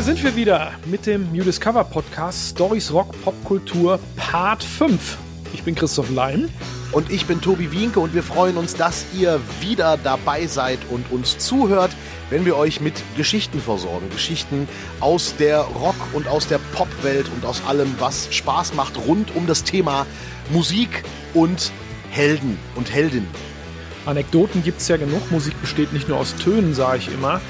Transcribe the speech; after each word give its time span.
hier 0.00 0.14
sind 0.14 0.24
wir 0.24 0.34
wieder 0.34 0.72
mit 0.86 1.04
dem 1.04 1.30
New 1.30 1.44
Discover 1.44 1.84
Podcast 1.84 2.52
Stories 2.52 2.90
Rock 2.90 3.12
Popkultur 3.22 4.00
Part 4.16 4.64
5. 4.64 5.18
Ich 5.52 5.62
bin 5.62 5.74
Christoph 5.74 6.08
Leim. 6.08 6.48
Und 6.92 7.10
ich 7.10 7.26
bin 7.26 7.42
Tobi 7.42 7.70
Wienke 7.70 8.00
und 8.00 8.14
wir 8.14 8.22
freuen 8.22 8.56
uns, 8.56 8.74
dass 8.74 9.04
ihr 9.14 9.38
wieder 9.60 9.98
dabei 10.02 10.46
seid 10.46 10.78
und 10.88 11.12
uns 11.12 11.36
zuhört, 11.36 11.90
wenn 12.30 12.46
wir 12.46 12.56
euch 12.56 12.80
mit 12.80 12.94
Geschichten 13.18 13.60
versorgen. 13.60 14.08
Geschichten 14.08 14.70
aus 15.00 15.36
der 15.36 15.60
Rock- 15.60 16.14
und 16.14 16.28
aus 16.28 16.48
der 16.48 16.60
Popwelt 16.72 17.28
und 17.28 17.44
aus 17.44 17.62
allem, 17.68 17.94
was 17.98 18.34
Spaß 18.34 18.72
macht 18.72 18.96
rund 19.06 19.36
um 19.36 19.46
das 19.46 19.64
Thema 19.64 20.06
Musik 20.50 21.04
und 21.34 21.72
Helden 22.08 22.58
und 22.74 22.90
Heldinnen. 22.90 23.28
Anekdoten 24.06 24.62
gibt 24.62 24.80
es 24.80 24.88
ja 24.88 24.96
genug. 24.96 25.30
Musik 25.30 25.60
besteht 25.60 25.92
nicht 25.92 26.08
nur 26.08 26.16
aus 26.16 26.34
Tönen, 26.36 26.72
sage 26.72 27.00
ich 27.00 27.12
immer. 27.12 27.42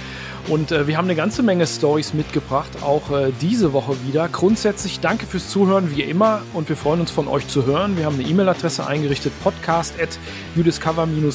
Und 0.50 0.72
äh, 0.72 0.88
wir 0.88 0.96
haben 0.96 1.04
eine 1.04 1.14
ganze 1.14 1.44
Menge 1.44 1.64
Stories 1.64 2.12
mitgebracht, 2.12 2.70
auch 2.82 3.12
äh, 3.12 3.30
diese 3.40 3.72
Woche 3.72 3.94
wieder. 4.04 4.28
Grundsätzlich 4.28 4.98
danke 4.98 5.24
fürs 5.24 5.48
Zuhören, 5.48 5.94
wie 5.94 6.02
immer, 6.02 6.42
und 6.54 6.68
wir 6.68 6.76
freuen 6.76 7.00
uns 7.00 7.12
von 7.12 7.28
euch 7.28 7.46
zu 7.46 7.66
hören. 7.66 7.96
Wir 7.96 8.04
haben 8.04 8.18
eine 8.18 8.24
E-Mail-Adresse 8.24 8.84
eingerichtet, 8.84 9.32
podcast 9.44 9.94
at 10.02 10.18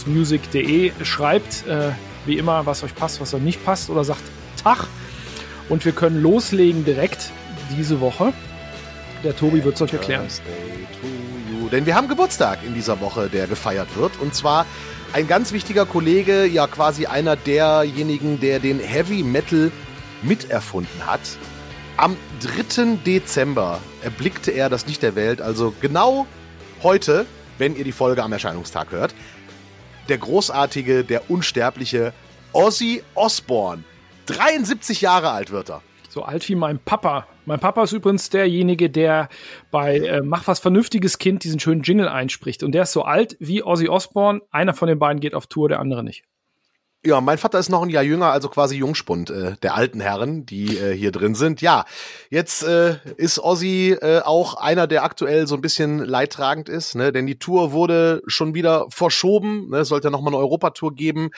musicde 0.05 0.91
Schreibt 1.03 1.65
äh, 1.65 1.91
wie 2.25 2.37
immer, 2.37 2.65
was 2.65 2.83
euch 2.83 2.93
passt, 2.93 3.21
was 3.21 3.33
euch 3.33 3.41
nicht 3.41 3.63
passt, 3.63 3.89
oder 3.89 4.03
sagt 4.03 4.21
Tag. 4.61 4.87
Und 5.69 5.85
wir 5.85 5.93
können 5.93 6.21
loslegen 6.21 6.83
direkt 6.83 7.31
diese 7.77 8.01
Woche. 8.01 8.33
Der 9.23 9.33
Tobi 9.33 9.63
wird 9.63 9.75
es 9.75 9.81
euch 9.81 9.93
erklären. 9.93 10.27
Denn 11.71 11.85
wir 11.85 11.95
haben 11.95 12.09
Geburtstag 12.09 12.59
in 12.65 12.73
dieser 12.73 12.99
Woche, 12.99 13.29
der 13.29 13.47
gefeiert 13.47 13.87
wird. 13.95 14.11
Und 14.19 14.35
zwar 14.35 14.65
ein 15.15 15.29
ganz 15.29 15.53
wichtiger 15.53 15.85
Kollege, 15.85 16.45
ja 16.45 16.67
quasi 16.67 17.05
einer 17.05 17.37
derjenigen, 17.37 18.41
der 18.41 18.59
den 18.59 18.81
Heavy 18.81 19.23
Metal 19.23 19.71
miterfunden 20.23 21.07
hat. 21.07 21.21
Am 21.95 22.17
3. 22.41 22.97
Dezember 23.05 23.79
erblickte 24.03 24.51
er 24.51 24.67
das 24.67 24.87
Licht 24.87 25.03
der 25.03 25.15
Welt, 25.15 25.39
also 25.39 25.73
genau 25.79 26.27
heute, 26.83 27.25
wenn 27.57 27.77
ihr 27.77 27.85
die 27.85 27.93
Folge 27.93 28.23
am 28.23 28.33
Erscheinungstag 28.33 28.91
hört. 28.91 29.15
Der 30.09 30.17
großartige, 30.17 31.05
der 31.05 31.31
unsterbliche 31.31 32.11
Ozzy 32.51 33.01
Osbourne. 33.13 33.85
73 34.25 34.99
Jahre 34.99 35.29
alt 35.29 35.49
wird 35.49 35.69
er. 35.69 35.81
So 36.09 36.23
alt 36.23 36.49
wie 36.49 36.55
mein 36.55 36.77
Papa. 36.77 37.25
Mein 37.45 37.59
Papa 37.59 37.83
ist 37.83 37.91
übrigens 37.91 38.29
derjenige, 38.31 38.89
der 38.89 39.29
bei 39.69 39.99
äh, 39.99 40.21
Mach 40.21 40.47
was 40.47 40.59
Vernünftiges 40.59 41.19
Kind 41.19 41.43
diesen 41.43 41.59
schönen 41.59 41.83
Jingle 41.83 42.07
einspricht. 42.07 42.63
Und 42.63 42.71
der 42.71 42.83
ist 42.83 42.91
so 42.91 43.03
alt 43.03 43.37
wie 43.39 43.63
Ozzy 43.63 43.87
Osbourne. 43.87 44.41
Einer 44.49 44.73
von 44.73 44.87
den 44.87 44.97
beiden 44.97 45.19
geht 45.19 45.35
auf 45.35 45.45
Tour, 45.45 45.69
der 45.69 45.79
andere 45.79 46.03
nicht. 46.03 46.23
Ja, 47.05 47.21
mein 47.21 47.37
Vater 47.37 47.59
ist 47.59 47.69
noch 47.69 47.83
ein 47.83 47.91
Jahr 47.91 48.01
jünger, 48.01 48.31
also 48.31 48.49
quasi 48.49 48.77
Jungspund 48.77 49.29
äh, 49.29 49.55
der 49.61 49.75
alten 49.75 49.99
Herren, 49.99 50.47
die 50.47 50.75
äh, 50.75 50.91
hier 50.91 51.11
drin 51.11 51.35
sind. 51.35 51.61
Ja, 51.61 51.85
jetzt 52.31 52.63
äh, 52.63 52.97
ist 53.17 53.37
Ozzy 53.37 53.95
äh, 54.01 54.21
auch 54.21 54.55
einer, 54.55 54.87
der 54.87 55.03
aktuell 55.03 55.45
so 55.45 55.53
ein 55.53 55.61
bisschen 55.61 55.99
leidtragend 55.99 56.67
ist, 56.67 56.95
ne? 56.95 57.11
denn 57.11 57.27
die 57.27 57.37
Tour 57.37 57.73
wurde 57.73 58.23
schon 58.25 58.55
wieder 58.55 58.87
verschoben. 58.89 59.69
Ne? 59.69 59.81
Es 59.81 59.89
sollte 59.89 60.07
ja 60.07 60.11
nochmal 60.11 60.33
eine 60.33 60.41
Europatour 60.41 60.95
geben. 60.95 61.29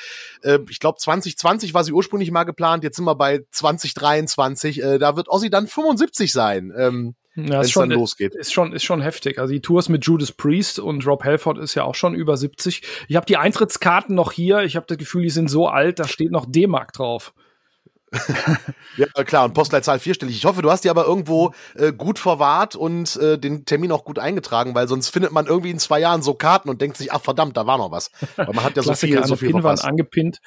Äh, 0.41 0.59
ich 0.69 0.79
glaube, 0.79 0.99
2020 0.99 1.73
war 1.73 1.83
sie 1.83 1.91
ursprünglich 1.91 2.31
mal 2.31 2.45
geplant, 2.45 2.85
jetzt 2.85 2.95
sind 2.95 3.03
wir 3.03 3.15
bei 3.15 3.41
2023. 3.51 4.81
Äh, 4.81 4.99
da 4.99 5.17
wird 5.17 5.27
Ozzy 5.27 5.49
dann 5.49 5.67
75 5.67 6.31
sein. 6.31 6.73
Ähm, 6.77 7.15
ja, 7.37 7.61
wenn 7.61 7.89
dann 7.89 7.91
losgeht. 7.91 8.35
Ist 8.35 8.51
schon, 8.51 8.73
ist 8.73 8.83
schon 8.83 9.01
heftig. 9.01 9.37
Also 9.39 9.53
die 9.53 9.61
Tours 9.61 9.89
mit 9.89 10.05
Judas 10.05 10.31
Priest 10.31 10.79
und 10.79 11.05
Rob 11.05 11.23
Halford 11.23 11.59
ist 11.59 11.75
ja 11.75 11.83
auch 11.83 11.95
schon 11.95 12.15
über 12.15 12.35
70. 12.35 12.81
Ich 13.07 13.15
habe 13.15 13.25
die 13.25 13.37
Eintrittskarten 13.37 14.15
noch 14.15 14.31
hier. 14.31 14.63
Ich 14.63 14.75
habe 14.75 14.85
das 14.87 14.97
Gefühl, 14.97 15.23
die 15.23 15.29
sind 15.29 15.49
so 15.49 15.67
alt, 15.67 15.99
da 15.99 16.07
steht 16.07 16.31
noch 16.31 16.45
D-Mark 16.47 16.93
drauf. 16.93 17.33
ja, 18.97 19.23
klar, 19.23 19.45
und 19.45 19.53
Postleitzahl 19.53 19.99
vierstellig. 19.99 20.37
Ich 20.37 20.45
hoffe, 20.45 20.61
du 20.61 20.71
hast 20.71 20.83
die 20.85 20.89
aber 20.89 21.05
irgendwo 21.05 21.53
äh, 21.75 21.91
gut 21.91 22.19
verwahrt 22.19 22.75
und 22.75 23.17
äh, 23.17 23.37
den 23.37 23.65
Termin 23.65 23.91
auch 23.91 24.05
gut 24.05 24.17
eingetragen, 24.17 24.73
weil 24.75 24.87
sonst 24.87 25.09
findet 25.09 25.33
man 25.33 25.45
irgendwie 25.45 25.71
in 25.71 25.79
zwei 25.79 25.99
Jahren 25.99 26.21
so 26.21 26.33
Karten 26.33 26.69
und 26.69 26.81
denkt 26.81 26.97
sich, 26.97 27.11
ach 27.11 27.21
verdammt, 27.21 27.57
da 27.57 27.67
war 27.67 27.77
noch 27.77 27.91
was. 27.91 28.11
Weil 28.37 28.53
man 28.53 28.63
hat 28.63 28.77
ja 28.77 28.83
so 28.83 28.93
viel, 28.93 29.23
so 29.25 29.35
viel 29.35 29.51
Pinwand 29.51 29.83
angepinnt. 29.83 30.39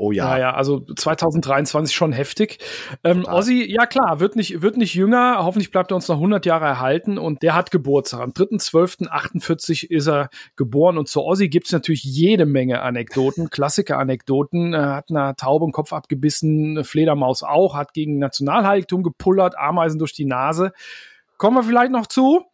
Oh 0.00 0.12
ja. 0.12 0.28
Naja, 0.28 0.54
also 0.54 0.78
2023 0.78 1.94
schon 1.94 2.12
heftig. 2.12 2.58
Ähm, 3.02 3.24
Ozzy, 3.24 3.64
ja 3.68 3.84
klar, 3.84 4.20
wird 4.20 4.36
nicht, 4.36 4.62
wird 4.62 4.76
nicht 4.76 4.94
jünger. 4.94 5.38
Hoffentlich 5.40 5.72
bleibt 5.72 5.90
er 5.90 5.96
uns 5.96 6.06
noch 6.06 6.18
100 6.18 6.46
Jahre 6.46 6.66
erhalten. 6.66 7.18
Und 7.18 7.42
der 7.42 7.56
hat 7.56 7.72
Geburtstag. 7.72 8.20
Am 8.20 8.30
3.12.48 8.30 9.90
ist 9.90 10.06
er 10.06 10.30
geboren. 10.54 10.98
Und 10.98 11.08
zu 11.08 11.24
Ozzy 11.24 11.48
gibt's 11.48 11.72
natürlich 11.72 12.04
jede 12.04 12.46
Menge 12.46 12.80
Anekdoten, 12.80 13.50
Klassiker-Anekdoten. 13.50 14.72
Er 14.72 14.94
hat 14.94 15.10
eine 15.10 15.34
Taube 15.34 15.64
im 15.64 15.72
Kopf 15.72 15.92
abgebissen, 15.92 16.84
Fledermaus 16.84 17.42
auch, 17.42 17.74
hat 17.74 17.92
gegen 17.92 18.20
Nationalheiligtum 18.20 19.02
gepullert, 19.02 19.58
Ameisen 19.58 19.98
durch 19.98 20.12
die 20.12 20.26
Nase. 20.26 20.72
Kommen 21.38 21.56
wir 21.56 21.64
vielleicht 21.64 21.90
noch 21.90 22.06
zu. 22.06 22.44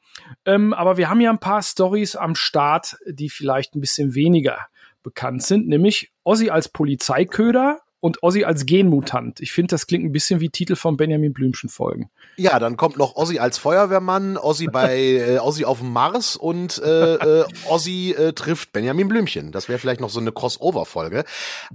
Ähm, 0.47 0.73
aber 0.73 0.97
wir 0.97 1.11
haben 1.11 1.21
ja 1.21 1.29
ein 1.29 1.41
paar 1.41 1.61
Stories 1.61 2.17
am 2.17 2.35
Start, 2.37 2.97
die 3.07 3.29
vielleicht 3.29 3.75
ein 3.75 3.81
bisschen 3.81 4.15
weniger 4.15 4.59
bekannt 5.05 5.45
sind, 5.45 5.69
nämlich 5.69 6.11
Ozzy 6.25 6.51
als 6.51 6.69
Polizeiköder 6.69 7.79
und 8.05 8.23
Ozzy 8.23 8.45
als 8.45 8.67
Genmutant. 8.67 9.41
Ich 9.41 9.53
finde, 9.53 9.69
das 9.69 9.87
klingt 9.87 10.05
ein 10.05 10.13
bisschen 10.13 10.41
wie 10.41 10.51
Titel 10.51 10.77
von 10.77 10.99
Benjamin 10.99 11.33
Blümchen 11.33 11.71
Folgen. 11.71 12.11
Ja, 12.37 12.59
dann 12.59 12.77
kommt 12.77 12.99
noch 12.99 13.17
Ozzy 13.17 13.39
als 13.39 13.57
Feuerwehrmann, 13.57 14.37
Ozzy 14.37 14.67
bei 14.67 14.99
äh, 14.99 15.39
Ozzy 15.39 15.65
auf 15.65 15.79
dem 15.79 15.91
Mars 15.91 16.37
und 16.37 16.83
äh, 16.85 17.15
äh, 17.15 17.45
Ozzy 17.67 18.15
äh, 18.15 18.35
trifft 18.35 18.73
Benjamin 18.73 19.09
Blümchen. 19.09 19.53
Das 19.53 19.71
wäre 19.71 19.79
vielleicht 19.79 20.03
noch 20.03 20.11
so 20.11 20.21
eine 20.21 20.33
Crossover-Folge. 20.33 21.25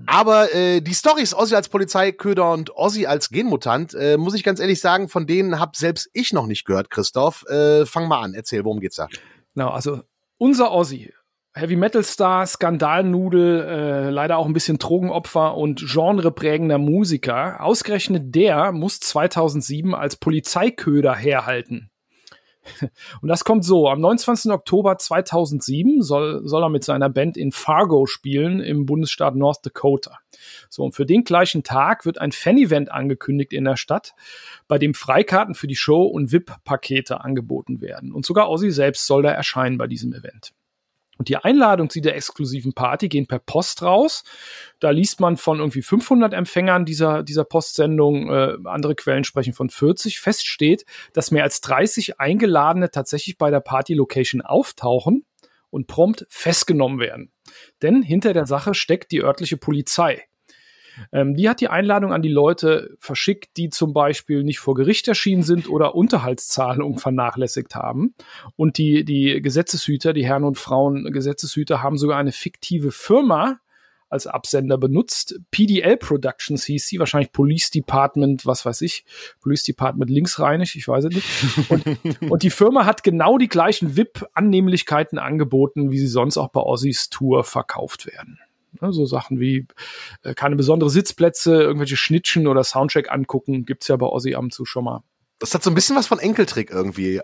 Aber 0.06 0.54
äh, 0.54 0.82
die 0.82 0.94
Storys 0.94 1.34
Ozzy 1.34 1.56
als 1.56 1.68
Polizeiköder 1.68 2.52
und 2.52 2.78
Ozzy 2.78 3.08
als 3.08 3.30
Genmutant, 3.30 3.96
äh, 3.96 4.18
muss 4.18 4.36
ich 4.36 4.44
ganz 4.44 4.60
ehrlich 4.60 4.82
sagen, 4.82 5.10
von 5.10 5.26
denen 5.26 5.60
habe 5.60 5.72
selbst 5.76 6.12
ich 6.14 6.32
noch 6.32 6.46
nicht 6.46 6.64
gehört, 6.64 6.92
Christoph. 6.92 7.44
Äh, 7.48 7.88
fang 7.88 8.08
mal 8.08 8.22
an, 8.22 8.36
erzähl, 8.36 8.64
worum 8.66 8.82
geht's 8.82 8.98
da? 8.98 9.08
Genau, 9.56 9.70
also 9.70 10.02
unser 10.38 10.72
Ozzy 10.72 11.12
Heavy 11.54 11.76
Metal 11.76 12.04
Star, 12.04 12.46
Skandalnudel, 12.46 13.62
äh, 13.62 14.10
leider 14.12 14.38
auch 14.38 14.46
ein 14.46 14.54
bisschen 14.54 14.78
Drogenopfer 14.78 15.56
und 15.58 15.84
genreprägender 15.86 16.78
Musiker. 16.78 17.64
Ausgerechnet 17.64 18.36
der 18.36 18.72
muss 18.72 19.00
2007 19.00 19.96
als 19.96 20.16
Polizeiköder 20.16 21.16
herhalten. 21.16 21.90
Und 23.22 23.30
das 23.30 23.44
kommt 23.44 23.66
so. 23.66 23.90
Am 23.90 24.00
29. 24.00 24.52
Oktober 24.52 24.98
2007 24.98 26.02
soll, 26.02 26.42
soll 26.48 26.64
er 26.64 26.70
mit 26.70 26.84
seiner 26.84 27.10
Band 27.10 27.38
in 27.38 27.52
Fargo 27.52 28.06
spielen 28.06 28.60
im 28.60 28.86
Bundesstaat 28.86 29.36
North 29.36 29.66
Dakota. 29.66 30.20
So, 30.70 30.84
und 30.84 30.94
für 30.94 31.06
den 31.06 31.24
gleichen 31.24 31.64
Tag 31.64 32.06
wird 32.06 32.20
ein 32.20 32.32
Fan-Event 32.32 32.92
angekündigt 32.92 33.54
in 33.54 33.66
der 33.66 33.76
Stadt, 33.76 34.14
bei 34.68 34.78
dem 34.78 34.94
Freikarten 34.94 35.56
für 35.56 35.68
die 35.68 35.76
Show 35.76 36.04
und 36.04 36.32
VIP-Pakete 36.32 37.22
angeboten 37.22 37.82
werden. 37.82 38.12
Und 38.12 38.26
sogar 38.26 38.50
Ozzy 38.50 38.72
selbst 38.72 39.06
soll 39.08 39.24
da 39.24 39.32
erscheinen 39.32 39.78
bei 39.78 39.88
diesem 39.88 40.14
Event. 40.14 40.54
Und 41.20 41.28
die 41.28 41.36
Einladung 41.36 41.90
zu 41.90 42.00
der 42.00 42.16
exklusiven 42.16 42.74
Party 42.74 43.10
gehen 43.10 43.28
per 43.28 43.40
Post 43.40 43.82
raus. 43.82 44.24
Da 44.80 44.92
liest 44.92 45.20
man 45.20 45.36
von 45.36 45.60
irgendwie 45.60 45.82
500 45.82 46.34
Empfängern 46.34 46.86
dieser, 46.86 47.24
dieser 47.24 47.44
Postsendung. 47.44 48.32
Äh, 48.32 48.56
andere 48.64 48.96
Quellen 48.96 49.26
sprechen 49.26 49.52
von 49.52 49.70
40. 49.70 50.22
Fest 50.22 50.48
steht, 50.48 50.86
dass 51.12 51.30
mehr 51.30 51.44
als 51.44 51.60
30 51.60 52.22
Eingeladene 52.22 52.90
tatsächlich 52.90 53.38
bei 53.38 53.52
der 53.52 53.60
Party-Location 53.60 54.42
auftauchen 54.42 55.26
und 55.70 55.88
prompt 55.88 56.26
festgenommen 56.30 57.00
werden. 57.00 57.34
Denn 57.82 58.02
hinter 58.02 58.32
der 58.32 58.46
Sache 58.46 58.74
steckt 58.74 59.12
die 59.12 59.22
örtliche 59.22 59.58
Polizei. 59.58 60.24
Ähm, 61.12 61.36
die 61.36 61.50
hat 61.50 61.62
die 61.62 61.70
Einladung 61.70 62.14
an 62.14 62.22
die 62.22 62.30
Leute 62.30 62.96
verschickt, 63.00 63.58
die 63.58 63.70
zum 63.70 63.94
Beispiel 63.94 64.44
nicht 64.44 64.60
vor 64.60 64.76
Gericht 64.76 65.08
erschienen 65.08 65.44
sind 65.44 65.70
oder 65.70 65.96
Unterhaltszahlungen 65.96 66.98
vernachlässigt 66.98 67.76
haben. 67.76 68.14
Und 68.56 68.78
die, 68.78 69.04
die 69.06 69.42
Gesetzeshüter, 69.42 70.14
die 70.14 70.26
Herren 70.26 70.44
und 70.44 70.58
Frauen 70.58 71.12
Gesetzeshüter, 71.12 71.82
haben 71.82 71.98
sogar 71.98 72.18
eine 72.18 72.32
fiktive 72.32 72.92
Firma 72.92 73.60
als 74.10 74.28
Absender 74.28 74.78
benutzt. 74.78 75.40
PDL 75.52 75.98
Productions 75.98 76.66
hieß 76.66 76.88
sie, 76.88 77.00
wahrscheinlich 77.00 77.32
Police 77.32 77.70
Department, 77.70 78.46
was 78.46 78.66
weiß 78.66 78.82
ich, 78.82 79.06
Police 79.40 79.64
Department 79.64 80.10
linksrheinig, 80.10 80.76
ich 80.76 80.88
weiß 80.88 81.06
es 81.06 81.16
nicht. 81.16 81.70
Und, 81.70 81.86
und 82.32 82.44
die 82.44 82.50
Firma 82.50 82.86
hat 82.86 83.04
genau 83.04 83.38
die 83.38 83.48
gleichen 83.48 83.96
VIP-Annehmlichkeiten 83.96 85.20
angeboten, 85.20 85.92
wie 85.92 86.00
sie 86.00 86.08
sonst 86.08 86.38
auch 86.38 86.50
bei 86.50 86.62
Aussies 86.62 87.10
Tour 87.10 87.44
verkauft 87.44 88.08
werden. 88.08 88.40
Ne, 88.82 88.94
so 88.94 89.06
Sachen 89.06 89.40
wie 89.40 89.68
äh, 90.24 90.34
keine 90.34 90.56
besondere 90.56 90.90
Sitzplätze, 90.90 91.54
irgendwelche 91.54 91.98
Schnittchen 91.98 92.48
oder 92.48 92.64
Soundtrack 92.64 93.12
angucken, 93.12 93.66
gibt's 93.66 93.88
ja 93.88 93.96
bei 93.96 94.06
Ozzy 94.06 94.36
am 94.36 94.52
zu 94.52 94.66
schon 94.66 94.86
mal. 94.86 95.04
Das 95.40 95.54
hat 95.54 95.64
so 95.64 95.72
ein 95.72 95.76
bisschen 95.76 95.96
was 95.96 96.08
von 96.08 96.20
Enkeltrick 96.20 96.70
irgendwie. 96.70 97.22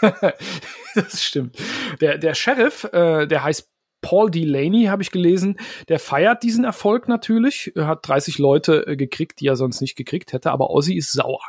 das 0.94 1.22
stimmt. 1.22 1.56
Der, 2.00 2.16
der 2.16 2.34
Sheriff, 2.34 2.84
äh, 2.84 3.26
der 3.26 3.42
heißt 3.42 3.68
Paul 4.02 4.30
Delaney, 4.30 4.84
habe 4.84 5.02
ich 5.02 5.10
gelesen, 5.10 5.56
der 5.88 5.98
feiert 5.98 6.44
diesen 6.44 6.64
Erfolg 6.64 7.08
natürlich. 7.08 7.72
Er 7.74 7.88
hat 7.88 8.06
30 8.06 8.38
Leute 8.38 8.86
äh, 8.86 8.96
gekriegt, 8.96 9.40
die 9.40 9.48
er 9.48 9.56
sonst 9.56 9.80
nicht 9.80 9.96
gekriegt 9.96 10.32
hätte, 10.32 10.52
aber 10.52 10.70
Ozzy 10.70 10.94
ist 10.96 11.12
sauer. 11.12 11.40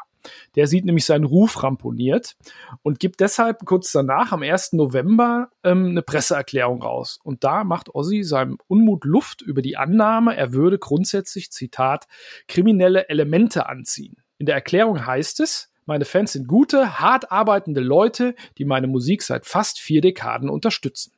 Der 0.56 0.68
sieht 0.68 0.86
nämlich 0.86 1.06
seinen 1.06 1.26
Ruf 1.26 1.64
ramponiert 1.64 2.36
und 2.82 3.00
gibt 3.00 3.20
deshalb 3.20 3.66
kurz 3.66 3.92
danach, 3.92 4.32
am 4.32 4.44
1. 4.44 4.74
November, 4.74 5.50
ähm, 5.64 5.88
eine 5.88 6.02
Presseerklärung 6.02 6.82
raus. 6.82 7.20
Und 7.24 7.44
da 7.44 7.64
macht 7.64 7.94
Ozzy 7.94 8.24
seinem 8.24 8.58
Unmut 8.68 9.06
Luft 9.06 9.42
über 9.42 9.62
die 9.62 9.78
Annahme, 9.78 10.36
er 10.36 10.54
würde 10.54 10.80
grundsätzlich, 10.80 11.52
Zitat, 11.52 12.08
kriminelle 12.48 13.10
Elemente 13.10 13.68
anziehen. 13.68 14.18
In 14.38 14.46
der 14.46 14.56
Erklärung 14.56 15.06
heißt 15.06 15.40
es, 15.40 15.72
meine 15.88 16.06
Fans 16.06 16.34
sind 16.34 16.48
gute, 16.50 17.00
hart 17.00 17.32
arbeitende 17.32 17.80
Leute, 17.80 18.36
die 18.58 18.66
meine 18.66 18.88
Musik 18.88 19.24
seit 19.24 19.46
fast 19.46 19.80
vier 19.80 20.02
Dekaden 20.02 20.50
unterstützen. 20.50 21.14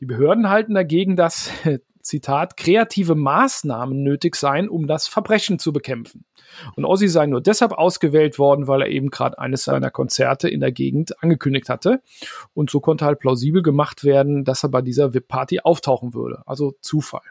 Die 0.00 0.06
Behörden 0.06 0.48
halten 0.48 0.74
dagegen, 0.74 1.14
dass, 1.14 1.50
Zitat, 2.02 2.56
kreative 2.56 3.14
Maßnahmen 3.14 4.02
nötig 4.02 4.36
seien, 4.36 4.68
um 4.68 4.86
das 4.86 5.08
Verbrechen 5.08 5.58
zu 5.58 5.72
bekämpfen. 5.72 6.24
Und 6.76 6.84
Ozzy 6.84 7.08
sei 7.08 7.26
nur 7.26 7.40
deshalb 7.40 7.72
ausgewählt 7.72 8.38
worden, 8.38 8.66
weil 8.66 8.82
er 8.82 8.88
eben 8.88 9.10
gerade 9.10 9.38
eines 9.38 9.64
seiner 9.64 9.90
Konzerte 9.90 10.48
in 10.48 10.60
der 10.60 10.72
Gegend 10.72 11.22
angekündigt 11.22 11.68
hatte. 11.68 12.02
Und 12.54 12.70
so 12.70 12.80
konnte 12.80 13.04
halt 13.04 13.18
plausibel 13.18 13.62
gemacht 13.62 14.04
werden, 14.04 14.44
dass 14.44 14.62
er 14.62 14.70
bei 14.70 14.82
dieser 14.82 15.14
VIP-Party 15.14 15.60
auftauchen 15.60 16.14
würde. 16.14 16.42
Also 16.46 16.74
Zufall. 16.80 17.22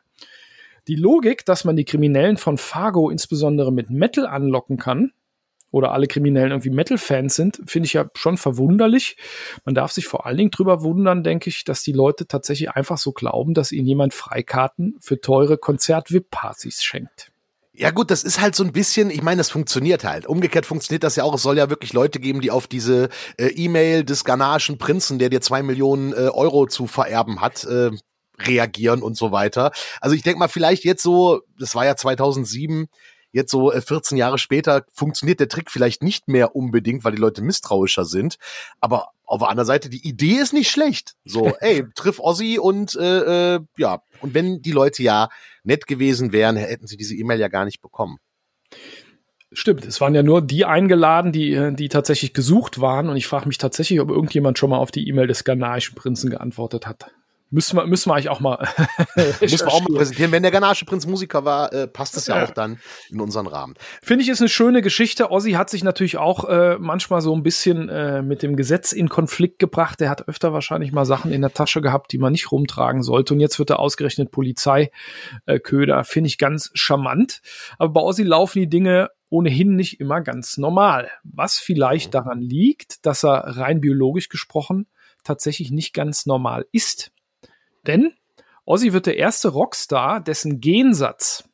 Die 0.88 0.96
Logik, 0.96 1.46
dass 1.46 1.66
man 1.66 1.76
die 1.76 1.86
Kriminellen 1.86 2.38
von 2.38 2.58
Fargo 2.58 3.10
insbesondere 3.10 3.74
mit 3.74 3.90
Metal 3.90 4.26
anlocken 4.26 4.78
kann, 4.78 5.12
oder 5.72 5.92
alle 5.92 6.08
Kriminellen 6.08 6.52
irgendwie 6.52 6.70
Metal-Fans 6.70 7.36
sind, 7.36 7.62
finde 7.66 7.88
ich 7.88 7.94
ja 7.94 8.10
schon 8.16 8.38
verwunderlich. 8.38 9.18
Man 9.66 9.76
darf 9.76 9.92
sich 9.92 10.08
vor 10.08 10.26
allen 10.26 10.38
Dingen 10.38 10.52
drüber 10.52 10.82
wundern, 10.82 11.24
denke 11.24 11.50
ich, 11.50 11.64
dass 11.64 11.84
die 11.84 11.92
Leute 11.92 12.28
tatsächlich 12.28 12.72
einfach 12.72 12.98
so 12.98 13.12
glauben, 13.12 13.54
dass 13.54 13.72
ihnen 13.72 13.88
jemand 13.88 14.14
Freikarten 14.14 14.96
für 15.00 15.20
teure 15.20 15.58
Konzert-VIP-Partys 15.58 16.84
schenkt. 16.84 17.32
Ja 17.80 17.92
gut, 17.92 18.10
das 18.10 18.24
ist 18.24 18.42
halt 18.42 18.56
so 18.56 18.64
ein 18.64 18.72
bisschen, 18.72 19.12
ich 19.12 19.22
meine, 19.22 19.38
das 19.38 19.52
funktioniert 19.52 20.04
halt. 20.04 20.26
Umgekehrt 20.26 20.66
funktioniert 20.66 21.04
das 21.04 21.16
ja 21.16 21.24
auch. 21.24 21.36
Es 21.36 21.44
soll 21.44 21.60
ja 21.60 21.70
wirklich 21.70 21.94
Leute 21.94 22.20
geben, 22.20 22.42
die 22.42 22.50
auf 22.50 22.66
diese 22.66 23.10
äh, 23.38 23.50
E-Mail 23.50 24.04
des 24.04 24.24
ghanaischen 24.24 24.80
Prinzen, 24.80 25.20
der 25.20 25.30
dir 25.30 25.42
zwei 25.42 25.62
Millionen 25.62 26.12
äh, 26.14 26.30
Euro 26.30 26.66
zu 26.66 26.88
vererben 26.88 27.40
hat, 27.40 27.66
äh, 27.66 27.92
reagieren 28.40 29.04
und 29.04 29.16
so 29.16 29.32
weiter. 29.32 29.72
Also 30.02 30.16
ich 30.16 30.24
denke 30.24 30.40
mal, 30.40 30.48
vielleicht 30.48 30.86
jetzt 30.86 31.04
so, 31.04 31.42
das 31.60 31.76
war 31.76 31.86
ja 31.86 31.96
2007, 31.96 32.88
jetzt 33.38 33.52
so 33.52 33.72
14 33.72 34.18
äh, 34.18 34.20
Jahre 34.20 34.38
später 34.38 34.86
funktioniert 34.92 35.40
der 35.40 35.48
Trick 35.48 35.72
vielleicht 35.72 36.04
nicht 36.04 36.28
mehr 36.28 36.56
unbedingt, 36.56 37.06
weil 37.06 37.14
die 37.14 37.22
Leute 37.22 37.42
misstrauischer 37.42 38.04
sind. 38.04 38.38
Aber 38.82 39.10
auf 39.26 39.40
der 39.40 39.50
anderen 39.50 39.68
Seite, 39.68 39.90
die 39.90 40.06
Idee 40.06 40.36
ist 40.36 40.54
nicht 40.54 40.70
schlecht. 40.70 41.16
So, 41.24 41.56
ey, 41.60 41.86
triff 41.96 42.20
Ossi 42.20 42.60
und 42.60 42.96
äh, 42.96 43.56
äh, 43.56 43.60
ja, 43.78 44.02
und 44.22 44.34
wenn 44.34 44.62
die 44.62 44.72
Leute 44.72 45.04
ja 45.04 45.30
nett 45.64 45.88
gewesen 45.88 46.32
wären, 46.32 46.56
hätten 46.58 46.88
sie 46.88 46.98
diese 46.98 47.16
E-Mail 47.16 47.40
ja 47.40 47.48
gar 47.48 47.66
nicht 47.66 47.82
bekommen. 47.82 48.18
Stimmt, 49.54 49.86
es 49.86 50.02
waren 50.02 50.14
ja 50.14 50.24
nur 50.24 50.42
die 50.42 50.66
eingeladen, 50.66 51.32
die, 51.32 51.54
äh, 51.54 51.74
die 51.74 51.88
tatsächlich 51.88 52.34
gesucht 52.34 52.82
waren. 52.82 53.08
Und 53.08 53.16
ich 53.16 53.28
frage 53.28 53.48
mich 53.48 53.58
tatsächlich, 53.58 54.02
ob 54.02 54.10
irgendjemand 54.10 54.60
schon 54.60 54.70
mal 54.70 54.78
auf 54.78 54.92
die 54.92 55.08
E-Mail 55.08 55.28
des 55.28 55.46
ghanaischen 55.46 55.96
Prinzen 55.96 56.30
geantwortet 56.30 56.86
hat. 56.86 57.12
Müssen 57.50 57.78
wir, 57.78 57.86
müssen 57.86 58.10
wir 58.10 58.16
eigentlich 58.16 58.30
auch 58.30 58.42
mal. 58.42 58.58
müssen 59.16 59.66
wir 59.66 59.68
auch 59.68 59.82
mal 59.82 59.96
präsentieren. 59.96 60.32
Wenn 60.34 60.44
der 60.44 60.52
Ganache 60.52 60.84
Prinz 60.84 61.08
Musiker 61.08 61.46
war, 61.46 61.72
äh, 61.72 61.88
passt 61.88 62.18
es 62.18 62.28
ja, 62.28 62.38
ja, 62.38 62.46
auch 62.46 62.52
dann 62.52 62.80
in 63.10 63.22
unseren 63.22 63.48
Rahmen. 63.48 63.76
Finde 64.02 64.24
ich, 64.24 64.30
ist 64.30 64.42
eine 64.42 64.50
schöne 64.50 64.82
Geschichte. 64.82 65.32
Ozzy 65.32 65.52
hat 65.52 65.70
sich 65.70 65.84
natürlich 65.84 66.18
auch 66.18 66.44
äh, 66.46 66.78
manchmal 66.78 67.22
so 67.22 67.34
ein 67.34 67.44
bisschen 67.44 67.88
äh, 67.88 68.22
mit 68.22 68.44
dem 68.44 68.58
Gesetz 68.58 68.92
in 68.92 69.08
Konflikt 69.08 69.60
gebracht. 69.60 70.02
Er 70.02 70.10
hat 70.10 70.28
öfter 70.28 70.52
wahrscheinlich 70.52 70.92
mal 70.92 71.06
Sachen 71.06 71.32
in 71.32 71.42
der 71.42 71.54
Tasche 71.54 71.82
gehabt, 71.82 72.12
die 72.12 72.18
man 72.18 72.34
nicht 72.34 72.52
rumtragen 72.52 73.02
sollte. 73.02 73.34
Und 73.34 73.40
jetzt 73.40 73.60
wird 73.60 73.70
er 73.70 73.80
ausgerechnet 73.80 74.32
Polizeiköder. 74.32 76.00
Äh, 76.00 76.04
Finde 76.04 76.28
ich 76.28 76.38
ganz 76.38 76.70
charmant. 76.74 77.42
Aber 77.78 77.94
bei 77.94 78.02
Ozzy 78.02 78.24
laufen 78.24 78.60
die 78.60 78.70
Dinge 78.70 79.10
ohnehin 79.30 79.76
nicht 79.76 80.00
immer 80.02 80.20
ganz 80.22 80.58
normal. 80.58 81.10
Was 81.24 81.60
vielleicht 81.60 82.14
daran 82.14 82.42
liegt, 82.42 83.06
dass 83.06 83.24
er 83.24 83.58
rein 83.58 83.80
biologisch 83.80 84.28
gesprochen 84.30 84.88
tatsächlich 85.24 85.72
nicht 85.72 85.94
ganz 85.94 86.26
normal 86.26 86.66
ist. 86.72 87.12
Denn 87.88 88.14
Ozzy 88.66 88.94
wird 88.94 89.06
der 89.06 89.18
erste 89.18 89.50
Rockstar, 89.50 90.22
dessen 90.22 90.60
Gensatz, 90.60 91.48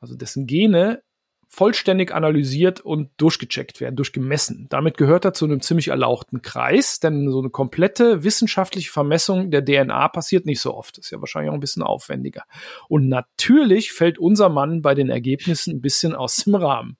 also 0.00 0.14
dessen 0.14 0.46
Gene 0.46 1.02
vollständig 1.48 2.12
analysiert 2.12 2.80
und 2.80 3.10
durchgecheckt 3.16 3.80
werden, 3.80 3.96
durchgemessen. 3.96 4.66
Damit 4.68 4.98
gehört 4.98 5.24
er 5.24 5.32
zu 5.32 5.46
einem 5.46 5.62
ziemlich 5.62 5.88
erlauchten 5.88 6.42
Kreis, 6.42 7.00
denn 7.00 7.30
so 7.30 7.38
eine 7.38 7.48
komplette 7.48 8.24
wissenschaftliche 8.24 8.90
Vermessung 8.90 9.50
der 9.50 9.64
DNA 9.64 10.08
passiert 10.08 10.44
nicht 10.44 10.60
so 10.60 10.74
oft. 10.74 10.98
Ist 10.98 11.10
ja 11.10 11.20
wahrscheinlich 11.20 11.50
auch 11.50 11.54
ein 11.54 11.60
bisschen 11.60 11.82
aufwendiger. 11.82 12.44
Und 12.88 13.08
natürlich 13.08 13.92
fällt 13.92 14.18
unser 14.18 14.50
Mann 14.50 14.82
bei 14.82 14.94
den 14.94 15.08
Ergebnissen 15.08 15.76
ein 15.76 15.80
bisschen 15.80 16.14
aus 16.14 16.36
dem 16.36 16.56
Rahmen. 16.56 16.98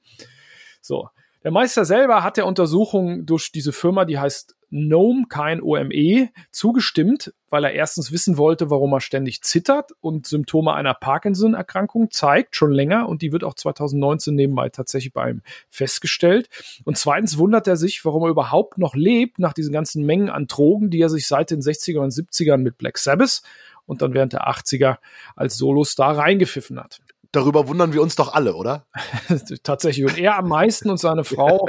So. 0.80 1.10
Der 1.44 1.52
Meister 1.52 1.84
selber 1.84 2.24
hat 2.24 2.38
der 2.38 2.46
Untersuchung 2.46 3.26
durch 3.26 3.52
diese 3.52 3.72
Firma, 3.72 4.04
die 4.04 4.18
heißt 4.18 4.55
Gnome, 4.70 5.26
kein 5.28 5.62
OME, 5.62 6.30
zugestimmt, 6.50 7.32
weil 7.50 7.64
er 7.64 7.72
erstens 7.72 8.10
wissen 8.10 8.36
wollte, 8.36 8.70
warum 8.70 8.92
er 8.92 9.00
ständig 9.00 9.42
zittert 9.42 9.92
und 10.00 10.26
Symptome 10.26 10.74
einer 10.74 10.94
Parkinson-Erkrankung 10.94 12.10
zeigt, 12.10 12.56
schon 12.56 12.72
länger, 12.72 13.08
und 13.08 13.22
die 13.22 13.32
wird 13.32 13.44
auch 13.44 13.54
2019 13.54 14.34
nebenbei 14.34 14.68
tatsächlich 14.68 15.12
bei 15.12 15.30
ihm 15.30 15.42
festgestellt. 15.70 16.48
Und 16.84 16.98
zweitens 16.98 17.38
wundert 17.38 17.68
er 17.68 17.76
sich, 17.76 18.04
warum 18.04 18.24
er 18.24 18.30
überhaupt 18.30 18.78
noch 18.78 18.94
lebt 18.94 19.38
nach 19.38 19.52
diesen 19.52 19.72
ganzen 19.72 20.04
Mengen 20.04 20.28
an 20.28 20.46
Drogen, 20.46 20.90
die 20.90 21.00
er 21.00 21.08
sich 21.08 21.26
seit 21.28 21.50
den 21.50 21.60
60er 21.60 22.00
und 22.00 22.12
70ern 22.12 22.58
mit 22.58 22.78
Black 22.78 22.98
Sabbath 22.98 23.42
und 23.86 24.02
dann 24.02 24.14
während 24.14 24.32
der 24.32 24.48
80er 24.48 24.98
als 25.36 25.56
Solostar 25.56 26.18
reingepfiffen 26.18 26.78
hat. 26.80 27.00
Darüber 27.36 27.68
wundern 27.68 27.92
wir 27.92 28.00
uns 28.00 28.16
doch 28.16 28.32
alle, 28.32 28.54
oder? 28.54 28.86
Tatsächlich. 29.62 30.06
Und 30.06 30.16
er 30.16 30.38
am 30.38 30.48
meisten 30.48 30.88
und 30.88 30.96
seine 30.96 31.22
Frau. 31.24 31.68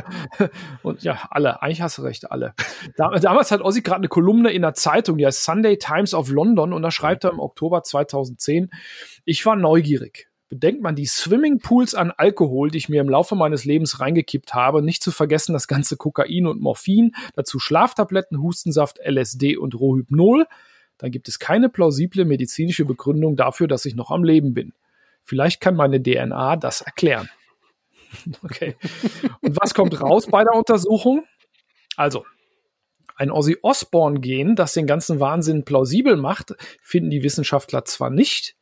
und 0.82 1.04
ja, 1.04 1.28
alle. 1.30 1.62
Eigentlich 1.62 1.82
hast 1.82 1.98
du 1.98 2.04
recht, 2.04 2.32
alle. 2.32 2.54
Damals 2.96 3.52
hat 3.52 3.60
Ozzy 3.60 3.82
gerade 3.82 3.98
eine 3.98 4.08
Kolumne 4.08 4.52
in 4.52 4.62
der 4.62 4.76
Zeitung, 4.76 5.18
die 5.18 5.26
heißt 5.26 5.44
Sunday 5.44 5.78
Times 5.78 6.14
of 6.14 6.30
London. 6.30 6.72
Und 6.72 6.84
da 6.84 6.90
schreibt 6.90 7.26
er 7.26 7.32
im 7.32 7.42
Oktober 7.42 7.84
2010, 7.84 8.70
ich 9.26 9.46
war 9.46 9.58
neugierig. 9.58 10.30
Bedenkt 10.48 10.82
man 10.82 10.96
die 10.96 11.06
Swimmingpools 11.06 11.96
an 11.96 12.14
Alkohol, 12.16 12.72
die 12.72 12.78
ich 12.78 12.88
mir 12.88 13.02
im 13.02 13.10
Laufe 13.10 13.36
meines 13.36 13.66
Lebens 13.66 14.00
reingekippt 14.00 14.54
habe, 14.54 14.82
nicht 14.82 15.04
zu 15.04 15.12
vergessen 15.12 15.52
das 15.52 15.68
ganze 15.68 15.98
Kokain 15.98 16.48
und 16.48 16.62
Morphin, 16.62 17.12
dazu 17.36 17.60
Schlaftabletten, 17.60 18.42
Hustensaft, 18.42 19.00
LSD 19.06 19.58
und 19.58 19.78
Rohypnol, 19.78 20.46
dann 20.98 21.12
gibt 21.12 21.28
es 21.28 21.40
keine 21.40 21.68
plausible 21.68 22.24
medizinische 22.24 22.86
Begründung 22.86 23.36
dafür, 23.36 23.68
dass 23.68 23.84
ich 23.84 23.96
noch 23.96 24.12
am 24.12 24.24
Leben 24.24 24.54
bin. 24.54 24.72
Vielleicht 25.28 25.60
kann 25.60 25.76
meine 25.76 26.02
DNA 26.02 26.56
das 26.56 26.80
erklären. 26.80 27.30
okay. 28.44 28.78
Und 29.42 29.58
was 29.60 29.74
kommt 29.74 30.00
raus 30.02 30.28
bei 30.28 30.42
der 30.44 30.54
Untersuchung? 30.54 31.26
Also, 31.98 32.26
ein 33.18 33.30
Ozzy 33.30 33.58
Osbourne-Gen, 33.62 34.56
das 34.56 34.74
den 34.74 34.88
ganzen 34.88 35.20
Wahnsinn 35.20 35.66
plausibel 35.66 36.16
macht, 36.16 36.56
finden 36.82 37.10
die 37.10 37.24
Wissenschaftler 37.24 37.84
zwar 37.84 38.10
nicht, 38.10 38.56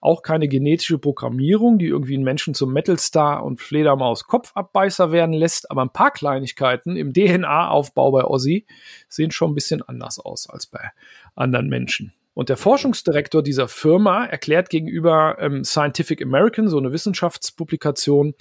auch 0.00 0.22
keine 0.22 0.48
genetische 0.48 0.98
Programmierung, 0.98 1.78
die 1.78 1.86
irgendwie 1.86 2.14
einen 2.14 2.24
Menschen 2.24 2.52
zum 2.52 2.74
Metalstar 2.74 3.42
und 3.42 3.62
Fledermaus 3.62 4.24
Kopfabbeißer 4.26 5.12
werden 5.12 5.32
lässt, 5.32 5.70
aber 5.70 5.80
ein 5.80 5.92
paar 5.92 6.10
Kleinigkeiten 6.10 6.96
im 6.96 7.14
DNA-Aufbau 7.14 8.10
bei 8.10 8.24
Ozzy 8.24 8.66
sehen 9.08 9.30
schon 9.30 9.52
ein 9.52 9.54
bisschen 9.54 9.80
anders 9.80 10.18
aus 10.18 10.50
als 10.50 10.66
bei 10.66 10.90
anderen 11.34 11.68
Menschen. 11.68 12.12
Und 12.34 12.48
der 12.48 12.56
Forschungsdirektor 12.56 13.42
dieser 13.42 13.68
Firma 13.68 14.24
erklärt 14.24 14.70
gegenüber 14.70 15.36
ähm, 15.38 15.64
Scientific 15.64 16.22
American, 16.22 16.68
so 16.68 16.78
eine 16.78 16.92
Wissenschaftspublikation, 16.92 18.34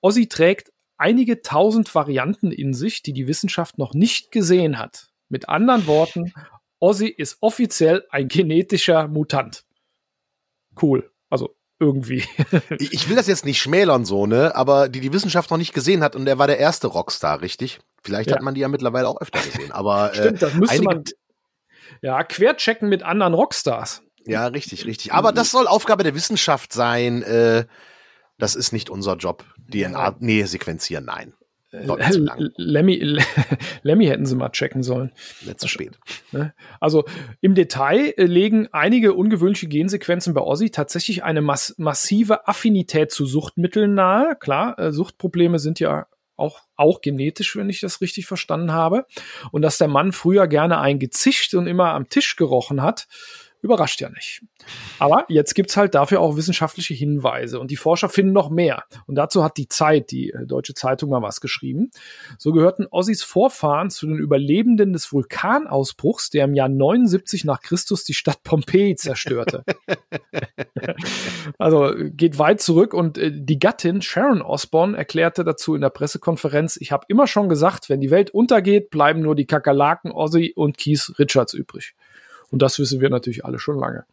Ozzy 0.00 0.28
trägt 0.28 0.72
einige 0.98 1.42
tausend 1.42 1.92
Varianten 1.94 2.52
in 2.52 2.74
sich, 2.74 3.02
die 3.02 3.12
die 3.12 3.26
Wissenschaft 3.26 3.78
noch 3.78 3.94
nicht 3.94 4.30
gesehen 4.30 4.78
hat. 4.78 5.08
Mit 5.28 5.48
anderen 5.48 5.86
Worten, 5.86 6.32
Ozzy 6.78 7.08
ist 7.08 7.38
offiziell 7.40 8.04
ein 8.10 8.28
genetischer 8.28 9.08
Mutant. 9.08 9.64
Cool. 10.80 11.10
Also 11.30 11.56
irgendwie. 11.80 12.24
ich 12.78 13.08
will 13.08 13.16
das 13.16 13.26
jetzt 13.26 13.44
nicht 13.44 13.60
schmälern 13.60 14.04
so, 14.04 14.26
ne, 14.26 14.54
aber 14.54 14.88
die 14.88 15.00
die 15.00 15.12
Wissenschaft 15.12 15.50
noch 15.50 15.58
nicht 15.58 15.74
gesehen 15.74 16.02
hat 16.02 16.14
und 16.14 16.26
er 16.26 16.38
war 16.38 16.46
der 16.46 16.58
erste 16.58 16.86
Rockstar, 16.86 17.40
richtig? 17.40 17.80
Vielleicht 18.02 18.30
ja. 18.30 18.36
hat 18.36 18.42
man 18.42 18.54
die 18.54 18.60
ja 18.60 18.68
mittlerweile 18.68 19.08
auch 19.08 19.20
öfter 19.20 19.40
gesehen, 19.40 19.72
aber 19.72 20.12
äh, 20.12 20.16
Stimmt, 20.16 20.42
das 20.42 20.54
müsste 20.54 20.74
einige, 20.76 20.94
man 20.94 21.04
ja, 22.02 22.22
querchecken 22.24 22.88
mit 22.88 23.02
anderen 23.02 23.34
Rockstars. 23.34 24.02
Ja, 24.26 24.46
richtig, 24.46 24.86
richtig. 24.86 25.12
Aber 25.12 25.32
das 25.32 25.50
soll 25.50 25.66
Aufgabe 25.66 26.02
der 26.02 26.14
Wissenschaft 26.14 26.72
sein. 26.72 27.22
Äh, 27.22 27.66
das 28.38 28.56
ist 28.56 28.72
nicht 28.72 28.90
unser 28.90 29.16
Job. 29.16 29.44
DNA, 29.72 30.16
nee, 30.18 30.42
sequenzieren, 30.44 31.04
nein. 31.04 31.34
Äh, 31.74 31.86
Lemmy, 32.56 33.18
Lemmy 33.82 34.06
hätten 34.06 34.26
sie 34.26 34.36
mal 34.36 34.50
checken 34.50 34.82
sollen. 34.82 35.12
Zu 35.56 35.68
spät. 35.68 35.98
Ne? 36.32 36.54
Also 36.80 37.04
im 37.40 37.54
Detail 37.54 38.14
äh, 38.16 38.24
legen 38.24 38.68
einige 38.72 39.14
ungewöhnliche 39.14 39.66
Gensequenzen 39.66 40.34
bei 40.34 40.40
Ozzy 40.40 40.70
tatsächlich 40.70 41.24
eine 41.24 41.40
mass 41.40 41.74
massive 41.76 42.46
Affinität 42.46 43.10
zu 43.10 43.26
Suchtmitteln 43.26 43.94
nahe. 43.94 44.36
Klar, 44.38 44.78
äh, 44.78 44.92
Suchtprobleme 44.92 45.58
sind 45.58 45.80
ja 45.80 46.06
auch, 46.36 46.60
auch 46.76 47.00
genetisch, 47.00 47.56
wenn 47.56 47.70
ich 47.70 47.80
das 47.80 48.00
richtig 48.00 48.26
verstanden 48.26 48.72
habe. 48.72 49.06
Und 49.52 49.62
dass 49.62 49.78
der 49.78 49.88
Mann 49.88 50.12
früher 50.12 50.46
gerne 50.46 50.78
eingezischt 50.78 51.54
und 51.54 51.66
immer 51.66 51.94
am 51.94 52.08
Tisch 52.08 52.36
gerochen 52.36 52.82
hat, 52.82 53.06
Überrascht 53.64 54.02
ja 54.02 54.10
nicht. 54.10 54.42
Aber 54.98 55.24
jetzt 55.28 55.54
gibt's 55.54 55.78
halt 55.78 55.94
dafür 55.94 56.20
auch 56.20 56.36
wissenschaftliche 56.36 56.92
Hinweise 56.92 57.58
und 57.58 57.70
die 57.70 57.76
Forscher 57.76 58.10
finden 58.10 58.34
noch 58.34 58.50
mehr. 58.50 58.84
Und 59.06 59.14
dazu 59.14 59.42
hat 59.42 59.56
die 59.56 59.68
Zeit, 59.68 60.10
die 60.10 60.32
äh, 60.32 60.44
Deutsche 60.44 60.74
Zeitung, 60.74 61.08
mal 61.08 61.22
was 61.22 61.40
geschrieben. 61.40 61.90
So 62.36 62.52
gehörten 62.52 62.86
Ossis 62.90 63.22
Vorfahren 63.22 63.88
zu 63.88 64.06
den 64.06 64.18
Überlebenden 64.18 64.92
des 64.92 65.10
Vulkanausbruchs, 65.10 66.28
der 66.28 66.44
im 66.44 66.52
Jahr 66.52 66.68
79 66.68 67.46
nach 67.46 67.62
Christus 67.62 68.04
die 68.04 68.12
Stadt 68.12 68.42
Pompeji 68.42 68.96
zerstörte. 68.96 69.64
also 71.58 71.94
geht 71.96 72.38
weit 72.38 72.60
zurück 72.60 72.92
und 72.92 73.16
äh, 73.16 73.32
die 73.32 73.58
Gattin 73.58 74.02
Sharon 74.02 74.42
Osborne 74.42 74.94
erklärte 74.94 75.42
dazu 75.42 75.74
in 75.74 75.80
der 75.80 75.88
Pressekonferenz, 75.88 76.76
ich 76.78 76.92
habe 76.92 77.06
immer 77.08 77.26
schon 77.26 77.48
gesagt, 77.48 77.88
wenn 77.88 78.02
die 78.02 78.10
Welt 78.10 78.28
untergeht, 78.28 78.90
bleiben 78.90 79.22
nur 79.22 79.34
die 79.34 79.46
Kakerlaken 79.46 80.12
Ossi 80.12 80.52
und 80.54 80.76
Keith 80.76 81.14
Richards 81.18 81.54
übrig. 81.54 81.94
Und 82.50 82.62
das 82.62 82.78
wissen 82.78 83.00
wir 83.00 83.10
natürlich 83.10 83.44
alle 83.44 83.58
schon 83.58 83.78
lange. 83.78 84.04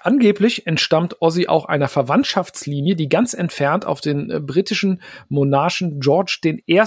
Angeblich 0.00 0.66
entstammt 0.66 1.20
Ozzy 1.20 1.48
auch 1.48 1.64
einer 1.64 1.88
Verwandtschaftslinie, 1.88 2.94
die 2.94 3.08
ganz 3.08 3.34
entfernt 3.34 3.84
auf 3.84 4.00
den 4.00 4.30
äh, 4.30 4.38
britischen 4.38 5.02
Monarchen 5.28 5.98
George 5.98 6.38
I. 6.44 6.82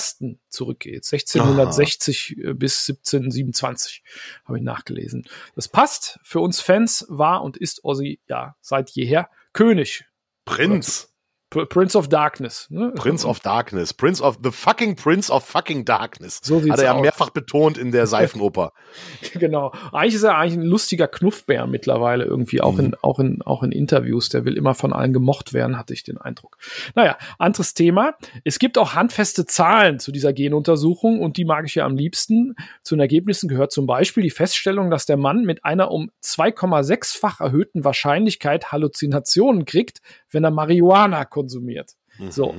zurückgeht. 0.47 1.05
1660 1.11 2.37
Aha. 2.37 2.49
Äh, 2.51 2.53
bis 2.53 2.89
1727 2.89 4.03
habe 4.45 4.59
ich 4.59 4.63
nachgelesen. 4.63 5.27
Das 5.55 5.67
passt. 5.67 6.19
Für 6.23 6.39
uns 6.39 6.61
Fans 6.61 7.05
war 7.09 7.43
und 7.43 7.57
ist 7.57 7.83
Ozzy 7.83 8.21
ja 8.29 8.55
seit 8.61 8.91
jeher 8.91 9.29
König. 9.51 10.05
Prinz. 10.45 11.10
Prince 11.51 11.97
of 11.97 12.07
Darkness. 12.07 12.67
Ne? 12.69 12.93
Prince 12.95 13.27
of 13.27 13.41
Darkness. 13.41 13.93
Prince 13.93 14.23
of 14.23 14.39
the 14.41 14.51
fucking 14.51 14.95
Prince 14.95 15.29
of 15.29 15.43
fucking 15.43 15.83
Darkness. 15.83 16.39
So 16.41 16.61
Hat 16.61 16.79
er 16.79 16.85
ja 16.85 16.93
aus. 16.93 17.01
mehrfach 17.01 17.29
betont 17.31 17.77
in 17.77 17.91
der 17.91 18.07
Seifenoper. 18.07 18.71
genau. 19.33 19.73
Eigentlich 19.91 20.15
ist 20.15 20.23
er 20.23 20.37
eigentlich 20.37 20.59
ein 20.59 20.65
lustiger 20.65 21.09
Knuffbär 21.09 21.67
mittlerweile 21.67 22.23
irgendwie, 22.23 22.61
auch, 22.61 22.75
mhm. 22.75 22.79
in, 22.79 22.95
auch, 23.01 23.19
in, 23.19 23.41
auch 23.41 23.63
in 23.63 23.73
Interviews. 23.73 24.29
Der 24.29 24.45
will 24.45 24.55
immer 24.55 24.73
von 24.73 24.93
allen 24.93 25.11
gemocht 25.11 25.51
werden, 25.51 25.77
hatte 25.77 25.93
ich 25.93 26.03
den 26.03 26.17
Eindruck. 26.17 26.57
Naja, 26.95 27.17
anderes 27.37 27.73
Thema. 27.73 28.13
Es 28.45 28.57
gibt 28.57 28.77
auch 28.77 28.95
handfeste 28.95 29.45
Zahlen 29.45 29.99
zu 29.99 30.13
dieser 30.13 30.31
Genuntersuchung 30.31 31.19
und 31.19 31.35
die 31.35 31.43
mag 31.43 31.65
ich 31.65 31.75
ja 31.75 31.85
am 31.85 31.97
liebsten. 31.97 32.55
Zu 32.81 32.95
den 32.95 33.01
Ergebnissen 33.01 33.49
gehört 33.49 33.73
zum 33.73 33.87
Beispiel 33.87 34.23
die 34.23 34.29
Feststellung, 34.29 34.89
dass 34.89 35.05
der 35.05 35.17
Mann 35.17 35.43
mit 35.43 35.65
einer 35.65 35.91
um 35.91 36.11
2,6-fach 36.23 37.41
erhöhten 37.41 37.83
Wahrscheinlichkeit 37.83 38.71
Halluzinationen 38.71 39.65
kriegt, 39.65 40.01
wenn 40.31 40.43
er 40.43 40.51
Marihuana 40.51 41.25
konsumiert. 41.25 41.93
Mhm. 42.17 42.31
So. 42.31 42.55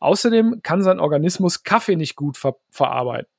Außerdem 0.00 0.60
kann 0.62 0.82
sein 0.82 1.00
Organismus 1.00 1.62
Kaffee 1.62 1.96
nicht 1.96 2.16
gut 2.16 2.36
ver 2.36 2.56
verarbeiten. 2.70 3.30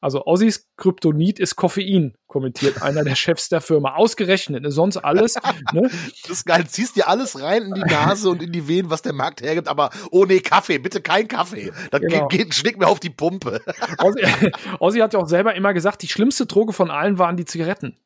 Also 0.00 0.26
Ossis 0.26 0.68
Kryptonit 0.76 1.40
ist 1.40 1.56
Koffein, 1.56 2.14
kommentiert 2.28 2.82
einer 2.82 3.02
der 3.02 3.16
Chefs 3.16 3.48
der 3.48 3.60
Firma. 3.60 3.96
Ausgerechnet, 3.96 4.62
ne? 4.62 4.70
sonst 4.70 4.96
alles. 4.96 5.34
Ne? 5.72 5.90
Das 6.22 6.30
ist 6.30 6.46
geil. 6.46 6.66
Ziehst 6.66 6.96
dir 6.96 7.08
alles 7.08 7.42
rein 7.42 7.62
in 7.64 7.74
die 7.74 7.80
Nase 7.80 8.30
und 8.30 8.42
in 8.42 8.52
die 8.52 8.68
Venen, 8.68 8.90
was 8.90 9.02
der 9.02 9.12
Markt 9.12 9.42
hergibt, 9.42 9.68
aber 9.68 9.90
oh 10.10 10.24
nee, 10.24 10.40
Kaffee, 10.40 10.78
bitte 10.78 11.02
kein 11.02 11.28
Kaffee. 11.28 11.72
Dann 11.90 12.00
genau. 12.02 12.28
geht, 12.28 12.54
schlägt 12.54 12.78
mir 12.78 12.86
auf 12.86 13.00
die 13.00 13.10
Pumpe. 13.10 13.60
Ossi, 13.98 14.22
Ossi 14.78 14.98
hat 15.00 15.12
ja 15.12 15.20
auch 15.20 15.28
selber 15.28 15.54
immer 15.54 15.74
gesagt, 15.74 16.02
die 16.02 16.08
schlimmste 16.08 16.46
Droge 16.46 16.72
von 16.72 16.90
allen 16.90 17.18
waren 17.18 17.36
die 17.36 17.44
Zigaretten. 17.44 17.96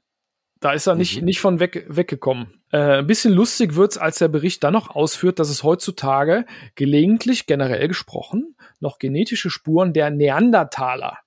Da 0.63 0.73
ist 0.73 0.87
er 0.87 0.95
nicht, 0.95 1.19
mhm. 1.19 1.25
nicht 1.25 1.41
von 1.41 1.59
weg, 1.59 1.87
weggekommen. 1.89 2.63
Äh, 2.71 2.99
ein 2.99 3.07
bisschen 3.09 3.33
lustig 3.33 3.75
wird's, 3.75 3.99
als 3.99 4.19
der 4.19 4.29
Bericht 4.29 4.63
dann 4.63 4.73
noch 4.73 4.95
ausführt, 4.95 5.41
dass 5.41 5.51
es 5.51 5.65
heutzutage 5.65 6.47
gelegentlich, 6.77 7.47
generell 7.47 7.89
gesprochen, 7.89 8.57
noch 8.79 9.01
genetische 9.01 9.51
Spuren 9.51 9.93
der 9.93 10.11
Neandertaler 10.11 11.19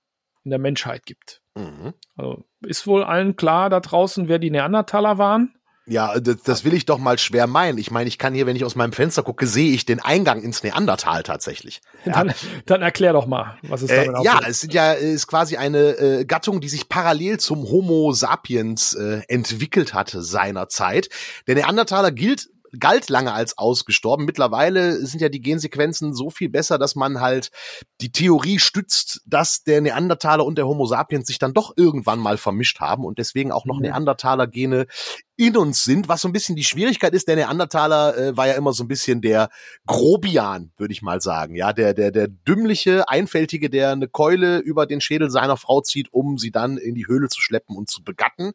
in 0.42 0.50
der 0.50 0.58
Menschheit 0.58 1.04
gibt. 1.04 1.42
Mhm. 1.54 1.92
Also 2.16 2.44
ist 2.64 2.86
wohl 2.86 3.04
allen 3.04 3.36
klar 3.36 3.68
da 3.68 3.80
draußen, 3.80 4.26
wer 4.28 4.38
die 4.38 4.50
Neandertaler 4.50 5.18
waren? 5.18 5.54
Ja, 5.88 6.18
das, 6.18 6.42
das 6.42 6.64
will 6.64 6.74
ich 6.74 6.84
doch 6.84 6.98
mal 6.98 7.16
schwer 7.18 7.46
meinen. 7.46 7.78
Ich 7.78 7.92
meine, 7.92 8.08
ich 8.08 8.18
kann 8.18 8.34
hier, 8.34 8.46
wenn 8.46 8.56
ich 8.56 8.64
aus 8.64 8.74
meinem 8.74 8.92
Fenster 8.92 9.22
gucke, 9.22 9.46
sehe 9.46 9.72
ich 9.72 9.86
den 9.86 10.00
Eingang 10.00 10.42
ins 10.42 10.64
Neandertal 10.64 11.22
tatsächlich. 11.22 11.80
Ja. 12.04 12.12
Dann, 12.26 12.34
dann 12.64 12.82
erklär 12.82 13.12
doch 13.12 13.26
mal, 13.26 13.58
was 13.62 13.82
ist 13.82 13.90
damit 13.90 14.20
äh, 14.20 14.22
Ja, 14.22 14.40
es 14.46 14.60
sind 14.60 14.72
ja 14.72 14.92
ist 14.92 15.26
quasi 15.26 15.56
eine 15.56 15.98
äh, 15.98 16.24
Gattung, 16.24 16.60
die 16.60 16.68
sich 16.68 16.88
parallel 16.88 17.38
zum 17.38 17.64
Homo 17.64 18.12
sapiens 18.12 18.94
äh, 18.94 19.22
entwickelt 19.28 19.92
hatte 19.92 20.22
seinerzeit. 20.22 21.08
Der 21.46 21.56
Neandertaler 21.56 22.12
gilt 22.12 22.48
galt 22.78 23.08
lange 23.08 23.32
als 23.32 23.58
ausgestorben. 23.58 24.24
Mittlerweile 24.26 25.04
sind 25.06 25.20
ja 25.20 25.28
die 25.28 25.40
Gensequenzen 25.40 26.14
so 26.14 26.30
viel 26.30 26.48
besser, 26.48 26.78
dass 26.78 26.94
man 26.94 27.20
halt 27.20 27.50
die 28.00 28.12
Theorie 28.12 28.58
stützt, 28.58 29.22
dass 29.26 29.64
der 29.64 29.80
Neandertaler 29.80 30.44
und 30.44 30.58
der 30.58 30.66
Homo 30.66 30.86
sapiens 30.86 31.26
sich 31.26 31.38
dann 31.38 31.54
doch 31.54 31.72
irgendwann 31.76 32.18
mal 32.18 32.36
vermischt 32.36 32.80
haben 32.80 33.04
und 33.04 33.18
deswegen 33.18 33.52
auch 33.52 33.64
noch 33.64 33.76
mhm. 33.76 33.82
Neandertaler-Gene 33.82 34.86
in 35.36 35.56
uns 35.56 35.84
sind, 35.84 36.08
was 36.08 36.22
so 36.22 36.28
ein 36.28 36.32
bisschen 36.32 36.56
die 36.56 36.64
Schwierigkeit 36.64 37.12
ist. 37.12 37.28
Der 37.28 37.36
Neandertaler 37.36 38.16
äh, 38.16 38.36
war 38.36 38.46
ja 38.46 38.54
immer 38.54 38.72
so 38.72 38.84
ein 38.84 38.88
bisschen 38.88 39.20
der 39.20 39.50
Grobian, 39.86 40.72
würde 40.76 40.92
ich 40.92 41.02
mal 41.02 41.20
sagen. 41.20 41.54
Ja, 41.54 41.72
der, 41.72 41.94
der, 41.94 42.10
der 42.10 42.28
dümmliche, 42.28 43.08
einfältige, 43.08 43.68
der 43.70 43.92
eine 43.92 44.08
Keule 44.08 44.58
über 44.58 44.86
den 44.86 45.00
Schädel 45.00 45.30
seiner 45.30 45.56
Frau 45.56 45.80
zieht, 45.82 46.12
um 46.12 46.38
sie 46.38 46.50
dann 46.50 46.78
in 46.78 46.94
die 46.94 47.06
Höhle 47.06 47.28
zu 47.28 47.40
schleppen 47.40 47.76
und 47.76 47.90
zu 47.90 48.02
begatten 48.02 48.52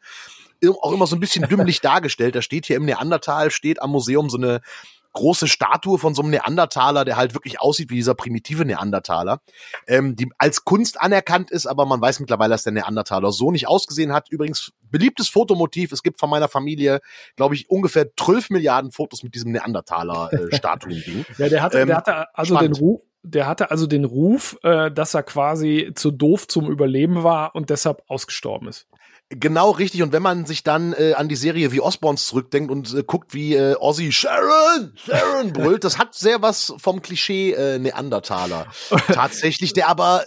auch 0.82 0.94
immer 0.94 1.08
so 1.08 1.16
ein 1.16 1.20
bisschen 1.20 1.48
dümmlich 1.48 1.82
dargestellt. 1.82 2.36
Da 2.36 2.44
steht 2.44 2.68
hier 2.68 2.76
im 2.76 2.86
Neandertal, 2.86 3.50
steht 3.50 3.82
am 3.82 3.90
Museum 3.90 4.30
so 4.30 4.38
eine 4.38 4.62
große 5.14 5.48
Statue 5.48 5.98
von 5.98 6.14
so 6.14 6.22
einem 6.22 6.32
Neandertaler, 6.32 7.06
der 7.06 7.18
halt 7.18 7.34
wirklich 7.34 7.60
aussieht 7.60 7.90
wie 7.90 7.96
dieser 7.96 8.16
primitive 8.16 8.66
Neandertaler, 8.66 9.42
ähm, 9.88 10.16
die 10.16 10.30
als 10.38 10.64
Kunst 10.66 11.00
anerkannt 11.00 11.52
ist, 11.52 11.68
aber 11.68 11.86
man 11.86 12.02
weiß 12.02 12.20
mittlerweile, 12.20 12.52
dass 12.52 12.64
der 12.64 12.74
Neandertaler 12.74 13.32
so 13.32 13.52
nicht 13.52 13.68
ausgesehen 13.68 14.14
hat. 14.14 14.30
Übrigens, 14.30 14.72
beliebtes 14.90 15.30
Fotomotiv. 15.30 15.92
Es 15.92 16.04
gibt 16.04 16.20
von 16.20 16.30
meiner 16.30 16.48
Familie, 16.48 17.02
glaube 17.36 17.56
ich, 17.56 17.70
ungefähr 17.70 18.08
12 18.16 18.50
Milliarden 18.52 18.92
Fotos 18.92 19.24
mit 19.24 19.36
diesem 19.36 19.52
Neandertaler-Statuen-Ding. 19.52 21.26
Äh, 21.30 21.34
ja, 21.38 21.50
der 21.50 21.62
hatte, 21.62 21.80
ähm, 21.80 21.88
der 21.88 21.98
hatte 21.98 22.38
also 22.38 22.56
spannend. 22.56 22.78
den 22.78 22.84
Ruf, 22.84 23.02
der 23.24 23.48
hatte 23.48 23.72
also 23.72 23.88
den 23.88 24.06
Ruf, 24.06 24.58
äh, 24.64 24.92
dass 24.92 25.14
er 25.14 25.24
quasi 25.24 25.92
zu 25.96 26.12
doof 26.12 26.48
zum 26.48 26.70
Überleben 26.70 27.24
war 27.24 27.56
und 27.56 27.70
deshalb 27.70 28.04
ausgestorben 28.08 28.68
ist. 28.68 28.88
Genau 29.34 29.72
richtig. 29.72 30.04
Und 30.04 30.12
wenn 30.12 30.22
man 30.22 30.46
sich 30.46 30.64
dann 30.64 30.94
äh, 30.94 31.14
an 31.14 31.30
die 31.30 31.36
Serie 31.36 31.72
wie 31.72 31.80
Osborns 31.80 32.26
zurückdenkt 32.28 32.70
und 32.70 32.94
äh, 32.94 33.04
guckt, 33.04 33.34
wie 33.34 33.56
äh, 33.56 33.76
Ozzy 33.80 34.12
Sharon, 34.12 34.94
Sharon 34.96 35.54
brüllt, 35.54 35.86
das 35.86 35.98
hat 35.98 36.14
sehr 36.14 36.42
was 36.42 36.74
vom 36.78 37.02
Klischee 37.02 37.54
äh, 37.54 37.80
Neandertaler. 37.80 38.68
Tatsächlich, 39.08 39.72
der 39.74 39.88
aber 39.88 40.26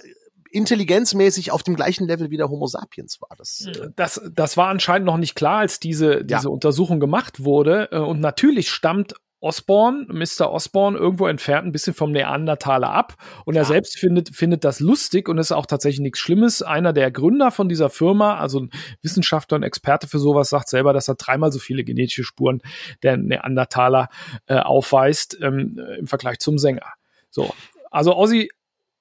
intelligenzmäßig 0.50 1.50
auf 1.50 1.62
dem 1.62 1.75
gleichen 1.75 2.06
Level 2.06 2.30
wie 2.30 2.37
der 2.37 2.49
Homo 2.49 2.66
sapiens 2.66 3.20
war. 3.20 3.37
Das, 3.37 3.66
äh 3.66 3.90
das, 3.96 4.20
das 4.32 4.56
war 4.56 4.68
anscheinend 4.68 5.04
noch 5.06 5.16
nicht 5.18 5.34
klar, 5.34 5.58
als 5.58 5.80
diese, 5.80 6.25
diese 6.25 6.44
ja. 6.44 6.49
Untersuchung 6.49 7.00
gemacht 7.00 7.44
wurde. 7.44 7.88
Äh, 7.90 7.99
und 7.99 8.20
natürlich 8.20 8.70
stammt 8.70 9.14
Osborne, 9.45 10.07
Mr. 10.09 10.51
Osborne, 10.51 10.97
irgendwo 10.97 11.27
entfernt 11.27 11.67
ein 11.67 11.73
bisschen 11.73 11.93
vom 11.93 12.13
Neandertaler 12.13 12.91
ab. 12.91 13.15
Und 13.45 13.55
ja. 13.55 13.61
er 13.61 13.65
selbst 13.67 13.99
findet, 13.99 14.35
findet 14.35 14.65
das 14.65 14.81
lustig 14.81 15.29
und 15.29 15.37
ist 15.37 15.53
auch 15.53 15.67
tatsächlich 15.67 16.01
nichts 16.01 16.19
Schlimmes. 16.19 16.63
Einer 16.63 16.95
der 16.95 17.11
Gründer 17.11 17.51
von 17.51 17.69
dieser 17.69 17.91
Firma, 17.91 18.39
also 18.39 18.61
ein 18.61 18.71
Wissenschaftler 19.03 19.57
und 19.57 19.63
Experte 19.63 20.09
für 20.09 20.19
sowas, 20.19 20.49
sagt 20.49 20.71
selber, 20.71 20.95
dass 20.95 21.09
er 21.09 21.17
dreimal 21.17 21.53
so 21.53 21.59
viele 21.59 21.85
genetische 21.85 22.25
Spuren 22.25 22.63
der 23.03 23.19
Neandertaler 23.19 24.09
äh, 24.47 24.57
aufweist 24.57 25.37
ähm, 25.43 25.79
im 25.99 26.07
Vergleich 26.07 26.39
zum 26.39 26.57
Sänger. 26.57 26.95
So. 27.29 27.55
Also 27.91 28.17
Ozzy, 28.17 28.51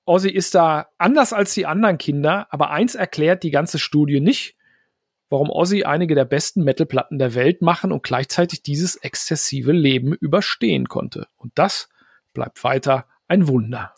Ozzy 0.05 0.29
ist 0.29 0.55
da 0.55 0.87
anders 0.97 1.31
als 1.31 1.53
die 1.53 1.65
anderen 1.65 1.97
Kinder, 1.97 2.47
aber 2.49 2.69
eins 2.69 2.95
erklärt 2.95 3.43
die 3.43 3.51
ganze 3.51 3.79
Studie 3.79 4.19
nicht 4.19 4.55
warum 5.33 5.49
Ozzy 5.49 5.83
einige 5.83 6.13
der 6.13 6.25
besten 6.25 6.63
Metalplatten 6.63 7.17
der 7.17 7.33
Welt 7.33 7.63
machen 7.63 7.91
und 7.91 8.03
gleichzeitig 8.03 8.61
dieses 8.61 8.95
exzessive 8.97 9.71
Leben 9.71 10.13
überstehen 10.13 10.87
konnte. 10.87 11.25
Und 11.37 11.53
das 11.55 11.89
bleibt 12.33 12.63
weiter 12.63 13.07
ein 13.27 13.47
Wunder. 13.47 13.95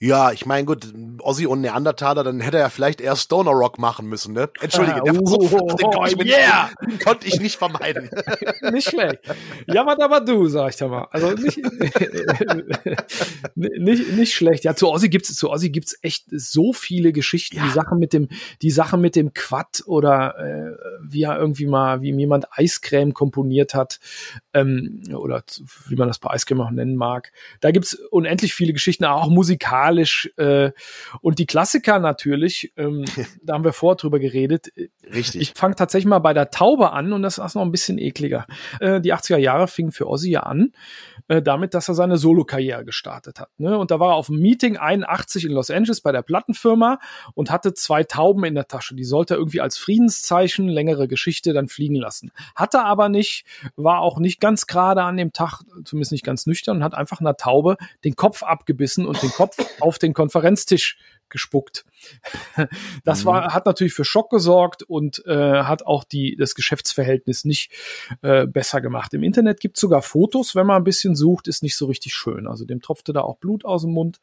Ja, 0.00 0.30
ich 0.30 0.46
meine, 0.46 0.64
gut, 0.64 0.94
Ozzy 1.22 1.46
und 1.46 1.60
Neandertaler, 1.60 2.22
dann 2.22 2.38
hätte 2.38 2.58
er 2.58 2.70
vielleicht 2.70 3.00
eher 3.00 3.16
Stoner 3.16 3.50
Rock 3.50 3.78
machen 3.80 4.06
müssen, 4.06 4.32
ne? 4.32 4.48
Entschuldige, 4.60 5.00
der 5.04 5.12
Versuch, 5.12 5.52
oh, 5.52 5.74
den, 5.74 5.90
konnte 5.90 6.22
ich 6.22 6.24
yeah. 6.24 6.70
nicht, 6.80 6.92
den 6.92 6.98
konnte 7.04 7.26
ich 7.26 7.40
nicht 7.40 7.56
vermeiden. 7.56 8.08
nicht 8.72 8.88
schlecht. 8.88 9.18
Ja, 9.66 9.84
was 9.86 9.98
aber 9.98 10.20
du, 10.20 10.46
sag 10.46 10.70
ich 10.70 10.76
da 10.76 10.86
mal. 10.86 11.08
Also 11.10 11.32
nicht, 11.32 11.58
nicht, 13.56 14.12
nicht 14.12 14.34
schlecht. 14.34 14.62
Ja, 14.62 14.76
zu 14.76 14.88
Ozzy 14.88 15.08
gibt's, 15.08 15.34
zu 15.34 15.50
Ozzy 15.50 15.70
gibt's 15.70 15.98
echt 16.02 16.26
so 16.30 16.72
viele 16.72 17.12
Geschichten. 17.12 17.56
Ja. 17.56 17.64
Die 17.64 17.70
Sachen 17.70 17.98
mit 17.98 18.12
dem, 18.12 18.28
die 18.62 18.70
Sachen 18.70 19.00
mit 19.00 19.16
dem 19.16 19.34
Quad 19.34 19.82
oder 19.86 20.38
äh, 20.38 20.76
wie 21.02 21.24
er 21.24 21.36
irgendwie 21.36 21.66
mal, 21.66 22.02
wie 22.02 22.14
jemand 22.14 22.46
Eiscreme 22.52 23.14
komponiert 23.14 23.74
hat, 23.74 23.98
ähm, 24.54 25.02
oder 25.12 25.42
wie 25.88 25.96
man 25.96 26.06
das 26.06 26.20
bei 26.20 26.30
Eiscreme 26.30 26.60
auch 26.60 26.70
nennen 26.70 26.94
mag. 26.94 27.32
Da 27.60 27.72
gibt's 27.72 27.94
unendlich 28.12 28.54
viele 28.54 28.72
Geschichten, 28.72 29.04
auch 29.04 29.28
musikalisch 29.28 29.87
musikalisch 29.88 30.30
äh, 30.36 30.72
und 31.20 31.38
die 31.38 31.46
Klassiker 31.46 31.98
natürlich, 31.98 32.72
ähm, 32.76 33.04
da 33.42 33.54
haben 33.54 33.64
wir 33.64 33.72
vorher 33.72 33.96
drüber 33.96 34.18
geredet. 34.18 34.68
Richtig. 35.12 35.40
Ich 35.40 35.52
fange 35.54 35.74
tatsächlich 35.74 36.08
mal 36.08 36.18
bei 36.18 36.34
der 36.34 36.50
Taube 36.50 36.92
an 36.92 37.12
und 37.12 37.22
das 37.22 37.38
ist 37.38 37.54
noch 37.54 37.62
ein 37.62 37.70
bisschen 37.70 37.98
ekliger. 37.98 38.46
Äh, 38.80 39.00
die 39.00 39.14
80er 39.14 39.38
Jahre 39.38 39.68
fingen 39.68 39.92
für 39.92 40.06
Ozzy 40.06 40.30
ja 40.30 40.40
an 40.40 40.72
äh, 41.28 41.42
damit, 41.42 41.74
dass 41.74 41.88
er 41.88 41.94
seine 41.94 42.16
Solo-Karriere 42.16 42.84
gestartet 42.84 43.38
hat. 43.38 43.50
Ne? 43.58 43.78
Und 43.78 43.90
da 43.90 44.00
war 44.00 44.12
er 44.12 44.14
auf 44.14 44.30
einem 44.30 44.40
Meeting 44.40 44.76
81 44.76 45.44
in 45.44 45.52
Los 45.52 45.70
Angeles 45.70 46.00
bei 46.00 46.12
der 46.12 46.22
Plattenfirma 46.22 46.98
und 47.34 47.50
hatte 47.50 47.74
zwei 47.74 48.02
Tauben 48.02 48.44
in 48.44 48.54
der 48.54 48.66
Tasche. 48.66 48.94
Die 48.94 49.04
sollte 49.04 49.34
er 49.34 49.38
irgendwie 49.38 49.60
als 49.60 49.78
Friedenszeichen, 49.78 50.68
längere 50.68 51.06
Geschichte, 51.06 51.52
dann 51.52 51.68
fliegen 51.68 51.96
lassen. 51.96 52.32
Hatte 52.54 52.82
aber 52.82 53.08
nicht, 53.08 53.44
war 53.76 54.00
auch 54.00 54.18
nicht 54.18 54.40
ganz 54.40 54.66
gerade 54.66 55.02
an 55.02 55.16
dem 55.16 55.32
Tag, 55.32 55.62
zumindest 55.84 56.12
nicht 56.12 56.24
ganz 56.24 56.46
nüchtern, 56.46 56.78
und 56.78 56.84
hat 56.84 56.94
einfach 56.94 57.20
einer 57.20 57.36
Taube 57.36 57.76
den 58.04 58.16
Kopf 58.16 58.42
abgebissen 58.42 59.06
und 59.06 59.22
den 59.22 59.30
Kopf 59.30 59.56
auf 59.80 59.98
den 59.98 60.14
Konferenztisch 60.14 60.98
gespuckt. 61.28 61.84
Das 63.04 63.24
war, 63.24 63.42
mhm. 63.42 63.54
hat 63.54 63.66
natürlich 63.66 63.92
für 63.92 64.04
Schock 64.04 64.30
gesorgt 64.30 64.82
und 64.82 65.24
äh, 65.26 65.62
hat 65.62 65.86
auch 65.86 66.04
die, 66.04 66.36
das 66.36 66.54
Geschäftsverhältnis 66.54 67.44
nicht 67.44 67.72
äh, 68.22 68.46
besser 68.46 68.80
gemacht. 68.80 69.14
Im 69.14 69.22
Internet 69.22 69.60
gibt 69.60 69.76
es 69.76 69.80
sogar 69.80 70.02
Fotos, 70.02 70.54
wenn 70.54 70.66
man 70.66 70.76
ein 70.76 70.84
bisschen 70.84 71.16
sucht, 71.16 71.48
ist 71.48 71.62
nicht 71.62 71.76
so 71.76 71.86
richtig 71.86 72.14
schön. 72.14 72.46
Also 72.46 72.64
dem 72.64 72.80
tropfte 72.80 73.12
da 73.12 73.22
auch 73.22 73.38
Blut 73.38 73.64
aus 73.64 73.82
dem 73.82 73.92
Mund. 73.92 74.18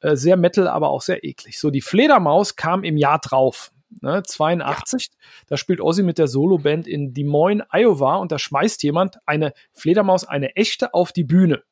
Äh, 0.00 0.16
sehr 0.16 0.36
Metal, 0.36 0.68
aber 0.68 0.90
auch 0.90 1.02
sehr 1.02 1.24
eklig. 1.24 1.58
So, 1.58 1.70
die 1.70 1.80
Fledermaus 1.80 2.56
kam 2.56 2.84
im 2.84 2.96
Jahr 2.96 3.18
drauf. 3.18 3.72
Ne, 4.00 4.22
82, 4.22 5.06
ja. 5.06 5.18
da 5.46 5.56
spielt 5.56 5.80
Ozzy 5.80 6.02
mit 6.02 6.18
der 6.18 6.28
Soloband 6.28 6.86
in 6.86 7.14
Des 7.14 7.24
Moines, 7.24 7.66
Iowa 7.72 8.16
und 8.16 8.30
da 8.30 8.38
schmeißt 8.38 8.82
jemand 8.82 9.16
eine 9.26 9.54
Fledermaus, 9.72 10.24
eine 10.24 10.54
echte, 10.56 10.92
auf 10.92 11.10
die 11.12 11.24
Bühne. 11.24 11.62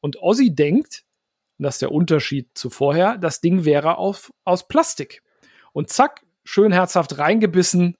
Und 0.00 0.20
Ozzy 0.22 0.54
denkt, 0.54 1.04
und 1.60 1.64
das 1.64 1.74
ist 1.74 1.82
der 1.82 1.92
Unterschied 1.92 2.48
zu 2.54 2.70
vorher, 2.70 3.18
das 3.18 3.42
Ding 3.42 3.66
wäre 3.66 3.98
auf, 3.98 4.32
aus 4.46 4.66
Plastik. 4.66 5.22
Und 5.74 5.90
zack, 5.90 6.22
schön 6.42 6.72
herzhaft 6.72 7.18
reingebissen. 7.18 7.96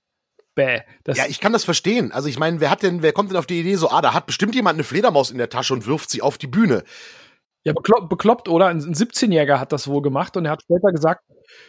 Bäh. 0.54 0.80
ja, 1.06 1.26
ich 1.28 1.40
kann 1.40 1.52
das 1.52 1.64
verstehen. 1.64 2.10
Also 2.10 2.30
ich 2.30 2.38
meine, 2.38 2.60
wer 2.60 2.70
hat 2.70 2.82
denn, 2.82 3.02
wer 3.02 3.12
kommt 3.12 3.28
denn 3.28 3.36
auf 3.36 3.44
die 3.44 3.60
Idee 3.60 3.74
so, 3.76 3.90
ah, 3.90 4.00
da 4.00 4.14
hat 4.14 4.24
bestimmt 4.24 4.54
jemand 4.54 4.76
eine 4.76 4.84
Fledermaus 4.84 5.30
in 5.30 5.36
der 5.36 5.50
Tasche 5.50 5.74
und 5.74 5.86
wirft 5.86 6.08
sie 6.08 6.22
auf 6.22 6.38
die 6.38 6.46
Bühne. 6.46 6.84
Ja, 7.62 7.74
bekloppt, 7.74 8.08
bekloppt 8.08 8.48
oder? 8.48 8.68
Ein 8.68 8.80
17-Jähriger 8.80 9.60
hat 9.60 9.72
das 9.72 9.88
wohl 9.88 10.00
gemacht 10.00 10.38
und 10.38 10.46
er 10.46 10.52
hat 10.52 10.62
später 10.62 10.90
gesagt, 10.90 11.22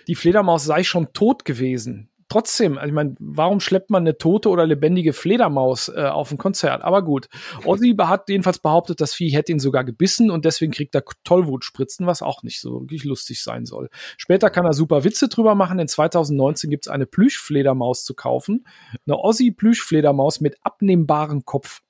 die 0.07 0.15
Fledermaus 0.15 0.63
sei 0.63 0.83
schon 0.83 1.11
tot 1.11 1.43
gewesen 1.43 2.10
trotzdem, 2.31 2.77
also 2.77 2.87
ich 2.87 2.93
meine, 2.93 3.15
warum 3.19 3.59
schleppt 3.59 3.89
man 3.89 4.03
eine 4.03 4.17
tote 4.17 4.47
oder 4.47 4.65
lebendige 4.65 5.11
Fledermaus 5.11 5.89
äh, 5.89 6.05
auf 6.05 6.31
ein 6.31 6.37
Konzert? 6.37 6.81
Aber 6.81 7.03
gut. 7.03 7.27
Ozzy 7.65 7.93
hat 7.99 8.29
jedenfalls 8.29 8.59
behauptet, 8.59 9.01
das 9.01 9.13
Vieh 9.13 9.31
hätte 9.31 9.51
ihn 9.51 9.59
sogar 9.59 9.83
gebissen 9.83 10.31
und 10.31 10.45
deswegen 10.45 10.71
kriegt 10.71 10.95
er 10.95 11.03
Tollwutspritzen, 11.25 12.07
was 12.07 12.21
auch 12.21 12.43
nicht 12.43 12.61
so 12.61 12.81
wirklich 12.81 13.03
lustig 13.03 13.43
sein 13.43 13.65
soll. 13.65 13.89
Später 14.15 14.49
kann 14.49 14.65
er 14.65 14.71
super 14.71 15.03
Witze 15.03 15.27
drüber 15.27 15.55
machen. 15.55 15.77
In 15.79 15.89
2019 15.89 16.69
gibt 16.69 16.85
es 16.85 16.91
eine 16.91 17.05
Plüschfledermaus 17.05 18.05
zu 18.05 18.13
kaufen. 18.13 18.65
Eine 19.05 19.17
Ozzy-Plüschfledermaus 19.17 20.39
mit 20.39 20.55
abnehmbarem 20.63 21.43
Kopf. 21.43 21.81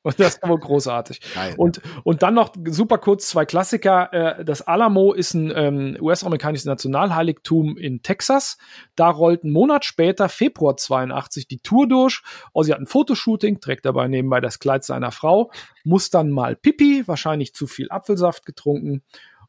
Und 0.02 0.18
das 0.18 0.36
ist 0.36 0.48
wohl 0.48 0.58
großartig. 0.58 1.20
Geil. 1.34 1.54
Und, 1.58 1.82
und 2.04 2.22
dann 2.22 2.32
noch 2.32 2.54
super 2.64 2.96
kurz 2.96 3.28
zwei 3.28 3.44
Klassiker. 3.44 4.38
Äh, 4.38 4.44
das 4.46 4.62
Alamo 4.62 5.12
ist 5.12 5.34
ein 5.34 5.52
ähm, 5.54 5.96
US-amerikanisches 6.00 6.64
Nationalheiligtum 6.64 7.76
in 7.76 8.02
Texas. 8.02 8.56
Da 8.96 9.10
rollt 9.10 9.44
einen 9.44 9.52
Monat 9.52 9.84
später, 9.84 10.30
Februar 10.30 10.78
82, 10.78 11.48
die 11.48 11.58
Tour 11.58 11.86
durch. 11.86 12.22
Ozzy 12.54 12.70
hat 12.70 12.80
ein 12.80 12.86
Fotoshooting, 12.86 13.60
trägt 13.60 13.84
dabei 13.84 14.08
nebenbei 14.08 14.40
das 14.40 14.58
Kleid 14.58 14.84
seiner 14.84 15.10
Frau, 15.10 15.50
muss 15.84 16.08
dann 16.08 16.30
mal 16.30 16.56
Pipi, 16.56 17.06
wahrscheinlich 17.06 17.52
zu 17.52 17.66
viel 17.66 17.90
Apfelsaft 17.90 18.46
getrunken 18.46 19.02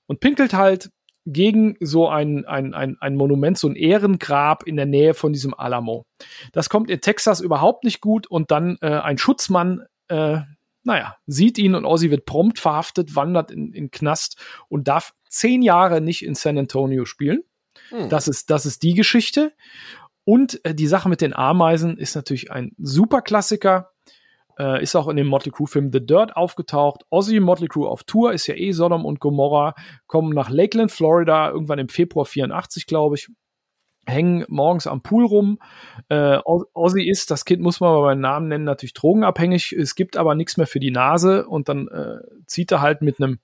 und 0.05 0.19
pinkelt 0.19 0.53
halt 0.53 0.89
gegen 1.25 1.77
so 1.79 2.09
ein, 2.09 2.45
ein, 2.45 2.73
ein, 2.73 2.97
ein 2.99 3.15
Monument, 3.15 3.57
so 3.57 3.69
ein 3.69 3.75
Ehrengrab 3.75 4.63
in 4.63 4.75
der 4.75 4.85
Nähe 4.87 5.13
von 5.13 5.31
diesem 5.31 5.53
Alamo. 5.53 6.03
Das 6.51 6.69
kommt 6.69 6.89
in 6.89 6.99
Texas 6.99 7.39
überhaupt 7.39 7.85
nicht 7.85 8.01
gut 8.01 8.27
und 8.27 8.51
dann 8.51 8.77
äh, 8.81 8.89
ein 8.89 9.17
Schutzmann 9.17 9.85
äh, 10.11 10.41
naja, 10.83 11.15
sieht 11.25 11.57
ihn 11.57 11.75
und 11.75 11.85
Ozzy 11.85 12.11
wird 12.11 12.25
prompt 12.25 12.59
verhaftet, 12.59 13.15
wandert 13.15 13.51
in, 13.51 13.71
in 13.71 13.91
Knast 13.91 14.37
und 14.67 14.87
darf 14.87 15.13
zehn 15.29 15.61
Jahre 15.61 16.01
nicht 16.01 16.25
in 16.25 16.35
San 16.35 16.57
Antonio 16.57 17.05
spielen. 17.05 17.43
Hm. 17.89 18.09
Das, 18.09 18.27
ist, 18.27 18.49
das 18.49 18.65
ist 18.65 18.83
die 18.83 18.93
Geschichte. 18.93 19.53
Und 20.23 20.63
äh, 20.65 20.75
die 20.75 20.87
Sache 20.87 21.09
mit 21.09 21.21
den 21.21 21.33
Ameisen 21.33 21.97
ist 21.97 22.15
natürlich 22.15 22.51
ein 22.51 22.73
super 22.77 23.21
Klassiker. 23.21 23.91
Äh, 24.57 24.83
ist 24.83 24.95
auch 24.95 25.07
in 25.07 25.15
dem 25.15 25.27
Motley 25.27 25.51
Crue-Film 25.51 25.91
The 25.93 26.05
Dirt 26.05 26.35
aufgetaucht. 26.35 27.03
Ozzy 27.09 27.39
Motley 27.39 27.67
Crue 27.67 27.87
auf 27.87 28.03
Tour 28.03 28.33
ist 28.33 28.47
ja 28.47 28.55
eh 28.55 28.71
Sodom 28.71 29.05
und 29.05 29.19
Gomorra. 29.19 29.75
Kommen 30.07 30.33
nach 30.33 30.49
Lakeland, 30.49 30.91
Florida, 30.91 31.49
irgendwann 31.49 31.79
im 31.79 31.89
Februar 31.89 32.25
84, 32.25 32.85
glaube 32.85 33.15
ich 33.15 33.29
hängen 34.05 34.45
morgens 34.47 34.87
am 34.87 35.01
Pool 35.01 35.25
rum. 35.25 35.59
Äh, 36.09 36.37
Ozzy 36.43 37.09
ist, 37.09 37.31
das 37.31 37.45
Kind 37.45 37.61
muss 37.61 37.79
man 37.79 37.91
aber 37.91 38.01
beim 38.03 38.19
Namen 38.19 38.47
nennen, 38.47 38.63
natürlich 38.63 38.93
drogenabhängig. 38.93 39.73
Es 39.73 39.95
gibt 39.95 40.17
aber 40.17 40.35
nichts 40.35 40.57
mehr 40.57 40.67
für 40.67 40.79
die 40.79 40.91
Nase 40.91 41.47
und 41.47 41.69
dann 41.69 41.87
äh, 41.87 42.19
zieht 42.45 42.71
er 42.71 42.81
halt 42.81 43.01
mit 43.01 43.21
einem 43.21 43.39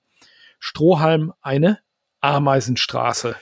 Strohhalm 0.58 1.32
eine 1.40 1.78
Ameisenstraße. 2.20 3.36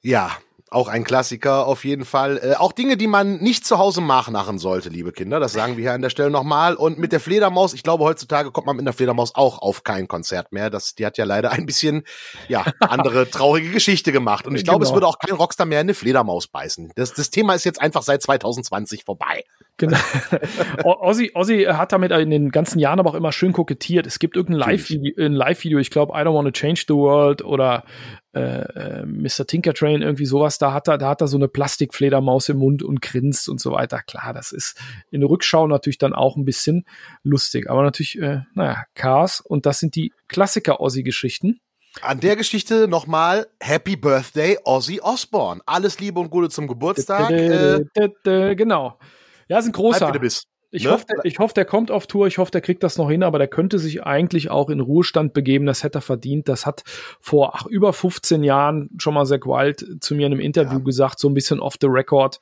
Ja, 0.00 0.32
auch 0.72 0.88
ein 0.88 1.04
Klassiker 1.04 1.66
auf 1.66 1.84
jeden 1.84 2.04
Fall. 2.04 2.38
Äh, 2.38 2.54
auch 2.54 2.72
Dinge, 2.72 2.96
die 2.96 3.06
man 3.06 3.38
nicht 3.38 3.66
zu 3.66 3.78
Hause 3.78 4.02
nachmachen 4.02 4.58
sollte, 4.58 4.88
liebe 4.88 5.12
Kinder. 5.12 5.40
Das 5.40 5.52
sagen 5.52 5.76
wir 5.76 5.82
hier 5.82 5.92
an 5.92 6.02
der 6.02 6.10
Stelle 6.10 6.30
nochmal. 6.30 6.74
Und 6.74 6.98
mit 6.98 7.12
der 7.12 7.20
Fledermaus, 7.20 7.74
ich 7.74 7.82
glaube, 7.82 8.04
heutzutage 8.04 8.50
kommt 8.50 8.66
man 8.66 8.76
mit 8.76 8.86
der 8.86 8.92
Fledermaus 8.92 9.34
auch 9.34 9.60
auf 9.60 9.84
kein 9.84 10.08
Konzert 10.08 10.52
mehr. 10.52 10.70
Das, 10.70 10.94
die 10.94 11.06
hat 11.06 11.18
ja 11.18 11.24
leider 11.24 11.52
ein 11.52 11.66
bisschen, 11.66 12.04
ja, 12.48 12.64
andere 12.80 13.28
traurige 13.30 13.70
Geschichte 13.70 14.12
gemacht. 14.12 14.46
Und 14.46 14.56
ich 14.56 14.64
glaube, 14.64 14.80
genau. 14.80 14.90
es 14.90 14.94
würde 14.94 15.06
auch 15.06 15.18
kein 15.18 15.34
Rockstar 15.34 15.66
mehr 15.66 15.80
eine 15.80 15.94
Fledermaus 15.94 16.48
beißen. 16.48 16.92
Das, 16.96 17.12
das 17.14 17.30
Thema 17.30 17.54
ist 17.54 17.64
jetzt 17.64 17.80
einfach 17.80 18.02
seit 18.02 18.22
2020 18.22 19.04
vorbei. 19.04 19.44
Genau. 19.76 19.98
Ozzy, 20.84 21.32
Ozzy 21.34 21.64
hat 21.64 21.92
damit 21.92 22.12
in 22.12 22.30
den 22.30 22.50
ganzen 22.50 22.78
Jahren 22.78 23.00
aber 23.00 23.10
auch 23.10 23.14
immer 23.14 23.32
schön 23.32 23.52
kokettiert. 23.52 24.06
Es 24.06 24.18
gibt 24.18 24.36
irgendein 24.36 24.70
Live-Video, 24.70 25.24
ein 25.24 25.32
Live-Video, 25.32 25.78
ich 25.78 25.90
glaube, 25.90 26.12
I 26.14 26.22
Don't 26.22 26.34
Want 26.34 26.46
to 26.46 26.52
Change 26.52 26.84
the 26.86 26.94
World 26.94 27.42
oder 27.42 27.84
äh, 28.34 28.40
äh 28.40 29.06
Mr. 29.06 29.46
Tinker 29.46 29.74
Train, 29.74 30.02
irgendwie 30.02 30.26
sowas, 30.26 30.58
da 30.58 30.72
hat 30.72 30.88
er, 30.88 30.98
da 30.98 31.08
hat 31.08 31.20
er 31.20 31.28
so 31.28 31.36
eine 31.36 31.48
Plastikfledermaus 31.48 32.48
im 32.48 32.58
Mund 32.58 32.82
und 32.82 33.02
grinst 33.02 33.48
und 33.48 33.60
so 33.60 33.72
weiter. 33.72 34.00
Klar, 34.02 34.32
das 34.32 34.52
ist 34.52 34.80
in 35.10 35.20
der 35.20 35.30
Rückschau 35.30 35.66
natürlich 35.66 35.98
dann 35.98 36.12
auch 36.12 36.36
ein 36.36 36.44
bisschen 36.44 36.84
lustig. 37.22 37.68
Aber 37.70 37.82
natürlich, 37.82 38.18
äh, 38.18 38.40
naja, 38.54 38.84
Cars 38.94 39.40
und 39.40 39.66
das 39.66 39.80
sind 39.80 39.94
die 39.96 40.12
Klassiker-Ozzy-Geschichten. 40.28 41.60
An 42.00 42.20
der 42.20 42.36
Geschichte 42.36 42.88
nochmal 42.88 43.48
Happy 43.60 43.96
Birthday 43.96 44.58
Ozzy 44.64 45.00
Osbourne. 45.02 45.60
Alles 45.66 46.00
Liebe 46.00 46.20
und 46.20 46.30
Gute 46.30 46.48
zum 46.48 46.66
Geburtstag. 46.66 47.30
Äh, 47.30 48.54
genau. 48.56 48.98
Ja, 49.48 49.58
ist 49.58 49.66
ein 49.66 49.72
großer. 49.72 50.10
Ich, 50.74 50.84
ne? 50.84 50.90
hoffe, 50.90 51.04
der, 51.06 51.24
ich 51.24 51.38
hoffe, 51.38 51.52
der 51.52 51.66
kommt 51.66 51.90
auf 51.90 52.06
Tour. 52.06 52.26
Ich 52.26 52.38
hoffe, 52.38 52.50
der 52.50 52.62
kriegt 52.62 52.82
das 52.82 52.96
noch 52.96 53.10
hin, 53.10 53.22
aber 53.22 53.38
der 53.38 53.46
könnte 53.46 53.78
sich 53.78 54.04
eigentlich 54.04 54.50
auch 54.50 54.70
in 54.70 54.80
Ruhestand 54.80 55.34
begeben. 55.34 55.66
Das 55.66 55.84
hätte 55.84 55.98
er 55.98 56.02
verdient. 56.02 56.48
Das 56.48 56.64
hat 56.64 56.82
vor 57.20 57.54
ach, 57.54 57.66
über 57.66 57.92
15 57.92 58.42
Jahren 58.42 58.88
schon 58.96 59.12
mal 59.12 59.26
Zack 59.26 59.46
Wild 59.46 60.02
zu 60.02 60.14
mir 60.14 60.26
in 60.26 60.32
einem 60.32 60.40
Interview 60.40 60.78
ja. 60.78 60.84
gesagt, 60.84 61.18
so 61.18 61.28
ein 61.28 61.34
bisschen 61.34 61.60
off 61.60 61.76
the 61.78 61.88
record. 61.88 62.40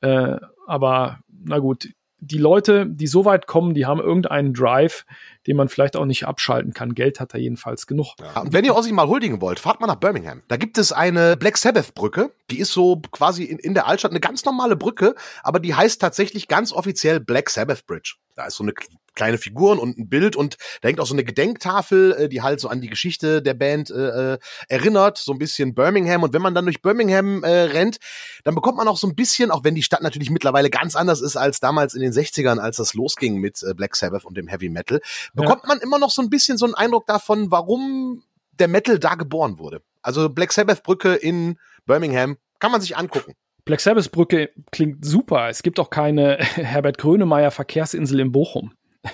Äh, 0.00 0.36
aber 0.66 1.20
na 1.44 1.58
gut, 1.58 1.90
die 2.18 2.38
Leute, 2.38 2.86
die 2.86 3.06
so 3.06 3.26
weit 3.26 3.46
kommen, 3.46 3.74
die 3.74 3.84
haben 3.84 4.00
irgendeinen 4.00 4.54
Drive, 4.54 5.04
den 5.46 5.56
man 5.56 5.68
vielleicht 5.68 5.96
auch 5.96 6.04
nicht 6.04 6.24
abschalten 6.24 6.72
kann. 6.72 6.94
Geld 6.94 7.20
hat 7.20 7.34
er 7.34 7.40
jedenfalls 7.40 7.86
genug. 7.86 8.14
Ja, 8.20 8.40
und 8.40 8.52
wenn 8.52 8.64
ihr 8.64 8.74
Ossi 8.74 8.92
mal 8.92 9.06
huldigen 9.06 9.40
wollt, 9.40 9.58
fahrt 9.58 9.80
mal 9.80 9.86
nach 9.86 9.96
Birmingham. 9.96 10.42
Da 10.48 10.56
gibt 10.56 10.78
es 10.78 10.92
eine 10.92 11.36
Black 11.36 11.56
Sabbath 11.56 11.94
Brücke. 11.94 12.32
Die 12.50 12.58
ist 12.58 12.72
so 12.72 13.00
quasi 13.10 13.44
in, 13.44 13.58
in 13.58 13.74
der 13.74 13.86
Altstadt 13.86 14.12
eine 14.12 14.20
ganz 14.20 14.44
normale 14.44 14.76
Brücke, 14.76 15.14
aber 15.42 15.60
die 15.60 15.74
heißt 15.74 16.00
tatsächlich 16.00 16.48
ganz 16.48 16.72
offiziell 16.72 17.20
Black 17.20 17.50
Sabbath 17.50 17.86
Bridge. 17.86 18.16
Da 18.34 18.46
ist 18.46 18.56
so 18.56 18.64
eine 18.64 18.74
kleine 19.16 19.38
Figuren 19.38 19.78
und 19.78 19.98
ein 19.98 20.08
Bild 20.08 20.36
und 20.36 20.58
da 20.82 20.88
hängt 20.88 21.00
auch 21.00 21.06
so 21.06 21.14
eine 21.14 21.24
Gedenktafel, 21.24 22.12
äh, 22.12 22.28
die 22.28 22.42
halt 22.42 22.60
so 22.60 22.68
an 22.68 22.80
die 22.80 22.88
Geschichte 22.88 23.42
der 23.42 23.54
Band 23.54 23.90
äh, 23.90 24.34
äh, 24.34 24.38
erinnert, 24.68 25.18
so 25.18 25.32
ein 25.32 25.38
bisschen 25.38 25.74
Birmingham. 25.74 26.22
Und 26.22 26.34
wenn 26.34 26.42
man 26.42 26.54
dann 26.54 26.66
durch 26.66 26.82
Birmingham 26.82 27.42
äh, 27.42 27.48
rennt, 27.48 27.96
dann 28.44 28.54
bekommt 28.54 28.76
man 28.76 28.86
auch 28.86 28.98
so 28.98 29.08
ein 29.08 29.16
bisschen, 29.16 29.50
auch 29.50 29.64
wenn 29.64 29.74
die 29.74 29.82
Stadt 29.82 30.02
natürlich 30.02 30.30
mittlerweile 30.30 30.70
ganz 30.70 30.94
anders 30.94 31.20
ist 31.20 31.36
als 31.36 31.58
damals 31.58 31.94
in 31.94 32.02
den 32.02 32.12
60ern, 32.12 32.58
als 32.58 32.76
das 32.76 32.94
losging 32.94 33.38
mit 33.38 33.62
äh, 33.62 33.74
Black 33.74 33.96
Sabbath 33.96 34.24
und 34.24 34.36
dem 34.36 34.48
Heavy 34.48 34.68
Metal, 34.68 35.00
bekommt 35.36 35.62
ja. 35.64 35.68
man 35.68 35.78
immer 35.80 35.98
noch 35.98 36.10
so 36.10 36.22
ein 36.22 36.30
bisschen 36.30 36.58
so 36.58 36.66
einen 36.66 36.74
Eindruck 36.74 37.06
davon, 37.06 37.50
warum 37.50 38.22
der 38.58 38.68
Metal 38.68 38.98
da 38.98 39.14
geboren 39.14 39.58
wurde. 39.58 39.82
Also 40.02 40.28
Black 40.28 40.52
Sabbath 40.52 40.82
Brücke 40.82 41.14
in 41.14 41.58
Birmingham 41.84 42.36
kann 42.58 42.72
man 42.72 42.80
sich 42.80 42.96
angucken. 42.96 43.34
Black 43.64 43.80
Sabbath 43.80 44.10
Brücke 44.12 44.50
klingt 44.70 45.04
super. 45.04 45.48
Es 45.48 45.62
gibt 45.62 45.78
auch 45.80 45.90
keine 45.90 46.36
Herbert 46.40 46.98
Grönemeyer 46.98 47.50
Verkehrsinsel 47.50 48.20
in 48.20 48.32
Bochum. 48.32 48.72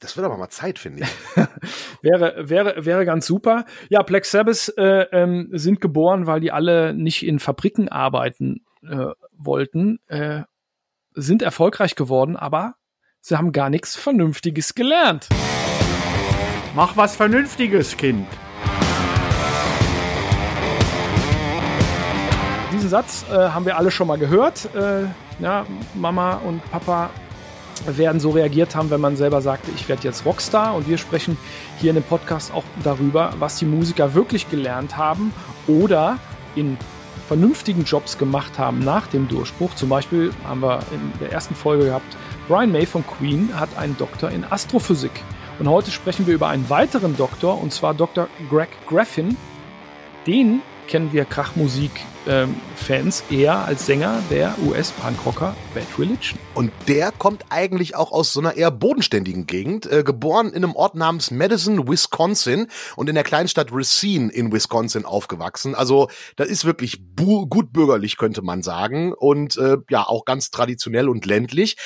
Das 0.00 0.16
wird 0.16 0.24
aber 0.24 0.36
mal 0.36 0.50
Zeit, 0.50 0.78
finde 0.78 1.02
ich. 1.02 1.36
wäre, 2.02 2.48
wäre, 2.48 2.84
wäre 2.84 3.04
ganz 3.04 3.26
super. 3.26 3.64
Ja, 3.88 4.02
Black 4.02 4.24
Sabbath 4.24 4.72
äh, 4.76 5.02
ähm, 5.12 5.48
sind 5.52 5.80
geboren, 5.80 6.26
weil 6.26 6.40
die 6.40 6.52
alle 6.52 6.94
nicht 6.94 7.26
in 7.26 7.40
Fabriken 7.40 7.88
arbeiten 7.88 8.64
äh, 8.88 9.06
wollten, 9.36 9.98
äh, 10.06 10.42
sind 11.14 11.42
erfolgreich 11.42 11.96
geworden, 11.96 12.36
aber 12.36 12.74
sie 13.22 13.38
haben 13.38 13.52
gar 13.52 13.70
nichts 13.70 13.96
Vernünftiges 13.96 14.74
gelernt. 14.74 15.28
Mach 16.74 16.96
was 16.96 17.16
Vernünftiges, 17.16 17.96
Kind. 17.96 18.26
Diesen 22.72 22.88
Satz 22.88 23.24
äh, 23.30 23.34
haben 23.34 23.64
wir 23.64 23.76
alle 23.76 23.90
schon 23.90 24.08
mal 24.08 24.18
gehört. 24.18 24.68
Äh, 24.74 25.04
ja, 25.38 25.64
Mama 25.94 26.34
und 26.38 26.68
Papa 26.70 27.10
werden 27.86 28.20
so 28.20 28.30
reagiert 28.30 28.74
haben, 28.74 28.90
wenn 28.90 29.00
man 29.00 29.16
selber 29.16 29.40
sagte, 29.40 29.70
ich 29.76 29.88
werde 29.88 30.02
jetzt 30.02 30.24
Rockstar. 30.24 30.74
Und 30.74 30.88
wir 30.88 30.98
sprechen 30.98 31.36
hier 31.78 31.90
in 31.90 31.96
dem 31.96 32.04
Podcast 32.04 32.52
auch 32.52 32.64
darüber, 32.82 33.34
was 33.38 33.56
die 33.56 33.66
Musiker 33.66 34.14
wirklich 34.14 34.50
gelernt 34.50 34.96
haben 34.96 35.32
oder 35.68 36.18
in 36.56 36.76
vernünftigen 37.28 37.84
Jobs 37.84 38.18
gemacht 38.18 38.58
haben 38.58 38.80
nach 38.80 39.06
dem 39.06 39.28
Durchbruch. 39.28 39.74
Zum 39.74 39.88
Beispiel 39.88 40.32
haben 40.44 40.60
wir 40.60 40.80
in 40.92 41.12
der 41.20 41.32
ersten 41.32 41.54
Folge 41.54 41.84
gehabt, 41.86 42.16
Brian 42.48 42.72
May 42.72 42.86
von 42.86 43.06
Queen 43.06 43.58
hat 43.58 43.76
einen 43.78 43.96
Doktor 43.96 44.30
in 44.30 44.44
Astrophysik. 44.44 45.12
Und 45.60 45.68
heute 45.68 45.92
sprechen 45.92 46.26
wir 46.26 46.34
über 46.34 46.48
einen 46.48 46.68
weiteren 46.68 47.16
Doktor, 47.16 47.62
und 47.62 47.72
zwar 47.72 47.94
Dr. 47.94 48.28
Greg 48.50 48.68
Graffin. 48.88 49.36
Den 50.26 50.60
kennen 50.88 51.12
wir 51.12 51.24
Krachmusik-Fans 51.24 53.24
ähm, 53.30 53.38
eher 53.38 53.64
als 53.64 53.86
Sänger 53.86 54.20
der 54.28 54.56
US-Punkrocker 54.66 55.54
Bad 55.72 55.86
Religion. 55.98 56.36
Und 56.54 56.72
der 56.88 57.12
kommt 57.12 57.44
eigentlich 57.50 57.94
auch 57.94 58.10
aus 58.10 58.32
so 58.32 58.40
einer 58.40 58.56
eher 58.56 58.72
bodenständigen 58.72 59.46
Gegend, 59.46 59.86
äh, 59.86 60.02
geboren 60.02 60.48
in 60.48 60.64
einem 60.64 60.74
Ort 60.74 60.96
namens 60.96 61.30
Madison, 61.30 61.88
Wisconsin 61.88 62.66
und 62.96 63.08
in 63.08 63.14
der 63.14 63.24
Kleinstadt 63.24 63.68
Racine 63.70 64.32
in 64.32 64.52
Wisconsin 64.52 65.04
aufgewachsen. 65.04 65.76
Also 65.76 66.08
das 66.34 66.48
ist 66.48 66.64
wirklich 66.64 67.02
gut 67.16 67.72
bürgerlich, 67.72 68.16
könnte 68.16 68.42
man 68.42 68.62
sagen. 68.62 69.12
Und 69.12 69.56
äh, 69.58 69.76
ja, 69.88 70.08
auch 70.08 70.24
ganz 70.24 70.50
traditionell 70.50 71.08
und 71.08 71.24
ländlich 71.24 71.76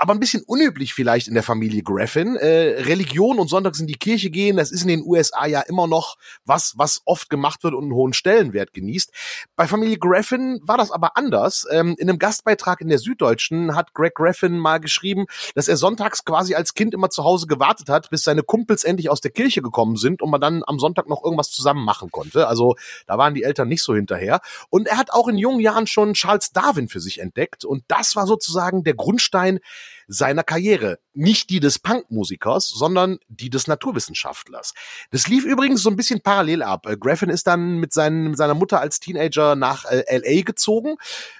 aber 0.00 0.14
ein 0.14 0.18
bisschen 0.18 0.42
unüblich 0.46 0.94
vielleicht 0.94 1.28
in 1.28 1.34
der 1.34 1.42
Familie 1.42 1.82
Graffin. 1.82 2.34
Äh, 2.36 2.80
Religion 2.84 3.38
und 3.38 3.48
sonntags 3.48 3.80
in 3.80 3.86
die 3.86 3.98
Kirche 3.98 4.30
gehen, 4.30 4.56
das 4.56 4.72
ist 4.72 4.80
in 4.80 4.88
den 4.88 5.02
USA 5.04 5.44
ja 5.44 5.60
immer 5.60 5.86
noch 5.86 6.16
was, 6.46 6.72
was 6.78 7.02
oft 7.04 7.28
gemacht 7.28 7.62
wird 7.64 7.74
und 7.74 7.84
einen 7.84 7.92
hohen 7.92 8.14
Stellenwert 8.14 8.72
genießt. 8.72 9.12
Bei 9.56 9.66
Familie 9.66 9.98
Graffin 9.98 10.58
war 10.62 10.78
das 10.78 10.90
aber 10.90 11.18
anders. 11.18 11.66
Ähm, 11.70 11.96
in 11.98 12.08
einem 12.08 12.18
Gastbeitrag 12.18 12.80
in 12.80 12.88
der 12.88 12.98
Süddeutschen 12.98 13.76
hat 13.76 13.92
Greg 13.92 14.14
Graffin 14.14 14.58
mal 14.58 14.80
geschrieben, 14.80 15.26
dass 15.54 15.68
er 15.68 15.76
sonntags 15.76 16.24
quasi 16.24 16.54
als 16.54 16.72
Kind 16.72 16.94
immer 16.94 17.10
zu 17.10 17.22
Hause 17.22 17.46
gewartet 17.46 17.90
hat, 17.90 18.08
bis 18.08 18.24
seine 18.24 18.42
Kumpels 18.42 18.84
endlich 18.84 19.10
aus 19.10 19.20
der 19.20 19.32
Kirche 19.32 19.60
gekommen 19.60 19.96
sind 19.96 20.22
und 20.22 20.30
man 20.30 20.40
dann 20.40 20.62
am 20.66 20.78
Sonntag 20.78 21.10
noch 21.10 21.22
irgendwas 21.22 21.50
zusammen 21.50 21.84
machen 21.84 22.10
konnte. 22.10 22.48
Also 22.48 22.74
da 23.06 23.18
waren 23.18 23.34
die 23.34 23.42
Eltern 23.42 23.68
nicht 23.68 23.82
so 23.82 23.94
hinterher. 23.94 24.40
Und 24.70 24.88
er 24.88 24.96
hat 24.96 25.12
auch 25.12 25.28
in 25.28 25.36
jungen 25.36 25.60
Jahren 25.60 25.86
schon 25.86 26.14
Charles 26.14 26.52
Darwin 26.52 26.88
für 26.88 27.00
sich 27.00 27.20
entdeckt 27.20 27.66
und 27.66 27.84
das 27.88 28.16
war 28.16 28.26
sozusagen 28.26 28.82
der 28.82 28.94
Grundstein 28.94 29.60
seiner 30.08 30.42
Karriere. 30.42 30.98
Nicht 31.12 31.50
die 31.50 31.60
des 31.60 31.78
Punkmusikers, 31.78 32.68
sondern 32.68 33.18
die 33.28 33.50
des 33.50 33.66
Naturwissenschaftlers. 33.66 34.74
Das 35.10 35.28
lief 35.28 35.44
übrigens 35.44 35.82
so 35.82 35.90
ein 35.90 35.96
bisschen 35.96 36.20
parallel 36.20 36.62
ab. 36.62 36.86
Äh, 36.86 36.96
Graffin 36.96 37.30
ist 37.30 37.46
dann 37.46 37.78
mit, 37.78 37.92
seinen, 37.92 38.34
seiner 38.34 38.54
Mutter 38.54 38.80
als 38.80 39.00
Teenager 39.00 39.56
nach 39.56 39.84
äh, 39.84 40.04
LA 40.16 40.42
gezogen, 40.42 40.96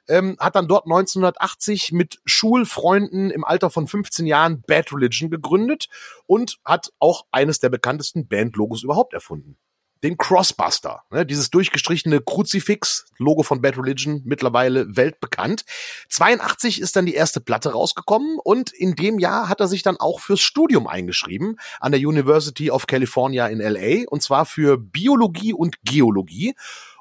ähm, 0.08 0.36
hat 0.40 0.56
dann 0.56 0.68
dort 0.68 0.86
1980 0.86 1.92
mit 1.92 2.20
Schulfreunden 2.24 3.30
im 3.30 3.44
Alter 3.44 3.70
von 3.70 3.86
15 3.86 4.26
Jahren 4.26 4.62
Bad 4.62 4.92
Religion 4.92 5.30
gegründet 5.30 5.88
und 6.26 6.58
hat 6.64 6.92
auch 6.98 7.26
eines 7.30 7.60
der 7.60 7.68
bekanntesten 7.68 8.26
Bandlogos 8.26 8.82
überhaupt 8.82 9.14
erfunden 9.14 9.56
den 10.02 10.16
Crossbuster, 10.16 11.02
ne, 11.10 11.26
dieses 11.26 11.50
durchgestrichene 11.50 12.20
Kruzifix, 12.20 13.06
Logo 13.18 13.42
von 13.42 13.60
Bad 13.60 13.76
Religion, 13.76 14.22
mittlerweile 14.24 14.96
weltbekannt. 14.96 15.64
82 16.08 16.80
ist 16.80 16.96
dann 16.96 17.06
die 17.06 17.14
erste 17.14 17.40
Platte 17.40 17.72
rausgekommen 17.72 18.38
und 18.42 18.72
in 18.72 18.94
dem 18.94 19.18
Jahr 19.18 19.48
hat 19.48 19.60
er 19.60 19.68
sich 19.68 19.82
dann 19.82 19.98
auch 19.98 20.20
fürs 20.20 20.40
Studium 20.40 20.86
eingeschrieben 20.86 21.56
an 21.80 21.92
der 21.92 22.00
University 22.00 22.70
of 22.70 22.86
California 22.86 23.46
in 23.48 23.60
LA 23.60 24.04
und 24.08 24.22
zwar 24.22 24.46
für 24.46 24.78
Biologie 24.78 25.52
und 25.52 25.76
Geologie. 25.82 26.54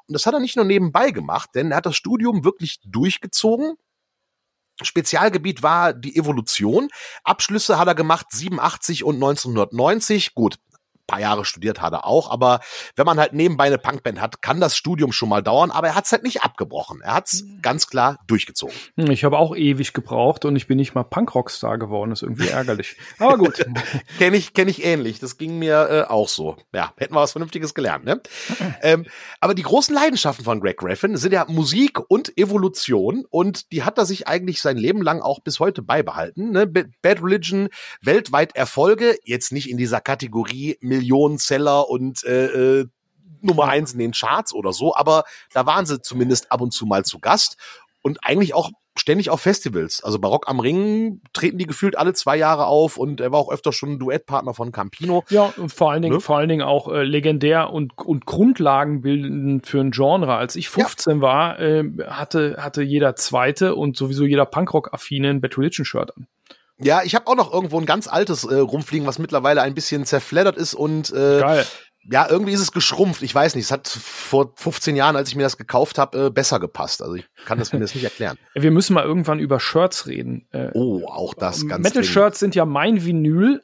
Und 0.06 0.14
das 0.14 0.26
hat 0.26 0.34
er 0.34 0.40
nicht 0.40 0.56
nur 0.56 0.64
nebenbei 0.64 1.10
gemacht, 1.10 1.50
denn 1.54 1.70
er 1.70 1.78
hat 1.78 1.86
das 1.86 1.96
Studium 1.96 2.44
wirklich 2.44 2.80
durchgezogen, 2.84 3.76
Spezialgebiet 4.82 5.62
war 5.62 5.92
die 5.92 6.16
Evolution. 6.16 6.88
Abschlüsse 7.24 7.78
hat 7.78 7.88
er 7.88 7.94
gemacht 7.94 8.26
87 8.30 9.04
und 9.04 9.16
1990. 9.16 10.34
Gut, 10.34 10.58
paar 11.10 11.20
Jahre 11.20 11.44
studiert 11.44 11.80
hat 11.80 11.92
er 11.92 12.06
auch, 12.06 12.30
aber 12.30 12.60
wenn 12.94 13.04
man 13.04 13.18
halt 13.18 13.32
nebenbei 13.32 13.64
eine 13.64 13.78
Punkband 13.78 14.20
hat, 14.20 14.42
kann 14.42 14.60
das 14.60 14.76
Studium 14.76 15.10
schon 15.10 15.28
mal 15.28 15.42
dauern, 15.42 15.72
aber 15.72 15.88
er 15.88 15.94
hat 15.96 16.04
es 16.04 16.12
halt 16.12 16.22
nicht 16.22 16.42
abgebrochen. 16.42 17.00
Er 17.02 17.14
hat 17.14 17.26
es 17.26 17.42
mhm. 17.42 17.62
ganz 17.62 17.88
klar 17.88 18.18
durchgezogen. 18.28 18.74
Hm, 18.96 19.10
ich 19.10 19.24
habe 19.24 19.36
auch 19.36 19.56
ewig 19.56 19.92
gebraucht 19.92 20.44
und 20.44 20.54
ich 20.54 20.68
bin 20.68 20.76
nicht 20.76 20.94
mal 20.94 21.02
Punkrockstar 21.02 21.78
geworden, 21.78 22.10
das 22.10 22.20
ist 22.20 22.28
irgendwie 22.28 22.48
ärgerlich. 22.48 22.96
Aber 23.18 23.38
gut. 23.38 23.66
kenne 24.18 24.36
ich, 24.36 24.54
kenn 24.54 24.68
ich 24.68 24.84
ähnlich. 24.84 25.18
Das 25.18 25.36
ging 25.36 25.58
mir 25.58 25.88
äh, 25.90 26.02
auch 26.10 26.28
so. 26.28 26.56
Ja, 26.72 26.92
hätten 26.96 27.14
wir 27.14 27.20
was 27.20 27.32
Vernünftiges 27.32 27.74
gelernt, 27.74 28.04
ne? 28.04 28.20
ähm, 28.82 29.06
aber 29.40 29.54
die 29.54 29.62
großen 29.62 29.94
Leidenschaften 29.94 30.44
von 30.44 30.60
Greg 30.60 30.78
Graffin 30.78 31.16
sind 31.16 31.32
ja 31.32 31.44
Musik 31.48 31.98
und 32.08 32.38
Evolution 32.38 33.24
und 33.28 33.72
die 33.72 33.82
hat 33.82 33.98
er 33.98 34.06
sich 34.06 34.28
eigentlich 34.28 34.60
sein 34.60 34.76
Leben 34.76 35.02
lang 35.02 35.20
auch 35.20 35.40
bis 35.40 35.58
heute 35.58 35.82
beibehalten. 35.82 36.52
Ne? 36.52 36.66
Bad 36.66 37.22
Religion, 37.22 37.68
weltweit 38.00 38.54
Erfolge, 38.54 39.16
jetzt 39.24 39.50
nicht 39.50 39.68
in 39.68 39.76
dieser 39.76 40.00
Kategorie 40.00 40.78
Millionenseller 41.00 41.88
und 41.88 42.24
äh, 42.24 42.80
äh, 42.80 42.86
Nummer 43.42 43.68
eins 43.68 43.92
in 43.92 43.98
den 43.98 44.12
Charts 44.12 44.52
oder 44.52 44.72
so, 44.72 44.94
aber 44.94 45.24
da 45.52 45.64
waren 45.66 45.86
sie 45.86 46.02
zumindest 46.02 46.52
ab 46.52 46.60
und 46.60 46.72
zu 46.72 46.84
mal 46.86 47.04
zu 47.04 47.18
Gast 47.18 47.56
und 48.02 48.18
eigentlich 48.22 48.54
auch 48.54 48.70
ständig 48.98 49.30
auf 49.30 49.40
Festivals. 49.40 50.02
Also 50.02 50.18
Barock 50.18 50.48
am 50.48 50.60
Ring 50.60 51.22
treten 51.32 51.58
die 51.58 51.66
gefühlt 51.66 51.96
alle 51.96 52.12
zwei 52.12 52.36
Jahre 52.36 52.66
auf 52.66 52.96
und 52.96 53.20
er 53.20 53.32
war 53.32 53.38
auch 53.38 53.50
öfter 53.50 53.72
schon 53.72 53.98
Duettpartner 53.98 54.52
von 54.52 54.72
Campino. 54.72 55.24
Ja, 55.30 55.52
und 55.56 55.72
vor 55.72 55.90
allen 55.90 56.02
Dingen, 56.02 56.16
ne? 56.16 56.20
vor 56.20 56.36
allen 56.36 56.48
Dingen 56.48 56.62
auch 56.62 56.88
äh, 56.88 57.02
legendär 57.02 57.70
und, 57.70 57.96
und 57.98 58.26
grundlagenbildend 58.26 59.66
für 59.66 59.80
ein 59.80 59.90
Genre. 59.92 60.34
Als 60.34 60.56
ich 60.56 60.68
15 60.68 61.16
ja. 61.16 61.22
war, 61.22 61.60
äh, 61.60 61.84
hatte, 62.08 62.56
hatte 62.58 62.82
jeder 62.82 63.16
zweite 63.16 63.74
und 63.74 63.96
sowieso 63.96 64.24
jeder 64.24 64.44
Punkrock-affine 64.44 65.30
ein 65.30 65.40
Bad 65.40 65.56
Religion 65.56 65.84
Shirt 65.84 66.16
an. 66.16 66.26
Ja, 66.82 67.02
ich 67.04 67.14
habe 67.14 67.26
auch 67.26 67.36
noch 67.36 67.52
irgendwo 67.52 67.78
ein 67.78 67.86
ganz 67.86 68.08
altes 68.08 68.44
äh, 68.44 68.56
rumfliegen, 68.56 69.06
was 69.06 69.18
mittlerweile 69.18 69.62
ein 69.62 69.74
bisschen 69.74 70.04
zerfleddert 70.06 70.56
ist 70.56 70.74
und 70.74 71.10
äh, 71.10 71.40
Geil. 71.40 71.66
ja, 72.10 72.26
irgendwie 72.28 72.52
ist 72.52 72.60
es 72.60 72.72
geschrumpft. 72.72 73.22
Ich 73.22 73.34
weiß 73.34 73.54
nicht, 73.54 73.64
es 73.64 73.70
hat 73.70 73.86
vor 73.88 74.52
15 74.56 74.96
Jahren, 74.96 75.16
als 75.16 75.28
ich 75.28 75.36
mir 75.36 75.42
das 75.42 75.58
gekauft 75.58 75.98
habe, 75.98 76.26
äh, 76.26 76.30
besser 76.30 76.58
gepasst. 76.58 77.02
Also 77.02 77.14
ich 77.16 77.26
kann 77.44 77.58
das 77.58 77.72
mir 77.72 77.80
jetzt 77.80 77.94
nicht 77.94 78.04
erklären. 78.04 78.38
Wir 78.54 78.70
müssen 78.70 78.94
mal 78.94 79.04
irgendwann 79.04 79.38
über 79.38 79.60
Shirts 79.60 80.06
reden. 80.06 80.46
Äh, 80.52 80.70
oh, 80.74 81.06
auch 81.06 81.34
das 81.34 81.66
ganz 81.66 81.82
Metal-Shirts 81.82 82.38
sind 82.38 82.54
ja 82.54 82.64
mein 82.64 83.04
Vinyl, 83.04 83.62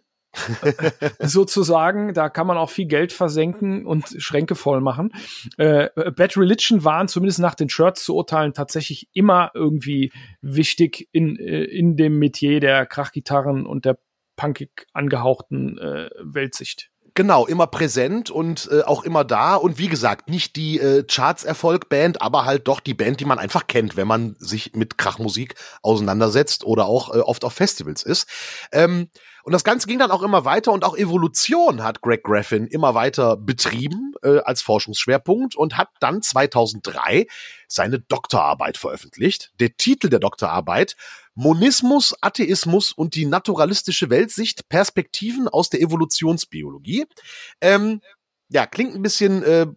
sozusagen. 1.20 2.14
Da 2.14 2.28
kann 2.28 2.46
man 2.46 2.56
auch 2.56 2.70
viel 2.70 2.86
Geld 2.86 3.12
versenken 3.12 3.86
und 3.86 4.14
Schränke 4.18 4.54
voll 4.54 4.80
machen. 4.80 5.12
Äh, 5.56 5.88
Bad 6.12 6.36
Religion 6.36 6.84
waren 6.84 7.08
zumindest 7.08 7.40
nach 7.40 7.54
den 7.54 7.68
Shirts 7.68 8.04
zu 8.04 8.14
urteilen 8.14 8.54
tatsächlich 8.54 9.08
immer 9.12 9.50
irgendwie 9.54 10.12
wichtig 10.40 11.08
in, 11.12 11.36
äh, 11.36 11.64
in 11.64 11.96
dem 11.96 12.18
Metier 12.18 12.60
der 12.60 12.86
Krachgitarren 12.86 13.66
und 13.66 13.84
der 13.84 13.98
punkig 14.36 14.86
angehauchten 14.92 15.78
äh, 15.78 16.10
Weltsicht. 16.22 16.90
Genau, 17.16 17.46
immer 17.46 17.66
präsent 17.66 18.30
und 18.30 18.68
äh, 18.70 18.82
auch 18.82 19.02
immer 19.02 19.24
da. 19.24 19.54
Und 19.54 19.78
wie 19.78 19.88
gesagt, 19.88 20.28
nicht 20.28 20.54
die 20.54 20.78
äh, 20.78 21.02
Charts-Erfolg-Band, 21.02 22.20
aber 22.20 22.44
halt 22.44 22.68
doch 22.68 22.78
die 22.78 22.92
Band, 22.92 23.20
die 23.20 23.24
man 23.24 23.38
einfach 23.38 23.66
kennt, 23.66 23.96
wenn 23.96 24.06
man 24.06 24.36
sich 24.38 24.74
mit 24.74 24.98
Krachmusik 24.98 25.54
auseinandersetzt 25.80 26.64
oder 26.64 26.84
auch 26.84 27.14
äh, 27.14 27.20
oft 27.20 27.46
auf 27.46 27.54
Festivals 27.54 28.02
ist. 28.02 28.28
Ähm, 28.70 29.08
und 29.46 29.52
das 29.52 29.62
Ganze 29.62 29.86
ging 29.86 30.00
dann 30.00 30.10
auch 30.10 30.24
immer 30.24 30.44
weiter 30.44 30.72
und 30.72 30.82
auch 30.82 30.96
Evolution 30.96 31.84
hat 31.84 32.00
Greg 32.00 32.24
Graffin 32.24 32.66
immer 32.66 32.94
weiter 32.94 33.36
betrieben 33.36 34.14
äh, 34.24 34.40
als 34.40 34.60
Forschungsschwerpunkt 34.60 35.54
und 35.54 35.76
hat 35.76 35.90
dann 36.00 36.20
2003 36.20 37.28
seine 37.68 38.00
Doktorarbeit 38.00 38.76
veröffentlicht. 38.76 39.52
Der 39.60 39.76
Titel 39.76 40.08
der 40.08 40.18
Doktorarbeit 40.18 40.96
Monismus, 41.36 42.12
Atheismus 42.22 42.90
und 42.90 43.14
die 43.14 43.24
naturalistische 43.24 44.10
Weltsicht, 44.10 44.68
Perspektiven 44.68 45.46
aus 45.46 45.70
der 45.70 45.80
Evolutionsbiologie. 45.80 47.04
Ähm, 47.60 48.00
ja, 48.48 48.66
klingt 48.66 48.96
ein 48.96 49.02
bisschen 49.02 49.44
äh, 49.44 49.68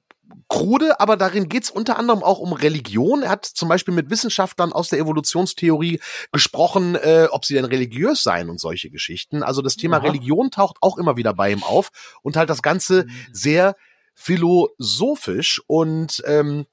krude, 0.48 1.00
aber 1.00 1.18
darin 1.18 1.50
geht's 1.50 1.70
unter 1.70 1.98
anderem 1.98 2.24
auch 2.24 2.40
um 2.40 2.54
Religion. 2.54 3.24
Er 3.24 3.30
hat 3.30 3.46
zum 3.46 3.70
Beispiel 3.70 3.94
mit 3.94 4.10
Wissenschaftlern 4.10 4.74
aus 4.74 4.90
der 4.90 5.00
Evolutionstheorie 5.00 6.00
gesprochen, 6.32 6.96
äh, 6.96 7.28
ob 7.32 7.46
sie 7.46 7.54
denn 7.54 7.66
religiös 7.66 8.24
seien 8.24 8.50
und 8.50 8.60
solche 8.60 8.90
Geschichten. 8.90 9.44
Also 9.44 9.62
das 9.62 9.76
Thema 9.76 9.98
Aha. 9.98 10.08
Religion 10.08 10.52
taucht 10.52 10.78
auch 10.82 10.98
immer 10.98 11.18
wieder 11.18 11.34
bei 11.34 11.52
ihm 11.52 11.64
auf 11.64 11.90
und 12.22 12.36
halt 12.36 12.50
das 12.50 12.62
Ganze 12.62 13.06
mhm. 13.06 13.12
sehr 13.32 13.76
philosophisch 14.16 15.62
und 15.68 16.22
ähm, 16.26 16.66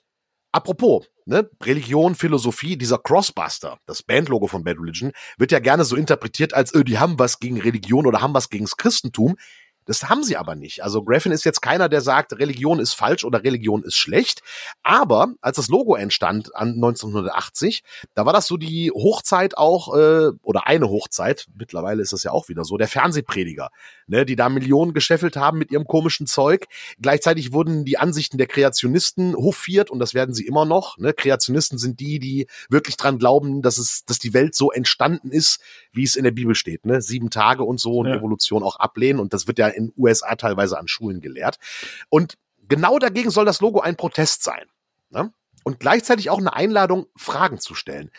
apropos, 0.53 1.07
ne, 1.27 1.49
Religion, 1.63 2.15
Philosophie, 2.15 2.77
dieser 2.77 2.99
Crossbuster, 2.99 3.79
das 3.87 4.03
Bandlogo 4.03 4.47
von 4.47 4.65
Bad 4.65 4.79
Religion, 4.81 5.13
wird 5.37 5.53
ja 5.53 5.59
gerne 5.59 5.85
so 5.85 5.97
interpretiert 5.97 6.55
als, 6.55 6.73
äh, 6.73 6.83
die 6.83 6.99
haben 6.99 7.19
was 7.19 7.39
gegen 7.39 7.61
Religion 7.61 8.07
oder 8.07 8.21
haben 8.21 8.35
was 8.35 8.49
gegens 8.49 8.77
Christentum. 8.77 9.37
Das 9.87 10.09
haben 10.09 10.23
sie 10.23 10.37
aber 10.37 10.55
nicht. 10.55 10.83
Also 10.83 11.03
Graffin 11.03 11.33
ist 11.33 11.45
jetzt 11.45 11.63
keiner, 11.63 11.89
der 11.89 12.01
sagt, 12.01 12.39
Religion 12.39 12.81
ist 12.81 12.95
falsch 12.95 13.25
oder 13.25 13.43
Religion 13.43 13.83
ist 13.83 13.97
schlecht. 13.97 14.43
Aber 14.83 15.29
als 15.41 15.57
das 15.57 15.69
Logo 15.69 15.95
entstand 15.95 16.55
an 16.55 16.75
1980, 16.75 17.83
da 18.15 18.27
war 18.27 18.33
das 18.33 18.47
so 18.47 18.57
die 18.57 18.91
Hochzeit 18.91 19.57
auch, 19.57 19.95
äh, 19.95 20.33
oder 20.43 20.67
eine 20.67 20.89
Hochzeit, 20.89 21.47
mittlerweile 21.57 22.03
ist 22.03 22.13
das 22.13 22.25
ja 22.25 22.33
auch 22.33 22.49
wieder 22.49 22.65
so, 22.65 22.77
der 22.77 22.89
Fernsehprediger, 22.89 23.71
ne, 24.07 24.27
die 24.27 24.37
da 24.37 24.49
Millionen 24.49 24.93
gescheffelt 24.93 25.37
haben 25.37 25.59
mit 25.59 25.71
ihrem 25.71 25.87
komischen 25.87 26.27
Zeug. 26.27 26.67
Gleichzeitig 27.01 27.53
wurden 27.53 27.85
die 27.85 27.99
Ansichten 27.99 28.39
der 28.39 28.49
Kreationisten 28.49 29.35
hofiert 29.35 29.91
und 29.91 30.01
das 30.01 30.15
werden 30.15 30.35
sie 30.35 30.47
immer 30.47 30.65
noch. 30.65 30.99
Ne? 30.99 31.13
Kreationisten 31.13 31.79
sind 31.79 32.01
die, 32.01 32.19
die 32.19 32.47
wirklich 32.69 32.97
dran 32.97 33.19
glauben, 33.19 33.63
dass 33.63 33.79
es, 33.79 34.05
dass 34.05 34.19
die 34.19 34.35
Welt 34.35 34.55
so 34.55 34.73
entstanden 34.73 35.31
ist, 35.31 35.61
wie 35.93 36.05
es 36.05 36.17
in 36.17 36.25
der 36.25 36.33
Bibel 36.33 36.55
steht. 36.55 36.87
Ne? 36.87 37.01
Sieben 37.01 37.31
Tage 37.31 37.63
und 37.63 37.79
so 37.79 37.99
und 37.99 38.09
ja. 38.09 38.17
Evolution 38.17 38.63
auch 38.63 38.77
ablehnen. 38.77 39.21
Und 39.21 39.33
das 39.33 39.47
wird 39.47 39.59
ja 39.59 39.69
in 39.77 39.93
USA 39.97 40.35
teilweise 40.37 40.79
an 40.79 40.89
Schulen 40.89 41.21
gelehrt. 41.21 41.59
Und 42.09 42.37
genau 42.69 42.99
dagegen 42.99 43.31
soll 43.31 43.45
das 43.45 43.61
Logo 43.61 43.81
ein 43.81 43.97
Protest 43.97 44.43
sein. 44.43 44.67
Ne? 45.11 45.33
Und 45.65 45.81
gleichzeitig 45.81 46.31
auch 46.31 46.39
eine 46.39 46.55
Einladung, 46.55 47.07
Fragen 47.17 47.59
zu 47.59 47.75
stellen. 47.75 48.11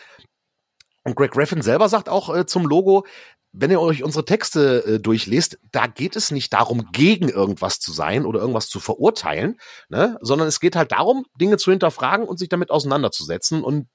Und 1.03 1.15
Greg 1.15 1.31
Graffin 1.31 1.61
selber 1.61 1.87
sagt 1.89 2.09
auch 2.09 2.33
äh, 2.35 2.45
zum 2.45 2.65
Logo, 2.65 3.05
wenn 3.53 3.71
ihr 3.71 3.81
euch 3.81 4.03
unsere 4.03 4.25
Texte 4.25 4.83
äh, 4.85 4.99
durchlest, 4.99 5.57
da 5.71 5.87
geht 5.87 6.15
es 6.15 6.31
nicht 6.31 6.53
darum, 6.53 6.91
gegen 6.91 7.29
irgendwas 7.29 7.79
zu 7.79 7.91
sein 7.91 8.25
oder 8.25 8.39
irgendwas 8.39 8.67
zu 8.67 8.79
verurteilen, 8.79 9.59
ne? 9.89 10.17
sondern 10.21 10.47
es 10.47 10.59
geht 10.59 10.75
halt 10.75 10.91
darum, 10.91 11.25
Dinge 11.39 11.57
zu 11.57 11.71
hinterfragen 11.71 12.27
und 12.27 12.37
sich 12.37 12.49
damit 12.49 12.69
auseinanderzusetzen. 12.69 13.63
Und 13.63 13.87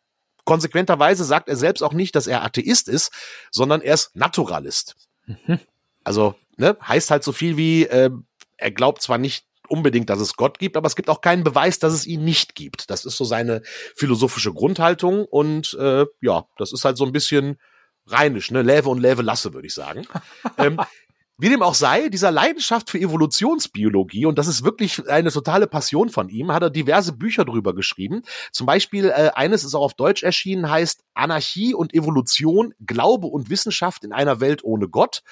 konsequenterweise 0.44 1.25
sagt 1.25 1.48
er 1.48 1.57
selbst 1.57 1.83
auch 1.83 1.92
nicht, 1.92 2.16
dass 2.16 2.27
er 2.27 2.42
Atheist 2.42 2.88
ist, 2.88 3.12
sondern 3.51 3.83
er 3.83 3.94
ist 3.94 4.16
Naturalist. 4.16 4.96
Mhm. 5.27 5.61
Also 6.04 6.34
ne, 6.56 6.76
heißt 6.82 7.10
halt 7.10 7.24
so 7.24 7.32
viel 7.32 7.56
wie, 7.56 7.84
äh, 7.84 8.10
er 8.56 8.70
glaubt 8.70 9.02
zwar 9.02 9.18
nicht 9.18 9.46
unbedingt, 9.68 10.10
dass 10.10 10.20
es 10.20 10.36
Gott 10.36 10.58
gibt, 10.58 10.76
aber 10.76 10.86
es 10.86 10.96
gibt 10.96 11.08
auch 11.08 11.20
keinen 11.20 11.44
Beweis, 11.44 11.78
dass 11.78 11.92
es 11.92 12.06
ihn 12.06 12.24
nicht 12.24 12.54
gibt. 12.54 12.90
Das 12.90 13.04
ist 13.04 13.16
so 13.16 13.24
seine 13.24 13.62
philosophische 13.64 14.52
Grundhaltung 14.52 15.24
und 15.24 15.74
äh, 15.80 16.06
ja, 16.20 16.44
das 16.58 16.72
ist 16.72 16.84
halt 16.84 16.96
so 16.96 17.06
ein 17.06 17.12
bisschen 17.12 17.58
rheinisch, 18.06 18.50
ne, 18.50 18.62
Läve 18.62 18.90
und 18.90 19.00
Läve 19.00 19.22
lasse, 19.22 19.54
würde 19.54 19.66
ich 19.66 19.74
sagen. 19.74 20.06
ähm, 20.58 20.78
wie 21.38 21.48
dem 21.48 21.62
auch 21.62 21.74
sei, 21.74 22.08
dieser 22.08 22.30
Leidenschaft 22.30 22.90
für 22.90 23.00
Evolutionsbiologie, 23.00 24.26
und 24.26 24.38
das 24.38 24.46
ist 24.46 24.64
wirklich 24.64 25.08
eine 25.08 25.30
totale 25.30 25.66
Passion 25.66 26.08
von 26.10 26.28
ihm, 26.28 26.52
hat 26.52 26.62
er 26.62 26.70
diverse 26.70 27.12
Bücher 27.14 27.44
drüber 27.44 27.74
geschrieben. 27.74 28.22
Zum 28.52 28.66
Beispiel, 28.66 29.06
äh, 29.06 29.30
eines 29.34 29.64
ist 29.64 29.74
auch 29.74 29.82
auf 29.82 29.94
Deutsch 29.94 30.22
erschienen, 30.22 30.70
heißt 30.70 31.02
Anarchie 31.14 31.74
und 31.74 31.94
Evolution, 31.94 32.74
Glaube 32.86 33.26
und 33.26 33.50
Wissenschaft 33.50 34.04
in 34.04 34.12
einer 34.12 34.40
Welt 34.40 34.62
ohne 34.62 34.88
Gott. 34.88 35.22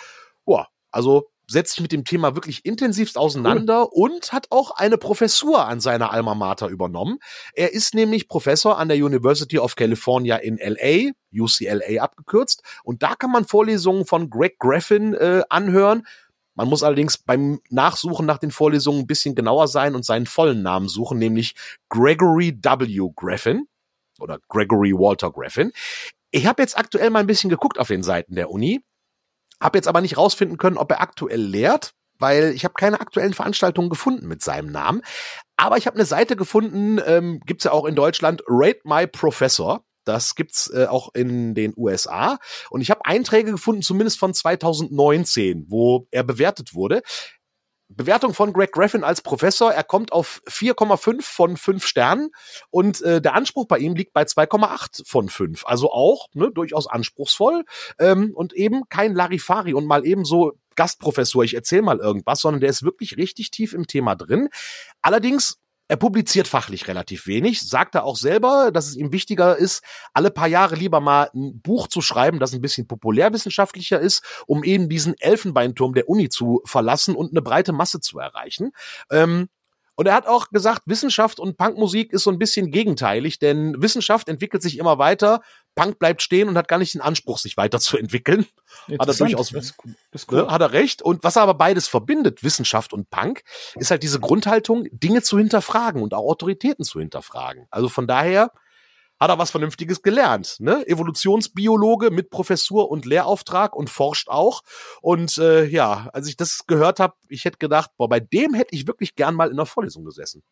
Boah, 0.44 0.68
also 0.90 1.30
setzt 1.50 1.74
sich 1.74 1.82
mit 1.82 1.90
dem 1.90 2.04
Thema 2.04 2.36
wirklich 2.36 2.64
intensivst 2.64 3.18
auseinander 3.18 3.88
cool. 3.92 4.12
und 4.12 4.32
hat 4.32 4.46
auch 4.50 4.70
eine 4.70 4.98
Professur 4.98 5.66
an 5.66 5.80
seiner 5.80 6.12
Alma 6.12 6.36
Mater 6.36 6.68
übernommen. 6.68 7.18
Er 7.54 7.72
ist 7.72 7.92
nämlich 7.92 8.28
Professor 8.28 8.78
an 8.78 8.88
der 8.88 8.96
University 8.98 9.58
of 9.58 9.74
California 9.74 10.36
in 10.36 10.58
LA, 10.58 11.10
UCLA 11.34 12.02
abgekürzt, 12.02 12.62
und 12.84 13.02
da 13.02 13.16
kann 13.16 13.32
man 13.32 13.44
Vorlesungen 13.44 14.06
von 14.06 14.30
Greg 14.30 14.60
Graffin 14.60 15.14
äh, 15.14 15.42
anhören. 15.48 16.06
Man 16.54 16.68
muss 16.68 16.84
allerdings 16.84 17.18
beim 17.18 17.60
Nachsuchen 17.68 18.26
nach 18.26 18.38
den 18.38 18.52
Vorlesungen 18.52 19.00
ein 19.00 19.06
bisschen 19.06 19.34
genauer 19.34 19.66
sein 19.66 19.96
und 19.96 20.04
seinen 20.04 20.26
vollen 20.26 20.62
Namen 20.62 20.88
suchen, 20.88 21.18
nämlich 21.18 21.54
Gregory 21.88 22.56
W. 22.62 23.10
Graffin 23.16 23.66
oder 24.20 24.38
Gregory 24.48 24.92
Walter 24.92 25.32
Graffin. 25.32 25.72
Ich 26.30 26.46
habe 26.46 26.62
jetzt 26.62 26.78
aktuell 26.78 27.10
mal 27.10 27.20
ein 27.20 27.26
bisschen 27.26 27.50
geguckt 27.50 27.78
auf 27.78 27.88
den 27.88 28.04
Seiten 28.04 28.36
der 28.36 28.50
Uni 28.50 28.82
hab 29.60 29.74
jetzt 29.74 29.88
aber 29.88 30.00
nicht 30.00 30.16
rausfinden 30.16 30.58
können, 30.58 30.78
ob 30.78 30.90
er 30.90 31.00
aktuell 31.00 31.40
lehrt, 31.40 31.92
weil 32.18 32.52
ich 32.54 32.64
habe 32.64 32.74
keine 32.74 33.00
aktuellen 33.00 33.34
Veranstaltungen 33.34 33.90
gefunden 33.90 34.26
mit 34.26 34.42
seinem 34.42 34.70
Namen. 34.70 35.02
Aber 35.56 35.76
ich 35.76 35.86
habe 35.86 35.96
eine 35.96 36.06
Seite 36.06 36.36
gefunden, 36.36 37.00
ähm, 37.04 37.40
gibt's 37.44 37.64
ja 37.64 37.72
auch 37.72 37.84
in 37.84 37.94
Deutschland, 37.94 38.42
Rate 38.46 38.80
My 38.84 39.06
Professor. 39.06 39.84
Das 40.04 40.34
gibt's 40.34 40.70
äh, 40.72 40.86
auch 40.86 41.14
in 41.14 41.54
den 41.54 41.74
USA. 41.76 42.38
Und 42.70 42.80
ich 42.80 42.90
habe 42.90 43.04
Einträge 43.04 43.52
gefunden, 43.52 43.82
zumindest 43.82 44.18
von 44.18 44.32
2019, 44.32 45.66
wo 45.68 46.06
er 46.10 46.24
bewertet 46.24 46.74
wurde. 46.74 47.02
Bewertung 47.90 48.34
von 48.34 48.52
Greg 48.52 48.72
Graffin 48.72 49.04
als 49.04 49.20
Professor. 49.20 49.72
Er 49.72 49.84
kommt 49.84 50.12
auf 50.12 50.40
4,5 50.46 51.22
von 51.22 51.56
5 51.56 51.86
Sternen 51.86 52.30
und 52.70 53.02
äh, 53.02 53.20
der 53.20 53.34
Anspruch 53.34 53.66
bei 53.66 53.78
ihm 53.78 53.94
liegt 53.94 54.12
bei 54.12 54.22
2,8 54.22 55.06
von 55.06 55.28
5. 55.28 55.66
Also 55.66 55.90
auch 55.90 56.28
ne, 56.32 56.50
durchaus 56.50 56.86
anspruchsvoll 56.86 57.64
ähm, 57.98 58.32
und 58.34 58.52
eben 58.52 58.88
kein 58.88 59.14
Larifari 59.14 59.74
und 59.74 59.86
mal 59.86 60.06
eben 60.06 60.24
so 60.24 60.52
Gastprofessor, 60.76 61.44
ich 61.44 61.54
erzähle 61.54 61.82
mal 61.82 61.98
irgendwas, 61.98 62.40
sondern 62.40 62.60
der 62.60 62.70
ist 62.70 62.82
wirklich 62.82 63.16
richtig 63.16 63.50
tief 63.50 63.74
im 63.74 63.86
Thema 63.86 64.14
drin. 64.14 64.48
Allerdings 65.02 65.58
er 65.90 65.96
publiziert 65.96 66.46
fachlich 66.46 66.86
relativ 66.86 67.26
wenig, 67.26 67.62
sagt 67.68 67.96
er 67.96 68.04
auch 68.04 68.16
selber, 68.16 68.70
dass 68.72 68.86
es 68.86 68.94
ihm 68.94 69.10
wichtiger 69.10 69.56
ist, 69.56 69.82
alle 70.14 70.30
paar 70.30 70.46
Jahre 70.46 70.76
lieber 70.76 71.00
mal 71.00 71.30
ein 71.34 71.60
Buch 71.60 71.88
zu 71.88 72.00
schreiben, 72.00 72.38
das 72.38 72.52
ein 72.52 72.60
bisschen 72.60 72.86
populärwissenschaftlicher 72.86 73.98
ist, 73.98 74.22
um 74.46 74.62
eben 74.62 74.88
diesen 74.88 75.14
Elfenbeinturm 75.18 75.92
der 75.92 76.08
Uni 76.08 76.28
zu 76.28 76.62
verlassen 76.64 77.16
und 77.16 77.32
eine 77.32 77.42
breite 77.42 77.72
Masse 77.72 77.98
zu 77.98 78.20
erreichen. 78.20 78.70
Ähm, 79.10 79.48
und 80.00 80.06
er 80.06 80.14
hat 80.14 80.26
auch 80.26 80.48
gesagt, 80.48 80.84
Wissenschaft 80.86 81.38
und 81.38 81.58
Punkmusik 81.58 82.14
ist 82.14 82.22
so 82.22 82.30
ein 82.30 82.38
bisschen 82.38 82.70
gegenteilig, 82.70 83.38
denn 83.38 83.82
Wissenschaft 83.82 84.30
entwickelt 84.30 84.62
sich 84.62 84.78
immer 84.78 84.96
weiter, 84.96 85.42
Punk 85.74 85.98
bleibt 85.98 86.22
stehen 86.22 86.48
und 86.48 86.56
hat 86.56 86.68
gar 86.68 86.78
nicht 86.78 86.94
den 86.94 87.02
Anspruch, 87.02 87.36
sich 87.36 87.58
weiterzuentwickeln. 87.58 88.46
Hat 88.98 89.08
er 89.08 89.14
durchaus, 89.14 89.50
das, 89.50 89.74
das 90.10 90.26
cool. 90.30 90.44
ne, 90.44 90.50
hat 90.50 90.62
er 90.62 90.72
recht. 90.72 91.02
Und 91.02 91.22
was 91.22 91.36
aber 91.36 91.52
beides 91.52 91.86
verbindet, 91.86 92.42
Wissenschaft 92.42 92.94
und 92.94 93.10
Punk, 93.10 93.42
ist 93.74 93.90
halt 93.90 94.02
diese 94.02 94.20
Grundhaltung, 94.20 94.86
Dinge 94.90 95.20
zu 95.20 95.36
hinterfragen 95.36 96.00
und 96.00 96.14
auch 96.14 96.30
Autoritäten 96.30 96.82
zu 96.82 96.98
hinterfragen. 96.98 97.66
Also 97.70 97.90
von 97.90 98.06
daher, 98.06 98.52
hat 99.20 99.30
er 99.30 99.38
was 99.38 99.50
Vernünftiges 99.50 100.02
gelernt. 100.02 100.56
Ne? 100.60 100.86
Evolutionsbiologe 100.88 102.10
mit 102.10 102.30
Professur 102.30 102.90
und 102.90 103.04
Lehrauftrag 103.04 103.76
und 103.76 103.90
forscht 103.90 104.28
auch. 104.28 104.62
Und 105.02 105.36
äh, 105.38 105.66
ja, 105.66 106.08
als 106.12 106.26
ich 106.26 106.36
das 106.36 106.66
gehört 106.66 106.98
habe, 106.98 107.14
ich 107.28 107.44
hätte 107.44 107.58
gedacht, 107.58 107.90
boah, 107.98 108.08
bei 108.08 108.20
dem 108.20 108.54
hätte 108.54 108.74
ich 108.74 108.86
wirklich 108.86 109.14
gern 109.14 109.34
mal 109.34 109.50
in 109.50 109.56
der 109.56 109.66
Vorlesung 109.66 110.04
gesessen. 110.04 110.42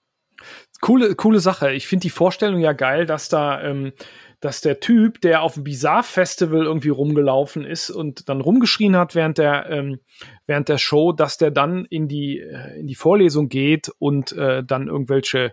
Coole, 0.81 1.17
coole 1.17 1.41
Sache. 1.41 1.73
Ich 1.73 1.89
finde 1.89 2.03
die 2.03 2.11
Vorstellung 2.11 2.61
ja 2.61 2.73
geil, 2.73 3.07
dass 3.07 3.29
da 3.29 3.61
ähm, 3.63 3.93
dass 4.41 4.61
der 4.61 4.79
Typ, 4.79 5.21
der 5.21 5.43
auf 5.43 5.55
dem 5.55 5.65
Bizarre 5.65 6.05
Festival 6.05 6.65
irgendwie 6.65 6.91
rumgelaufen 6.91 7.65
ist 7.65 7.91
und 7.91 8.29
dann 8.29 8.41
rumgeschrien 8.41 8.97
hat 8.97 9.15
während 9.15 9.39
der 9.39 9.69
ähm, 9.69 10.01
während 10.47 10.69
der 10.69 10.79
Show, 10.79 11.13
dass 11.13 11.39
der 11.39 11.51
dann 11.51 11.85
in 11.87 12.09
die 12.09 12.39
äh, 12.39 12.79
in 12.79 12.87
die 12.87 12.95
Vorlesung 12.95 13.49
geht 13.49 13.91
und 13.99 14.33
äh, 14.33 14.63
dann 14.65 14.89
irgendwelche 14.89 15.53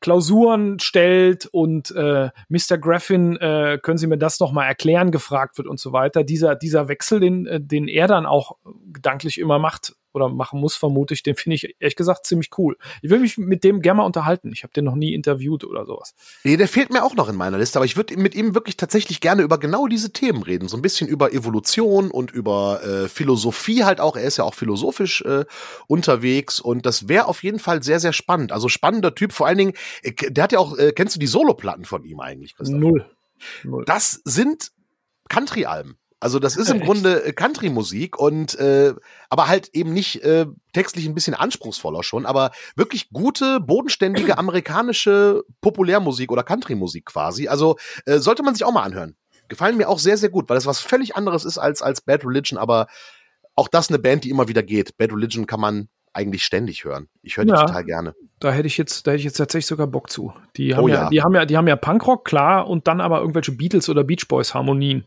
Klausuren 0.00 0.78
stellt 0.78 1.46
und 1.46 1.90
äh, 1.90 2.30
Mr. 2.48 2.78
Graffin, 2.78 3.36
äh, 3.36 3.78
können 3.82 3.98
Sie 3.98 4.06
mir 4.06 4.18
das 4.18 4.38
noch 4.38 4.52
mal 4.52 4.66
erklären, 4.66 5.10
gefragt 5.10 5.58
wird 5.58 5.66
und 5.66 5.80
so 5.80 5.92
weiter. 5.92 6.22
Dieser 6.22 6.54
dieser 6.54 6.88
Wechsel, 6.88 7.20
den 7.20 7.46
äh, 7.46 7.60
den 7.60 7.88
er 7.88 8.06
dann 8.06 8.26
auch 8.26 8.56
gedanklich 8.92 9.38
immer 9.38 9.58
macht, 9.58 9.94
oder 10.12 10.28
machen 10.28 10.60
muss, 10.60 10.76
vermute 10.76 11.14
ich, 11.14 11.22
den 11.22 11.36
finde 11.36 11.56
ich 11.56 11.76
ehrlich 11.78 11.96
gesagt 11.96 12.26
ziemlich 12.26 12.50
cool. 12.58 12.76
Ich 13.02 13.10
will 13.10 13.20
mich 13.20 13.38
mit 13.38 13.64
dem 13.64 13.82
gerne 13.82 13.98
mal 13.98 14.04
unterhalten. 14.04 14.52
Ich 14.52 14.62
habe 14.62 14.72
den 14.72 14.84
noch 14.84 14.94
nie 14.94 15.14
interviewt 15.14 15.64
oder 15.64 15.86
sowas. 15.86 16.14
Nee, 16.44 16.56
der 16.56 16.68
fehlt 16.68 16.92
mir 16.92 17.04
auch 17.04 17.14
noch 17.14 17.28
in 17.28 17.36
meiner 17.36 17.58
Liste, 17.58 17.78
aber 17.78 17.86
ich 17.86 17.96
würde 17.96 18.16
mit 18.16 18.34
ihm 18.34 18.54
wirklich 18.54 18.76
tatsächlich 18.76 19.20
gerne 19.20 19.42
über 19.42 19.58
genau 19.58 19.86
diese 19.86 20.12
Themen 20.12 20.42
reden. 20.42 20.68
So 20.68 20.76
ein 20.76 20.82
bisschen 20.82 21.08
über 21.08 21.32
Evolution 21.32 22.10
und 22.10 22.30
über 22.30 22.82
äh, 22.82 23.08
Philosophie 23.08 23.84
halt 23.84 24.00
auch. 24.00 24.16
Er 24.16 24.24
ist 24.24 24.36
ja 24.36 24.44
auch 24.44 24.54
philosophisch 24.54 25.22
äh, 25.22 25.44
unterwegs 25.86 26.60
und 26.60 26.86
das 26.86 27.08
wäre 27.08 27.26
auf 27.26 27.42
jeden 27.42 27.58
Fall 27.58 27.82
sehr, 27.82 28.00
sehr 28.00 28.12
spannend. 28.12 28.52
Also 28.52 28.68
spannender 28.68 29.14
Typ, 29.14 29.32
vor 29.32 29.46
allen 29.46 29.58
Dingen, 29.58 29.72
äh, 30.02 30.12
der 30.12 30.44
hat 30.44 30.52
ja 30.52 30.58
auch, 30.58 30.76
äh, 30.76 30.92
kennst 30.92 31.16
du 31.16 31.20
die 31.20 31.26
Soloplatten 31.26 31.84
von 31.84 32.04
ihm 32.04 32.20
eigentlich, 32.20 32.56
Christoph? 32.56 32.78
Null. 32.78 33.10
Null. 33.64 33.84
Das 33.86 34.20
sind 34.24 34.72
Country-Alben. 35.28 35.96
Also 36.20 36.38
das 36.38 36.56
ist 36.56 36.70
im 36.70 36.80
Grunde 36.80 37.24
äh, 37.24 37.32
Country-Musik 37.32 38.18
und 38.18 38.54
äh, 38.58 38.92
aber 39.30 39.48
halt 39.48 39.70
eben 39.72 39.94
nicht 39.94 40.22
äh, 40.22 40.46
textlich 40.74 41.06
ein 41.06 41.14
bisschen 41.14 41.32
anspruchsvoller 41.32 42.02
schon, 42.02 42.26
aber 42.26 42.50
wirklich 42.76 43.08
gute, 43.10 43.58
bodenständige 43.58 44.36
amerikanische 44.38 45.42
Populärmusik 45.62 46.30
oder 46.30 46.42
Country-Musik 46.42 47.06
quasi. 47.06 47.48
Also 47.48 47.76
äh, 48.04 48.18
sollte 48.18 48.42
man 48.42 48.54
sich 48.54 48.64
auch 48.64 48.72
mal 48.72 48.82
anhören. 48.82 49.16
Gefallen 49.48 49.78
mir 49.78 49.88
auch 49.88 49.98
sehr, 49.98 50.18
sehr 50.18 50.28
gut, 50.28 50.48
weil 50.48 50.56
das 50.56 50.66
was 50.66 50.78
völlig 50.78 51.16
anderes 51.16 51.46
ist 51.46 51.56
als, 51.56 51.80
als 51.80 52.02
Bad 52.02 52.24
Religion, 52.24 52.58
aber 52.58 52.86
auch 53.56 53.68
das 53.68 53.88
eine 53.88 53.98
Band, 53.98 54.24
die 54.24 54.30
immer 54.30 54.46
wieder 54.46 54.62
geht. 54.62 54.98
Bad 54.98 55.12
Religion 55.12 55.46
kann 55.46 55.60
man 55.60 55.88
eigentlich 56.12 56.44
ständig 56.44 56.84
hören. 56.84 57.08
Ich 57.22 57.36
höre 57.36 57.44
die 57.44 57.50
ja, 57.50 57.64
total 57.64 57.84
gerne. 57.84 58.14
Da 58.40 58.52
hätte 58.52 58.66
ich 58.66 58.76
jetzt, 58.76 59.06
da 59.06 59.12
hätte 59.12 59.20
ich 59.20 59.24
jetzt 59.24 59.36
tatsächlich 59.36 59.66
sogar 59.66 59.86
Bock 59.86 60.10
zu. 60.10 60.32
Die 60.56 60.74
haben 60.74 60.84
oh, 60.84 60.88
ja, 60.88 61.04
ja, 61.04 61.08
die 61.08 61.22
haben 61.22 61.34
ja, 61.34 61.46
die 61.46 61.56
haben 61.56 61.68
ja 61.68 61.76
Punkrock, 61.76 62.24
klar, 62.24 62.68
und 62.68 62.88
dann 62.88 63.00
aber 63.00 63.20
irgendwelche 63.20 63.52
Beatles 63.52 63.88
oder 63.88 64.04
Beach 64.04 64.26
Boys 64.28 64.54
Harmonien. 64.54 65.04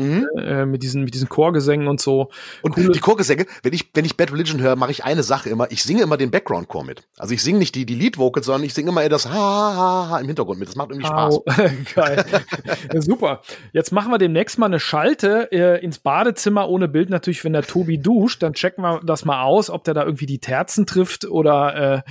Mhm. 0.00 0.26
äh, 0.38 0.66
mit 0.66 0.82
diesen 0.82 1.04
mit 1.04 1.14
diesen 1.14 1.28
Chorgesängen 1.28 1.88
und 1.88 2.00
so. 2.00 2.30
Und 2.62 2.72
Coole. 2.72 2.90
die 2.90 3.00
Chorgesänge, 3.00 3.46
wenn 3.62 3.72
ich 3.72 3.90
wenn 3.94 4.04
ich 4.04 4.16
Bad 4.16 4.32
Religion 4.32 4.60
höre, 4.60 4.76
mache 4.76 4.90
ich 4.90 5.04
eine 5.04 5.22
Sache 5.22 5.48
immer. 5.50 5.70
Ich 5.70 5.82
singe 5.82 6.02
immer 6.02 6.16
den 6.16 6.30
Background 6.30 6.68
Chor 6.68 6.84
mit. 6.84 7.02
Also 7.18 7.34
ich 7.34 7.42
singe 7.42 7.58
nicht 7.58 7.74
die 7.74 7.86
die 7.86 7.94
Lead 7.94 8.18
Vocals, 8.18 8.46
sondern 8.46 8.64
ich 8.64 8.74
singe 8.74 8.90
immer 8.90 9.08
das 9.08 9.26
ha 9.26 9.32
ha 9.32 10.08
ha 10.10 10.18
im 10.18 10.26
Hintergrund 10.26 10.58
mit. 10.58 10.68
Das 10.68 10.76
macht 10.76 10.90
irgendwie 10.90 11.06
Spaß. 11.06 11.34
Oh, 11.36 11.44
geil. 11.94 12.24
ja, 12.92 13.00
super. 13.00 13.42
Jetzt 13.72 13.92
machen 13.92 14.10
wir 14.10 14.18
demnächst 14.18 14.58
mal 14.58 14.66
eine 14.66 14.80
Schalte 14.80 15.50
äh, 15.52 15.82
ins 15.84 15.98
Badezimmer 15.98 16.68
ohne 16.68 16.88
Bild 16.88 17.10
natürlich, 17.10 17.44
wenn 17.44 17.52
der 17.52 17.62
Tobi 17.62 17.98
duscht, 17.98 18.42
dann 18.42 18.54
checken 18.54 18.82
wir 18.82 19.00
das 19.04 19.24
mal 19.24 19.42
aus, 19.42 19.70
ob 19.70 19.84
der 19.84 19.94
da 19.94 20.04
irgendwie 20.04 20.26
die 20.26 20.38
Terzen 20.38 20.86
trifft 20.86 21.24
oder 21.24 22.04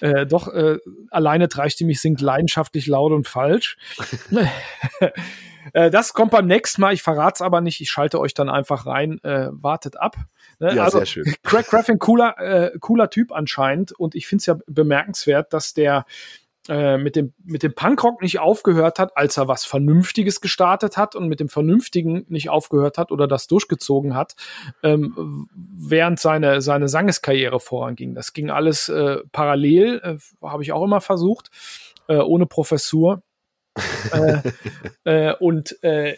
äh, 0.00 0.06
äh, 0.06 0.26
doch 0.26 0.48
äh, 0.48 0.78
alleine 1.10 1.48
dreistimmig 1.48 2.00
singt 2.00 2.20
leidenschaftlich 2.20 2.86
laut 2.86 3.12
und 3.12 3.28
falsch. 3.28 3.76
Äh, 5.72 5.90
das 5.90 6.12
kommt 6.12 6.32
beim 6.32 6.46
nächsten 6.46 6.80
Mal. 6.80 6.92
Ich 6.92 7.02
verrate 7.02 7.36
es 7.36 7.42
aber 7.42 7.60
nicht. 7.60 7.80
Ich 7.80 7.90
schalte 7.90 8.20
euch 8.20 8.34
dann 8.34 8.48
einfach 8.48 8.86
rein. 8.86 9.18
Äh, 9.22 9.48
wartet 9.50 9.98
ab. 9.98 10.16
Ne? 10.58 10.74
Ja, 10.74 10.84
also, 10.84 10.98
sehr 10.98 11.06
schön. 11.06 11.34
Craig 11.42 11.66
Graffin, 11.66 11.98
cooler, 11.98 12.38
äh, 12.38 12.78
cooler 12.80 13.10
Typ 13.10 13.32
anscheinend. 13.32 13.92
Und 13.92 14.14
ich 14.14 14.26
finde 14.26 14.40
es 14.40 14.46
ja 14.46 14.56
bemerkenswert, 14.66 15.52
dass 15.52 15.74
der 15.74 16.06
äh, 16.68 16.98
mit 16.98 17.14
dem, 17.14 17.32
mit 17.44 17.62
dem 17.62 17.74
Punkrock 17.74 18.22
nicht 18.22 18.40
aufgehört 18.40 18.98
hat, 18.98 19.16
als 19.16 19.36
er 19.36 19.46
was 19.46 19.64
Vernünftiges 19.64 20.40
gestartet 20.40 20.96
hat 20.96 21.14
und 21.14 21.28
mit 21.28 21.38
dem 21.38 21.48
Vernünftigen 21.48 22.24
nicht 22.28 22.50
aufgehört 22.50 22.98
hat 22.98 23.12
oder 23.12 23.28
das 23.28 23.46
durchgezogen 23.46 24.16
hat, 24.16 24.34
ähm, 24.82 25.48
während 25.54 26.18
seine, 26.18 26.60
seine 26.60 26.88
Sangeskarriere 26.88 27.60
voranging. 27.60 28.14
Das 28.14 28.32
ging 28.32 28.50
alles 28.50 28.88
äh, 28.88 29.18
parallel, 29.30 30.00
äh, 30.02 30.44
habe 30.44 30.64
ich 30.64 30.72
auch 30.72 30.82
immer 30.82 31.00
versucht, 31.00 31.50
äh, 32.08 32.16
ohne 32.16 32.46
Professur. 32.46 33.22
Äh, 34.12 34.42
äh, 35.04 35.34
und 35.38 35.82
äh, 35.82 36.16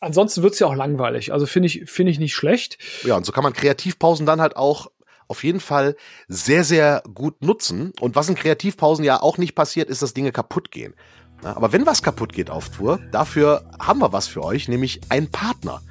ansonsten 0.00 0.42
wird's 0.42 0.58
ja 0.58 0.66
auch 0.66 0.74
langweilig. 0.74 1.32
Also 1.32 1.46
finde 1.46 1.68
ich, 1.68 1.90
finde 1.90 2.12
ich 2.12 2.18
nicht 2.18 2.34
schlecht. 2.34 2.78
Ja, 3.04 3.16
und 3.16 3.24
so 3.24 3.32
kann 3.32 3.44
man 3.44 3.52
Kreativpausen 3.52 4.26
dann 4.26 4.40
halt 4.40 4.56
auch 4.56 4.88
auf 5.28 5.44
jeden 5.44 5.60
Fall 5.60 5.96
sehr, 6.28 6.64
sehr 6.64 7.02
gut 7.14 7.42
nutzen. 7.42 7.92
Und 8.00 8.16
was 8.16 8.28
in 8.28 8.34
Kreativpausen 8.34 9.04
ja 9.04 9.22
auch 9.22 9.38
nicht 9.38 9.54
passiert, 9.54 9.88
ist, 9.88 10.02
dass 10.02 10.14
Dinge 10.14 10.32
kaputt 10.32 10.70
gehen. 10.70 10.94
Aber 11.42 11.72
wenn 11.72 11.86
was 11.86 12.02
kaputt 12.02 12.32
geht 12.32 12.50
auf 12.50 12.68
Tour, 12.68 13.00
dafür 13.10 13.64
haben 13.80 14.00
wir 14.00 14.12
was 14.12 14.28
für 14.28 14.44
euch, 14.44 14.68
nämlich 14.68 15.00
einen 15.08 15.30
Partner 15.30 15.82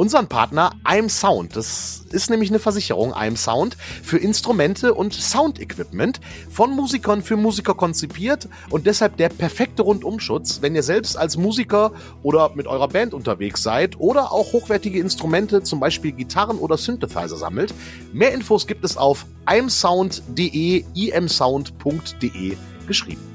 unseren 0.00 0.28
Partner 0.28 0.72
I'm 0.82 1.10
Sound. 1.10 1.56
Das 1.56 2.06
ist 2.10 2.30
nämlich 2.30 2.48
eine 2.48 2.58
Versicherung 2.58 3.12
I'm 3.12 3.36
Sound 3.36 3.76
für 4.02 4.16
Instrumente 4.16 4.94
und 4.94 5.12
Sound-Equipment 5.12 6.20
von 6.50 6.70
Musikern 6.70 7.20
für 7.20 7.36
Musiker 7.36 7.74
konzipiert 7.74 8.48
und 8.70 8.86
deshalb 8.86 9.18
der 9.18 9.28
perfekte 9.28 9.82
Rundumschutz, 9.82 10.62
wenn 10.62 10.74
ihr 10.74 10.82
selbst 10.82 11.18
als 11.18 11.36
Musiker 11.36 11.92
oder 12.22 12.52
mit 12.54 12.66
eurer 12.66 12.88
Band 12.88 13.12
unterwegs 13.12 13.62
seid 13.62 14.00
oder 14.00 14.32
auch 14.32 14.54
hochwertige 14.54 14.98
Instrumente, 14.98 15.62
zum 15.62 15.80
Beispiel 15.80 16.12
Gitarren 16.12 16.56
oder 16.56 16.78
Synthesizer 16.78 17.36
sammelt. 17.36 17.74
Mehr 18.14 18.32
Infos 18.32 18.66
gibt 18.66 18.86
es 18.86 18.96
auf 18.96 19.26
imsound.de, 19.46 20.82
imsound.de 20.94 22.56
geschrieben. 22.86 23.29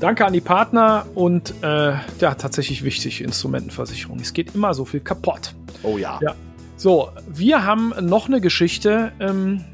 Danke 0.00 0.24
an 0.24 0.32
die 0.32 0.40
Partner 0.40 1.06
und 1.16 1.52
äh, 1.62 1.94
ja, 2.20 2.36
tatsächlich 2.36 2.84
wichtig, 2.84 3.20
Instrumentenversicherung. 3.20 4.20
Es 4.20 4.32
geht 4.32 4.54
immer 4.54 4.72
so 4.72 4.84
viel 4.84 5.00
kaputt. 5.00 5.56
Oh 5.82 5.98
ja. 5.98 6.20
ja. 6.22 6.36
So, 6.76 7.08
wir 7.26 7.64
haben 7.64 7.92
noch 8.00 8.28
eine 8.28 8.40
Geschichte, 8.40 9.10
ähm, 9.18 9.64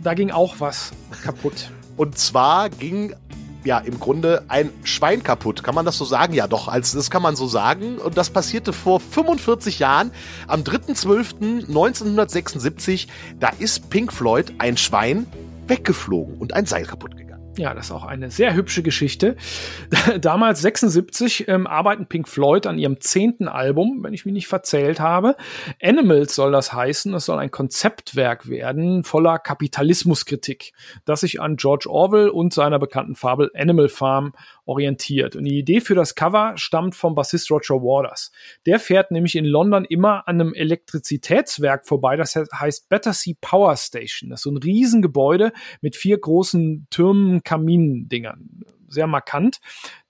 da 0.00 0.14
ging 0.14 0.30
auch 0.30 0.60
was 0.60 0.92
kaputt. 1.24 1.72
Und 1.96 2.16
zwar 2.16 2.70
ging 2.70 3.16
ja 3.64 3.78
im 3.78 3.98
Grunde 3.98 4.44
ein 4.46 4.70
Schwein 4.84 5.24
kaputt. 5.24 5.64
Kann 5.64 5.74
man 5.74 5.84
das 5.84 5.98
so 5.98 6.04
sagen? 6.04 6.32
Ja, 6.32 6.46
doch, 6.46 6.68
als, 6.68 6.92
das 6.92 7.10
kann 7.10 7.22
man 7.22 7.34
so 7.34 7.48
sagen. 7.48 7.98
Und 7.98 8.16
das 8.16 8.30
passierte 8.30 8.72
vor 8.72 9.00
45 9.00 9.80
Jahren, 9.80 10.12
am 10.46 10.62
3.12.1976. 10.62 13.08
Da 13.40 13.48
ist 13.58 13.90
Pink 13.90 14.12
Floyd 14.12 14.54
ein 14.58 14.76
Schwein 14.76 15.26
weggeflogen 15.66 16.38
und 16.38 16.54
ein 16.54 16.66
Seil 16.66 16.86
kaputt 16.86 17.10
gegangen. 17.12 17.21
Ja, 17.58 17.74
das 17.74 17.86
ist 17.86 17.92
auch 17.92 18.04
eine 18.04 18.30
sehr 18.30 18.54
hübsche 18.54 18.82
Geschichte. 18.82 19.36
Damals 20.20 20.62
76 20.62 21.48
ähm, 21.48 21.66
arbeiten 21.66 22.06
Pink 22.06 22.26
Floyd 22.26 22.66
an 22.66 22.78
ihrem 22.78 22.98
zehnten 23.00 23.46
Album, 23.46 23.98
wenn 24.02 24.14
ich 24.14 24.24
mich 24.24 24.32
nicht 24.32 24.46
verzählt 24.46 25.00
habe. 25.00 25.36
Animals 25.82 26.34
soll 26.34 26.50
das 26.50 26.72
heißen. 26.72 27.12
Es 27.12 27.26
soll 27.26 27.38
ein 27.38 27.50
Konzeptwerk 27.50 28.48
werden 28.48 29.04
voller 29.04 29.38
Kapitalismuskritik, 29.38 30.72
das 31.04 31.20
sich 31.20 31.42
an 31.42 31.56
George 31.56 31.90
Orwell 31.90 32.30
und 32.30 32.54
seiner 32.54 32.78
bekannten 32.78 33.16
Fabel 33.16 33.50
Animal 33.54 33.90
Farm 33.90 34.32
orientiert. 34.64 35.36
Und 35.36 35.44
die 35.44 35.58
Idee 35.58 35.80
für 35.80 35.94
das 35.94 36.14
Cover 36.14 36.54
stammt 36.56 36.94
vom 36.94 37.14
Bassist 37.14 37.50
Roger 37.50 37.82
Waters. 37.82 38.32
Der 38.64 38.78
fährt 38.78 39.10
nämlich 39.10 39.36
in 39.36 39.44
London 39.44 39.84
immer 39.84 40.26
an 40.26 40.40
einem 40.40 40.54
Elektrizitätswerk 40.54 41.86
vorbei, 41.86 42.16
das 42.16 42.34
heißt 42.34 42.88
Battersea 42.88 43.34
Power 43.42 43.76
Station. 43.76 44.30
Das 44.30 44.40
ist 44.40 44.44
so 44.44 44.50
ein 44.50 44.56
Riesengebäude 44.56 45.52
mit 45.82 45.96
vier 45.96 46.18
großen 46.18 46.86
Türmen, 46.90 47.41
Kamindingern. 47.42 48.64
Sehr 48.88 49.06
markant, 49.06 49.60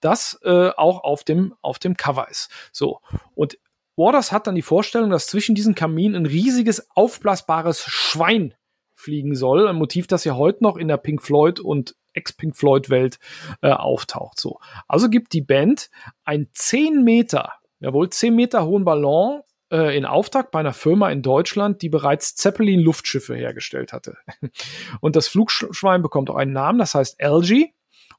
das 0.01 0.41
äh, 0.43 0.71
auch 0.71 1.05
auf 1.05 1.23
dem, 1.23 1.55
auf 1.63 1.79
dem 1.79 1.97
Cover 1.97 2.29
ist. 2.29 2.51
So. 2.73 3.01
Und 3.35 3.59
Waters 3.97 4.33
hat 4.33 4.47
dann 4.47 4.55
die 4.55 4.63
Vorstellung, 4.63 5.11
dass 5.11 5.27
zwischen 5.27 5.55
diesen 5.55 5.75
Kaminen 5.75 6.23
ein 6.23 6.27
riesiges 6.27 6.91
aufblasbares 6.91 7.85
Schwein 7.85 8.55
fliegen 8.95 9.35
soll. 9.35 9.69
Ein 9.69 9.77
Motiv, 9.77 10.07
das 10.07 10.25
ja 10.25 10.37
heute 10.37 10.65
noch 10.65 10.77
in 10.77 10.89
der 10.89 10.97
Pink 10.97 11.23
Floyd 11.23 11.61
und 11.61 11.95
Ex-Pink 12.15 12.57
Floyd-Welt 12.57 13.19
äh, 13.63 13.71
auftaucht. 13.71 14.39
So. 14.39 14.59
Also 14.89 15.09
gibt 15.09 15.33
die 15.33 15.43
Band 15.43 15.91
ein 16.25 16.49
10 16.53 17.03
Meter, 17.05 17.53
jawohl, 17.81 18.11
10 18.11 18.35
Meter 18.35 18.67
hohen 18.67 18.85
Ballon 18.85 19.43
äh, 19.73 19.97
in 19.97 20.05
Auftrag 20.05 20.51
bei 20.51 20.61
einer 20.61 20.75
Firma 20.75 21.11
in 21.11 21.23
Deutschland, 21.23 21.83
die 21.83 21.89
bereits 21.89 22.37
Zeppelin-Luftschiffe 22.37 23.35
hergestellt 23.35 23.93
hatte. 23.93 24.17
Und 25.01 25.17
das 25.17 25.27
Flugschwein 25.27 26.03
bekommt 26.03 26.31
auch 26.31 26.37
einen 26.37 26.53
Namen, 26.53 26.79
das 26.79 26.95
heißt 26.95 27.21
LG 27.21 27.73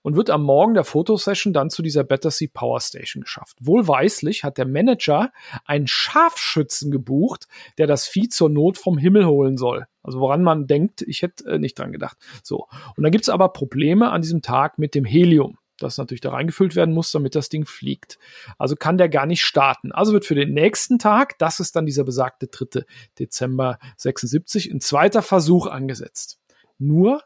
und 0.04 0.18
wird 0.18 0.30
am 0.30 0.44
Morgen 0.44 0.74
der 0.74 0.84
Fotosession 0.84 1.54
dann 1.54 1.70
zu 1.70 1.82
dieser 1.82 2.04
Battersea 2.04 2.50
Power 2.54 2.82
Station 2.82 3.22
geschafft. 3.22 3.56
Wohlweislich 3.62 4.44
hat 4.44 4.58
der 4.58 4.68
Manager 4.68 5.32
einen 5.66 5.88
Scharfschützen 5.88 6.92
gebucht, 6.92 7.48
der 7.78 7.88
das 7.88 8.08
Vieh 8.08 8.28
zur 8.28 8.50
Not 8.50 8.78
vom 8.78 8.98
Himmel 8.98 9.26
holen 9.26 9.56
soll. 9.56 9.86
Also 10.02 10.20
woran 10.20 10.44
man 10.44 10.68
denkt, 10.68 11.02
ich 11.04 11.22
hätte 11.22 11.46
äh, 11.46 11.58
nicht 11.58 11.80
dran 11.80 11.94
gedacht. 11.94 12.18
So. 12.44 12.68
Und 12.98 13.04
dann 13.04 13.12
gibt 13.12 13.24
es 13.24 13.30
aber 13.30 13.54
Probleme 13.54 14.12
an 14.12 14.22
diesem 14.22 14.42
Tag 14.42 14.78
mit 14.78 14.94
dem 14.94 15.06
Helium 15.06 15.58
das 15.84 15.98
natürlich 15.98 16.22
da 16.22 16.32
reingefüllt 16.32 16.76
werden 16.76 16.93
muss, 16.93 17.12
damit 17.12 17.36
das 17.36 17.50
Ding 17.50 17.65
fliegt. 17.65 18.17
Also 18.58 18.76
kann 18.76 18.98
der 18.98 19.10
gar 19.10 19.26
nicht 19.26 19.43
starten. 19.43 19.91
Also 19.91 20.13
wird 20.13 20.26
für 20.26 20.36
den 20.36 20.54
nächsten 20.54 21.00
Tag, 21.00 21.38
das 21.38 21.60
ist 21.60 21.76
dann 21.76 21.86
dieser 21.86 22.04
besagte 22.04 22.48
3. 22.48 22.86
Dezember 23.19 23.78
76, 23.98 24.72
ein 24.72 24.82
zweiter 24.82 25.22
Versuch 25.22 25.67
angesetzt. 25.67 26.39
Nur 26.80 27.22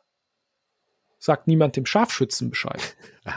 sagt 1.20 1.48
niemand 1.48 1.76
dem 1.76 1.86
Scharfschützen 1.86 2.50
Bescheid. 2.50 2.98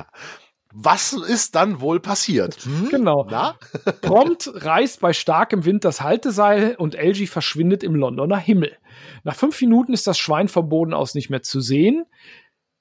Was 0.72 1.12
ist 1.12 1.56
dann 1.56 1.80
wohl 1.80 1.98
passiert? 1.98 2.59
Hm? 2.64 2.88
Genau. 2.90 3.26
Na? 3.28 3.56
Prompt 4.02 4.50
reißt 4.54 5.00
bei 5.00 5.12
starkem 5.12 5.64
Wind 5.64 5.85
das 5.85 6.00
Halteseil 6.00 6.76
und 6.76 6.94
LG 6.94 7.26
verschwindet 7.26 7.83
im 7.83 7.96
Londoner 7.96 8.38
Himmel. 8.38 8.76
Nach 9.24 9.35
fünf 9.35 9.61
Minuten 9.61 9.92
ist 9.92 10.06
das 10.06 10.18
Schwein 10.18 10.46
vom 10.46 10.68
Boden 10.68 10.94
aus 10.94 11.14
nicht 11.14 11.28
mehr 11.28 11.42
zu 11.42 11.61
sehen. 11.61 12.06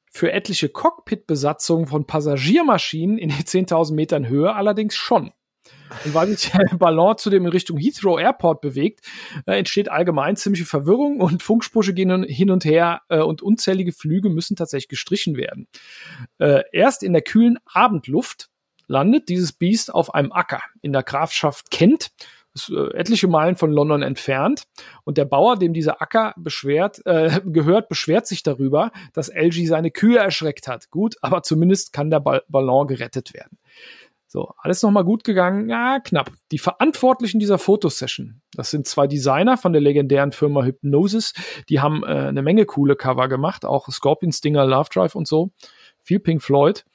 Für 0.09 0.31
etliche 0.31 0.69
Cockpit-Besatzungen 0.69 1.87
von 1.87 2.05
Passagiermaschinen 2.05 3.17
in 3.17 3.31
10.000 3.31 3.93
Metern 3.93 4.27
Höhe 4.27 4.53
allerdings 4.53 4.95
schon. 4.95 5.31
Und 6.05 6.13
weil 6.13 6.27
sich 6.27 6.51
der 6.51 6.65
Ballon 6.77 7.17
zudem 7.17 7.45
in 7.45 7.51
Richtung 7.51 7.77
Heathrow 7.77 8.19
Airport 8.19 8.61
bewegt, 8.61 9.05
äh, 9.45 9.57
entsteht 9.57 9.89
allgemein 9.89 10.35
ziemliche 10.35 10.65
Verwirrung 10.65 11.19
und 11.19 11.43
Funksprüche 11.43 11.93
gehen 11.93 12.23
hin 12.23 12.51
und 12.51 12.65
her 12.65 13.01
äh, 13.09 13.19
und 13.19 13.41
unzählige 13.41 13.91
Flüge 13.91 14.29
müssen 14.29 14.55
tatsächlich 14.55 14.89
gestrichen 14.89 15.35
werden. 15.35 15.67
Äh, 16.37 16.63
erst 16.71 17.03
in 17.03 17.13
der 17.13 17.21
kühlen 17.21 17.57
Abendluft 17.65 18.49
landet 18.87 19.29
dieses 19.29 19.53
Biest 19.53 19.93
auf 19.93 20.13
einem 20.13 20.31
Acker 20.31 20.61
in 20.81 20.93
der 20.93 21.03
Grafschaft 21.03 21.71
Kent 21.71 22.11
äh, 22.67 22.97
etliche 22.97 23.29
Meilen 23.29 23.55
von 23.55 23.71
London 23.71 24.01
entfernt. 24.01 24.63
Und 25.05 25.17
der 25.17 25.25
Bauer, 25.25 25.57
dem 25.57 25.73
dieser 25.73 26.01
Acker 26.01 26.33
beschwert, 26.35 27.01
äh, 27.05 27.39
gehört, 27.45 27.87
beschwert 27.87 28.27
sich 28.27 28.43
darüber, 28.43 28.91
dass 29.13 29.29
LG 29.29 29.67
seine 29.67 29.91
Kühe 29.91 30.17
erschreckt 30.17 30.67
hat. 30.67 30.89
Gut, 30.89 31.15
aber 31.21 31.43
zumindest 31.43 31.93
kann 31.93 32.09
der 32.09 32.19
Ballon 32.19 32.87
gerettet 32.87 33.33
werden. 33.33 33.57
So, 34.31 34.53
alles 34.59 34.83
nochmal 34.83 35.05
gut 35.05 35.23
gegangen? 35.23 35.69
Ja, 35.69 35.99
knapp. 35.99 36.31
Die 36.51 36.59
Verantwortlichen 36.59 37.39
dieser 37.39 37.57
Fotosession, 37.57 38.41
das 38.53 38.69
sind 38.69 38.85
zwei 38.85 39.07
Designer 39.07 39.57
von 39.57 39.73
der 39.73 39.81
legendären 39.81 40.31
Firma 40.31 40.63
Hypnosis, 40.63 41.33
die 41.67 41.79
haben 41.79 42.03
äh, 42.03 42.27
eine 42.27 42.43
Menge 42.43 42.67
coole 42.67 42.95
Cover 42.95 43.27
gemacht, 43.27 43.65
auch 43.65 43.89
Scorpion 43.89 44.31
Stinger, 44.31 44.67
Love 44.67 44.89
Drive 44.93 45.15
und 45.15 45.27
so. 45.27 45.49
Viel 46.03 46.19
Pink 46.19 46.43
Floyd. 46.43 46.85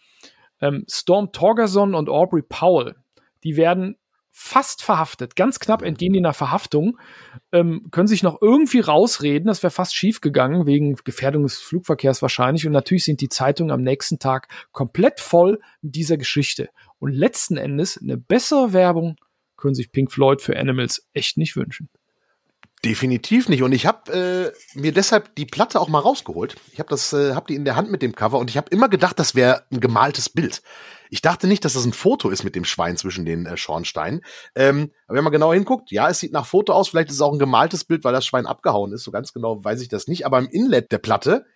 Ähm, 0.60 0.84
Storm 0.88 1.32
Torgerson 1.32 1.96
und 1.96 2.08
Aubrey 2.08 2.42
Powell, 2.42 2.94
die 3.42 3.56
werden 3.56 3.96
fast 4.36 4.82
verhaftet, 4.82 5.36
ganz 5.36 5.60
knapp 5.60 5.82
entgehen 5.82 6.12
die 6.12 6.18
einer 6.18 6.34
Verhaftung, 6.34 6.98
ähm, 7.52 7.86
können 7.92 8.08
sich 8.08 8.24
noch 8.24 8.42
irgendwie 8.42 8.80
rausreden, 8.80 9.46
das 9.46 9.62
wäre 9.62 9.70
fast 9.70 9.94
schief 9.94 10.20
gegangen, 10.20 10.66
wegen 10.66 10.96
Gefährdung 11.04 11.44
des 11.44 11.58
Flugverkehrs 11.58 12.20
wahrscheinlich. 12.20 12.66
Und 12.66 12.72
natürlich 12.72 13.04
sind 13.04 13.20
die 13.20 13.28
Zeitungen 13.28 13.70
am 13.70 13.82
nächsten 13.82 14.18
Tag 14.18 14.48
komplett 14.72 15.20
voll 15.20 15.60
mit 15.82 15.94
dieser 15.94 16.16
Geschichte. 16.16 16.68
Und 16.98 17.12
letzten 17.12 17.56
Endes 17.56 17.96
eine 17.96 18.16
bessere 18.16 18.72
Werbung 18.72 19.14
können 19.56 19.76
sich 19.76 19.92
Pink 19.92 20.10
Floyd 20.10 20.42
für 20.42 20.58
Animals 20.58 21.08
echt 21.12 21.36
nicht 21.36 21.54
wünschen. 21.54 21.88
Definitiv 22.84 23.48
nicht. 23.48 23.62
Und 23.62 23.72
ich 23.72 23.86
habe 23.86 24.52
äh, 24.74 24.78
mir 24.78 24.92
deshalb 24.92 25.34
die 25.36 25.46
Platte 25.46 25.80
auch 25.80 25.88
mal 25.88 26.00
rausgeholt. 26.00 26.56
Ich 26.72 26.78
habe 26.78 26.90
das, 26.90 27.12
äh, 27.12 27.34
habe 27.34 27.46
die 27.48 27.54
in 27.54 27.64
der 27.64 27.76
Hand 27.76 27.90
mit 27.90 28.02
dem 28.02 28.14
Cover 28.14 28.38
und 28.38 28.50
ich 28.50 28.56
habe 28.56 28.68
immer 28.70 28.88
gedacht, 28.88 29.18
das 29.18 29.34
wäre 29.34 29.64
ein 29.72 29.80
gemaltes 29.80 30.28
Bild. 30.28 30.62
Ich 31.10 31.22
dachte 31.22 31.46
nicht, 31.46 31.64
dass 31.64 31.74
das 31.74 31.84
ein 31.84 31.92
Foto 31.92 32.28
ist 32.28 32.44
mit 32.44 32.54
dem 32.54 32.64
Schwein 32.64 32.96
zwischen 32.96 33.24
den 33.24 33.46
äh, 33.46 33.56
Schornsteinen. 33.56 34.22
Ähm, 34.54 34.90
aber 35.06 35.16
wenn 35.16 35.24
man 35.24 35.32
genauer 35.32 35.54
hinguckt, 35.54 35.90
ja, 35.92 36.08
es 36.08 36.18
sieht 36.18 36.32
nach 36.32 36.46
Foto 36.46 36.72
aus. 36.72 36.88
Vielleicht 36.88 37.08
ist 37.08 37.16
es 37.16 37.20
auch 37.22 37.32
ein 37.32 37.38
gemaltes 37.38 37.84
Bild, 37.84 38.04
weil 38.04 38.12
das 38.12 38.26
Schwein 38.26 38.46
abgehauen 38.46 38.92
ist. 38.92 39.04
So 39.04 39.10
ganz 39.10 39.32
genau 39.32 39.64
weiß 39.64 39.80
ich 39.80 39.88
das 39.88 40.06
nicht. 40.06 40.26
Aber 40.26 40.38
im 40.38 40.48
Inlet 40.48 40.92
der 40.92 40.98
Platte 40.98 41.46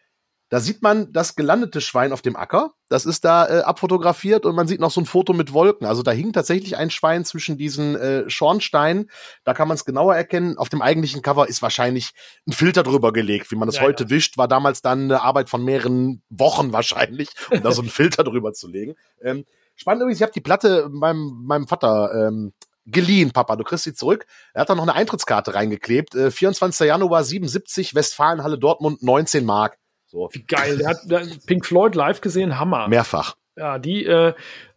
da 0.50 0.60
sieht 0.60 0.80
man 0.80 1.12
das 1.12 1.36
gelandete 1.36 1.80
Schwein 1.80 2.12
auf 2.12 2.22
dem 2.22 2.34
Acker. 2.34 2.72
Das 2.88 3.04
ist 3.04 3.24
da 3.24 3.46
äh, 3.46 3.60
abfotografiert 3.60 4.46
und 4.46 4.54
man 4.54 4.66
sieht 4.66 4.80
noch 4.80 4.90
so 4.90 5.00
ein 5.00 5.06
Foto 5.06 5.34
mit 5.34 5.52
Wolken. 5.52 5.86
Also 5.86 6.02
da 6.02 6.10
hing 6.10 6.32
tatsächlich 6.32 6.76
ein 6.78 6.90
Schwein 6.90 7.26
zwischen 7.26 7.58
diesen 7.58 7.96
äh, 7.96 8.30
Schornsteinen. 8.30 9.10
Da 9.44 9.52
kann 9.52 9.68
man 9.68 9.74
es 9.74 9.84
genauer 9.84 10.16
erkennen. 10.16 10.56
Auf 10.56 10.70
dem 10.70 10.80
eigentlichen 10.80 11.20
Cover 11.20 11.48
ist 11.48 11.60
wahrscheinlich 11.60 12.12
ein 12.46 12.52
Filter 12.52 12.82
drüber 12.82 13.12
gelegt. 13.12 13.50
Wie 13.50 13.56
man 13.56 13.68
das 13.68 13.76
ja, 13.76 13.82
heute 13.82 14.04
ja. 14.04 14.10
wischt, 14.10 14.38
war 14.38 14.48
damals 14.48 14.80
dann 14.80 15.02
eine 15.02 15.20
Arbeit 15.20 15.50
von 15.50 15.62
mehreren 15.62 16.22
Wochen 16.30 16.72
wahrscheinlich, 16.72 17.28
um 17.50 17.62
da 17.62 17.72
so 17.72 17.82
einen 17.82 17.90
Filter 17.90 18.24
drüber 18.24 18.54
zu 18.54 18.68
legen. 18.68 18.94
Ähm, 19.22 19.44
spannend 19.76 20.02
übrigens, 20.02 20.18
ich 20.18 20.22
habe 20.22 20.32
die 20.32 20.40
Platte 20.40 20.88
meinem, 20.90 21.42
meinem 21.44 21.68
Vater 21.68 22.28
ähm, 22.28 22.54
geliehen, 22.86 23.32
Papa, 23.32 23.56
du 23.56 23.64
kriegst 23.64 23.84
sie 23.84 23.92
zurück. 23.92 24.24
Er 24.54 24.62
hat 24.62 24.70
da 24.70 24.74
noch 24.74 24.82
eine 24.84 24.94
Eintrittskarte 24.94 25.54
reingeklebt. 25.54 26.14
Äh, 26.14 26.30
24. 26.30 26.86
Januar 26.86 27.22
77, 27.22 27.94
Westfalenhalle 27.94 28.58
Dortmund, 28.58 29.02
19 29.02 29.44
Mark. 29.44 29.76
So. 30.08 30.28
Wie 30.32 30.42
geil. 30.42 30.78
Der 30.78 30.88
hat, 30.88 31.46
Pink 31.46 31.66
Floyd 31.66 31.94
live 31.94 32.20
gesehen, 32.20 32.58
Hammer. 32.58 32.88
Mehrfach. 32.88 33.36
Ja, 33.56 33.78
die, 33.78 34.04
äh, 34.04 34.34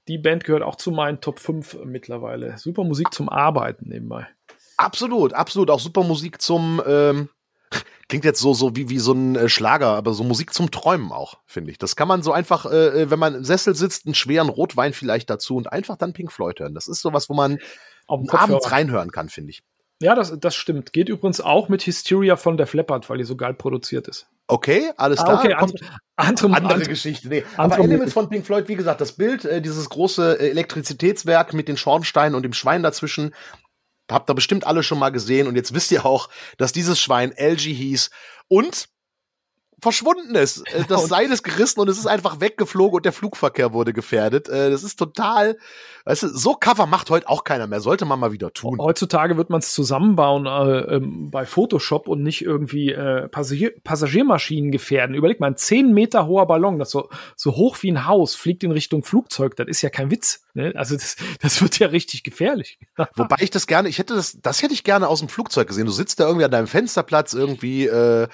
die 0.08 0.18
Band 0.18 0.44
gehört 0.44 0.64
auch 0.64 0.76
zu 0.76 0.92
meinen 0.92 1.22
Top 1.22 1.40
5 1.40 1.80
mittlerweile. 1.86 2.58
Super 2.58 2.84
Musik 2.84 3.14
zum 3.14 3.30
Arbeiten 3.30 3.90
nebenbei. 3.90 4.28
Absolut, 4.78 5.34
absolut. 5.34 5.70
Auch 5.70 5.80
super 5.80 6.04
Musik 6.04 6.42
zum, 6.42 6.82
ähm, 6.86 7.30
klingt 8.10 8.26
jetzt 8.26 8.42
so, 8.42 8.54
so 8.54 8.76
wie, 8.76 8.90
wie 8.90 9.00
so 9.00 9.14
ein 9.14 9.36
äh, 9.36 9.48
Schlager, 9.48 9.88
aber 9.88 10.14
so 10.14 10.24
Musik 10.24 10.54
zum 10.54 10.70
Träumen 10.70 11.12
auch, 11.12 11.38
finde 11.46 11.72
ich. 11.72 11.78
Das 11.78 11.96
kann 11.96 12.08
man 12.08 12.24
so 12.24 12.34
einfach, 12.34 12.66
äh, 12.66 13.04
äh, 13.04 13.10
wenn 13.10 13.20
man 13.20 13.36
im 13.36 13.44
Sessel 13.44 13.76
sitzt, 13.76 14.06
einen 14.06 14.16
schweren 14.16 14.50
Rotwein 14.50 14.94
vielleicht 14.94 15.30
dazu 15.30 15.56
und 15.56 15.72
einfach 15.72 15.96
dann 15.96 16.14
Pink 16.14 16.32
Floyd 16.32 16.60
hören. 16.60 16.74
Das 16.74 16.88
ist 16.88 17.02
sowas, 17.02 17.30
wo 17.30 17.34
man 17.36 17.60
abends 18.08 18.72
reinhören 18.72 19.12
kann, 19.12 19.30
finde 19.30 19.52
ich. 19.52 19.64
Ja, 20.02 20.16
das, 20.16 20.38
das 20.40 20.56
stimmt. 20.56 20.94
Geht 20.94 21.10
übrigens 21.10 21.42
auch 21.42 21.70
mit 21.70 21.86
Hysteria 21.86 22.36
von 22.36 22.58
der 22.58 22.68
Leppard, 22.72 23.08
weil 23.10 23.20
die 23.20 23.24
so 23.24 23.36
geil 23.36 23.54
produziert 23.54 24.08
ist. 24.08 24.28
Okay, 24.48 24.92
alles 24.98 25.20
ah, 25.20 25.24
klar. 25.24 25.40
Okay, 25.40 25.54
andere, 25.54 25.86
andere, 26.16 26.54
andere 26.56 26.90
Geschichte. 26.90 27.30
Nee. 27.30 27.46
Aber 27.56 27.76
Animals 27.76 28.12
von 28.12 28.28
Pink 28.28 28.46
Floyd, 28.46 28.68
wie 28.68 28.76
gesagt, 28.76 29.00
das 29.00 29.14
Bild, 29.14 29.46
äh, 29.46 29.62
dieses 29.62 29.90
große 29.90 30.40
äh, 30.40 30.50
Elektrizitätswerk 30.50 31.54
mit 31.54 31.68
den 31.68 31.78
Schornsteinen 31.78 32.36
und 32.36 32.44
dem 32.44 32.54
Schwein 32.54 32.82
dazwischen, 32.82 33.34
habt 34.10 34.30
ihr 34.30 34.34
bestimmt 34.34 34.66
alle 34.66 34.82
schon 34.82 34.98
mal 34.98 35.12
gesehen. 35.12 35.48
Und 35.48 35.56
jetzt 35.56 35.74
wisst 35.74 35.92
ihr 35.92 36.04
auch, 36.04 36.30
dass 36.58 36.74
dieses 36.74 37.00
Schwein 37.00 37.32
LG 37.32 37.60
hieß. 37.60 38.10
Und 38.48 38.88
verschwunden 39.82 40.36
ist. 40.36 40.62
Äh, 40.74 40.84
das 40.88 41.08
Seil 41.08 41.32
ist 41.32 41.44
gerissen 41.44 41.80
und 41.80 41.90
es 41.90 41.98
ist 41.98 42.06
einfach 42.06 42.40
weggeflogen 42.40 42.98
und 42.98 43.06
der 43.06 43.12
Flugverkehr 43.12 43.74
wurde 43.74 43.94
gefährdet. 43.94 44.48
Äh, 44.48 44.70
das 44.70 44.84
ist 44.84 44.98
total, 44.98 45.58
weißt 46.06 46.24
du, 46.24 46.28
so 46.30 46.54
Cover 46.54 46.86
macht 46.86 47.10
heute 47.10 47.28
auch 47.28 47.44
keiner 47.44 47.68
mehr. 47.68 47.82
Sollte 47.82 48.06
man 48.06 48.20
mal 48.20 48.32
wieder 48.32 48.54
tun. 48.54 48.80
Heutzutage 48.80 49.38
wird 49.38 49.50
man 49.50 49.60
es 49.60 49.74
zusammenbauen 49.74 50.46
äh, 50.46 50.96
ähm, 50.96 51.32
bei 51.32 51.46
Photoshop 51.46 52.08
und 52.08 52.22
nicht 52.22 52.44
irgendwie 52.44 52.92
äh, 52.92 53.28
Passagier 53.28 53.74
Passagiermaschinen 53.84 54.72
gefährden. 54.72 55.16
Überleg 55.16 55.40
mal, 55.40 55.48
ein 55.48 55.58
10 55.58 55.94
Meter 55.94 56.28
hoher 56.28 56.46
Ballon, 56.48 56.80
das 56.80 56.92
so, 56.92 57.10
so 57.36 57.56
hoch 57.56 57.78
wie 57.82 57.92
ein 57.92 58.06
Haus, 58.06 58.36
fliegt 58.36 58.64
in 58.64 58.72
Richtung 58.72 59.04
Flugzeug. 59.04 59.56
Das 59.56 59.68
ist 59.68 59.82
ja 59.82 59.90
kein 59.90 60.12
Witz. 60.12 60.44
Ne? 60.54 60.74
Also 60.76 60.96
das, 60.96 61.16
das 61.42 61.62
wird 61.62 61.80
ja 61.80 61.88
richtig 61.88 62.24
gefährlich. 62.24 62.80
Wobei 63.16 63.38
ich 63.40 63.50
das 63.50 63.66
gerne, 63.68 63.90
ich 63.90 63.98
hätte 63.98 64.16
das, 64.16 64.38
das 64.42 64.62
hätte 64.62 64.74
ich 64.74 64.84
gerne 64.84 65.08
aus 65.08 65.20
dem 65.20 65.30
Flugzeug 65.30 65.68
gesehen. 65.68 65.86
Du 65.86 65.92
sitzt 65.92 66.20
da 66.20 66.28
irgendwie 66.28 66.46
an 66.46 66.52
deinem 66.52 66.68
Fensterplatz 66.68 67.34
irgendwie, 67.34 67.88
äh, 67.88 68.28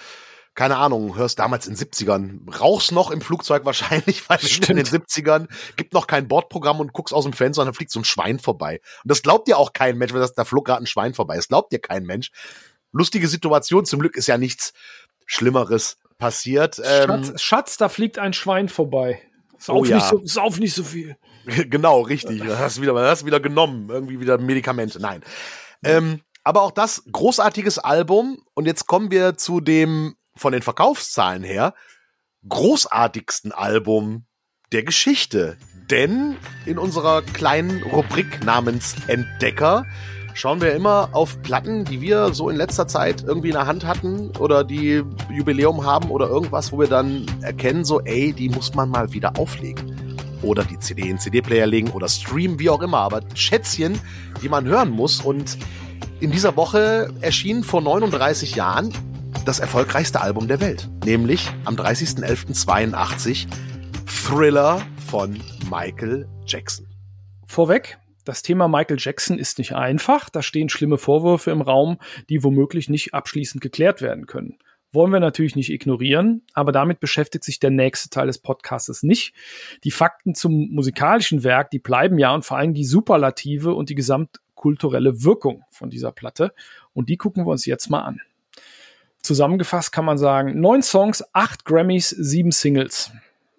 keine 0.57 0.77
Ahnung, 0.77 1.15
hörst 1.15 1.37
damals 1.37 1.67
in 1.67 1.75
den 1.75 1.87
70ern, 1.87 2.59
rauchst 2.59 2.91
noch 2.91 3.11
im 3.11 3.21
Flugzeug 3.21 3.63
wahrscheinlich, 3.63 4.27
weil 4.29 4.39
in 4.41 4.75
den 4.75 4.85
70ern 4.87 5.47
gibt 5.75 5.93
noch 5.93 6.07
kein 6.07 6.27
Bordprogramm 6.27 6.79
und 6.79 6.93
guckst 6.93 7.13
aus 7.13 7.25
dem 7.25 7.33
Fenster 7.33 7.61
und 7.61 7.67
dann 7.67 7.75
fliegt 7.75 7.91
so 7.91 7.99
ein 7.99 8.05
Schwein 8.05 8.39
vorbei. 8.39 8.81
Und 9.03 9.11
das 9.11 9.21
glaubt 9.21 9.47
dir 9.47 9.59
auch 9.59 9.71
kein 9.71 9.99
Mensch, 9.99 10.13
weil 10.13 10.19
das, 10.19 10.33
da 10.33 10.45
flog 10.45 10.65
gerade 10.65 10.83
ein 10.83 10.87
Schwein 10.87 11.13
vorbei. 11.13 11.35
Das 11.35 11.47
glaubt 11.47 11.71
dir 11.71 11.77
kein 11.77 12.05
Mensch. 12.05 12.31
Lustige 12.91 13.27
Situation, 13.27 13.85
zum 13.85 13.99
Glück 13.99 14.15
ist 14.15 14.25
ja 14.25 14.39
nichts 14.39 14.73
Schlimmeres 15.27 15.97
passiert. 16.17 16.81
Ähm, 16.83 17.23
Schatz, 17.23 17.41
Schatz, 17.41 17.77
da 17.77 17.87
fliegt 17.87 18.17
ein 18.17 18.33
Schwein 18.33 18.67
vorbei. 18.67 19.21
Sauf, 19.59 19.77
oh, 19.77 19.85
ja. 19.85 19.97
nicht, 19.97 20.07
so, 20.07 20.21
sauf 20.25 20.59
nicht 20.59 20.73
so 20.73 20.83
viel. 20.83 21.17
genau, 21.45 22.01
richtig. 22.01 22.41
Das 22.43 22.57
hast 22.57 22.77
du 22.77 22.81
wieder, 22.81 22.93
das 22.93 23.11
hast 23.19 23.25
wieder 23.27 23.39
genommen. 23.39 23.89
Irgendwie 23.91 24.19
wieder 24.19 24.39
Medikamente. 24.39 24.99
Nein. 24.99 25.21
Ähm, 25.83 26.21
aber 26.43 26.63
auch 26.63 26.71
das 26.71 27.03
großartiges 27.11 27.77
Album. 27.77 28.39
Und 28.55 28.65
jetzt 28.65 28.87
kommen 28.87 29.11
wir 29.11 29.37
zu 29.37 29.61
dem 29.61 30.15
von 30.37 30.53
den 30.53 30.61
Verkaufszahlen 30.61 31.43
her 31.43 31.73
großartigsten 32.47 33.51
Album 33.51 34.25
der 34.71 34.83
Geschichte. 34.83 35.57
Denn 35.89 36.35
in 36.65 36.77
unserer 36.77 37.21
kleinen 37.21 37.83
Rubrik 37.83 38.43
namens 38.43 38.95
Entdecker 39.07 39.85
schauen 40.33 40.61
wir 40.61 40.73
immer 40.73 41.09
auf 41.13 41.41
Platten, 41.41 41.85
die 41.85 42.01
wir 42.01 42.33
so 42.33 42.49
in 42.49 42.57
letzter 42.57 42.87
Zeit 42.87 43.23
irgendwie 43.23 43.47
in 43.49 43.55
der 43.55 43.65
Hand 43.65 43.85
hatten 43.85 44.35
oder 44.37 44.63
die 44.63 45.03
Jubiläum 45.31 45.85
haben 45.85 46.11
oder 46.11 46.27
irgendwas, 46.27 46.71
wo 46.71 46.79
wir 46.79 46.87
dann 46.87 47.25
erkennen, 47.41 47.85
so, 47.85 48.01
ey, 48.01 48.33
die 48.33 48.49
muss 48.49 48.75
man 48.75 48.89
mal 48.89 49.13
wieder 49.13 49.37
auflegen. 49.37 49.95
Oder 50.43 50.63
die 50.63 50.77
CD 50.77 51.09
in 51.09 51.17
CD-Player 51.17 51.65
legen 51.65 51.89
oder 51.91 52.07
streamen, 52.07 52.59
wie 52.59 52.69
auch 52.69 52.81
immer. 52.81 52.99
Aber 52.99 53.21
Schätzchen, 53.33 53.99
die 54.43 54.49
man 54.49 54.65
hören 54.65 54.91
muss. 54.91 55.21
Und 55.21 55.57
in 56.19 56.31
dieser 56.31 56.55
Woche 56.55 57.11
erschien 57.21 57.63
vor 57.63 57.81
39 57.81 58.53
Jahren 58.55 58.93
das 59.45 59.59
erfolgreichste 59.59 60.21
Album 60.21 60.47
der 60.47 60.59
Welt, 60.61 60.89
nämlich 61.05 61.49
am 61.65 61.75
30.11.82 61.75 63.47
Thriller 64.05 64.81
von 65.07 65.39
Michael 65.69 66.27
Jackson. 66.45 66.87
Vorweg, 67.45 67.97
das 68.25 68.41
Thema 68.41 68.67
Michael 68.67 68.97
Jackson 68.99 69.39
ist 69.39 69.57
nicht 69.57 69.73
einfach. 69.73 70.29
Da 70.29 70.41
stehen 70.41 70.67
schlimme 70.67 70.97
Vorwürfe 70.97 71.51
im 71.51 71.61
Raum, 71.61 71.97
die 72.29 72.43
womöglich 72.43 72.89
nicht 72.89 73.13
abschließend 73.13 73.61
geklärt 73.61 74.01
werden 74.01 74.25
können. 74.25 74.57
Wollen 74.91 75.11
wir 75.11 75.19
natürlich 75.19 75.55
nicht 75.55 75.71
ignorieren, 75.71 76.43
aber 76.53 76.71
damit 76.71 76.99
beschäftigt 76.99 77.43
sich 77.43 77.59
der 77.59 77.69
nächste 77.69 78.09
Teil 78.09 78.27
des 78.27 78.39
Podcasts 78.39 79.03
nicht. 79.03 79.33
Die 79.83 79.91
Fakten 79.91 80.33
zum 80.35 80.69
musikalischen 80.71 81.43
Werk, 81.43 81.71
die 81.71 81.79
bleiben 81.79 82.17
ja 82.19 82.33
und 82.33 82.43
vor 82.43 82.57
allem 82.57 82.73
die 82.73 82.85
Superlative 82.85 83.73
und 83.73 83.89
die 83.89 83.95
gesamtkulturelle 83.95 85.23
Wirkung 85.23 85.63
von 85.71 85.89
dieser 85.89 86.11
Platte. 86.11 86.53
Und 86.93 87.09
die 87.09 87.17
gucken 87.17 87.45
wir 87.45 87.51
uns 87.51 87.65
jetzt 87.65 87.89
mal 87.89 88.01
an. 88.01 88.21
Zusammengefasst 89.27 89.91
kann 89.91 90.05
man 90.05 90.17
sagen, 90.17 90.59
neun 90.61 90.81
Songs, 90.81 91.21
acht 91.33 91.65
Grammys, 91.65 92.09
sieben 92.09 92.51
Singles. 92.51 93.11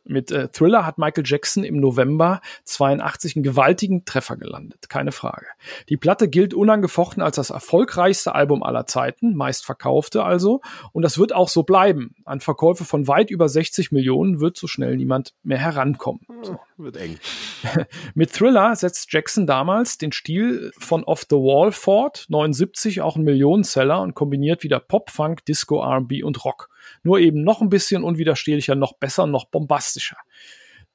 Mit 0.08 0.30
äh, 0.30 0.48
Thriller 0.48 0.86
hat 0.86 0.98
Michael 0.98 1.24
Jackson 1.26 1.64
im 1.64 1.76
November 1.76 2.40
82 2.64 3.36
einen 3.36 3.42
gewaltigen 3.42 4.04
Treffer 4.06 4.36
gelandet, 4.36 4.88
keine 4.88 5.12
Frage. 5.12 5.46
Die 5.90 5.98
Platte 5.98 6.28
gilt 6.28 6.54
unangefochten 6.54 7.22
als 7.22 7.36
das 7.36 7.50
erfolgreichste 7.50 8.34
Album 8.34 8.62
aller 8.62 8.86
Zeiten, 8.86 9.34
meist 9.34 9.66
verkaufte 9.66 10.24
also, 10.24 10.62
und 10.92 11.02
das 11.02 11.18
wird 11.18 11.34
auch 11.34 11.48
so 11.48 11.62
bleiben. 11.62 12.14
An 12.24 12.40
Verkäufe 12.40 12.84
von 12.84 13.06
weit 13.06 13.30
über 13.30 13.48
60 13.48 13.92
Millionen 13.92 14.40
wird 14.40 14.56
so 14.56 14.66
schnell 14.66 14.96
niemand 14.96 15.34
mehr 15.42 15.58
herankommen. 15.58 16.20
So. 16.42 16.58
Wird 16.78 16.96
eng. 16.96 17.18
Mit 18.14 18.32
Thriller 18.32 18.74
setzt 18.76 19.12
Jackson 19.12 19.46
damals 19.46 19.98
den 19.98 20.12
Stil 20.12 20.70
von 20.78 21.04
Off 21.04 21.26
the 21.28 21.36
Wall 21.36 21.72
fort, 21.72 22.26
79 22.28 23.02
auch 23.02 23.16
ein 23.16 23.24
Millionenseller 23.24 24.00
und 24.00 24.14
kombiniert 24.14 24.62
wieder 24.62 24.80
Pop, 24.80 25.10
Funk, 25.10 25.44
Disco, 25.44 25.82
R&B 25.82 26.22
und 26.22 26.44
Rock. 26.44 26.70
Nur 27.02 27.18
eben 27.18 27.42
noch 27.42 27.60
ein 27.60 27.68
bisschen 27.68 28.04
unwiderstehlicher, 28.04 28.74
noch 28.74 28.94
besser, 28.94 29.26
noch 29.26 29.46
bombastischer. 29.46 30.16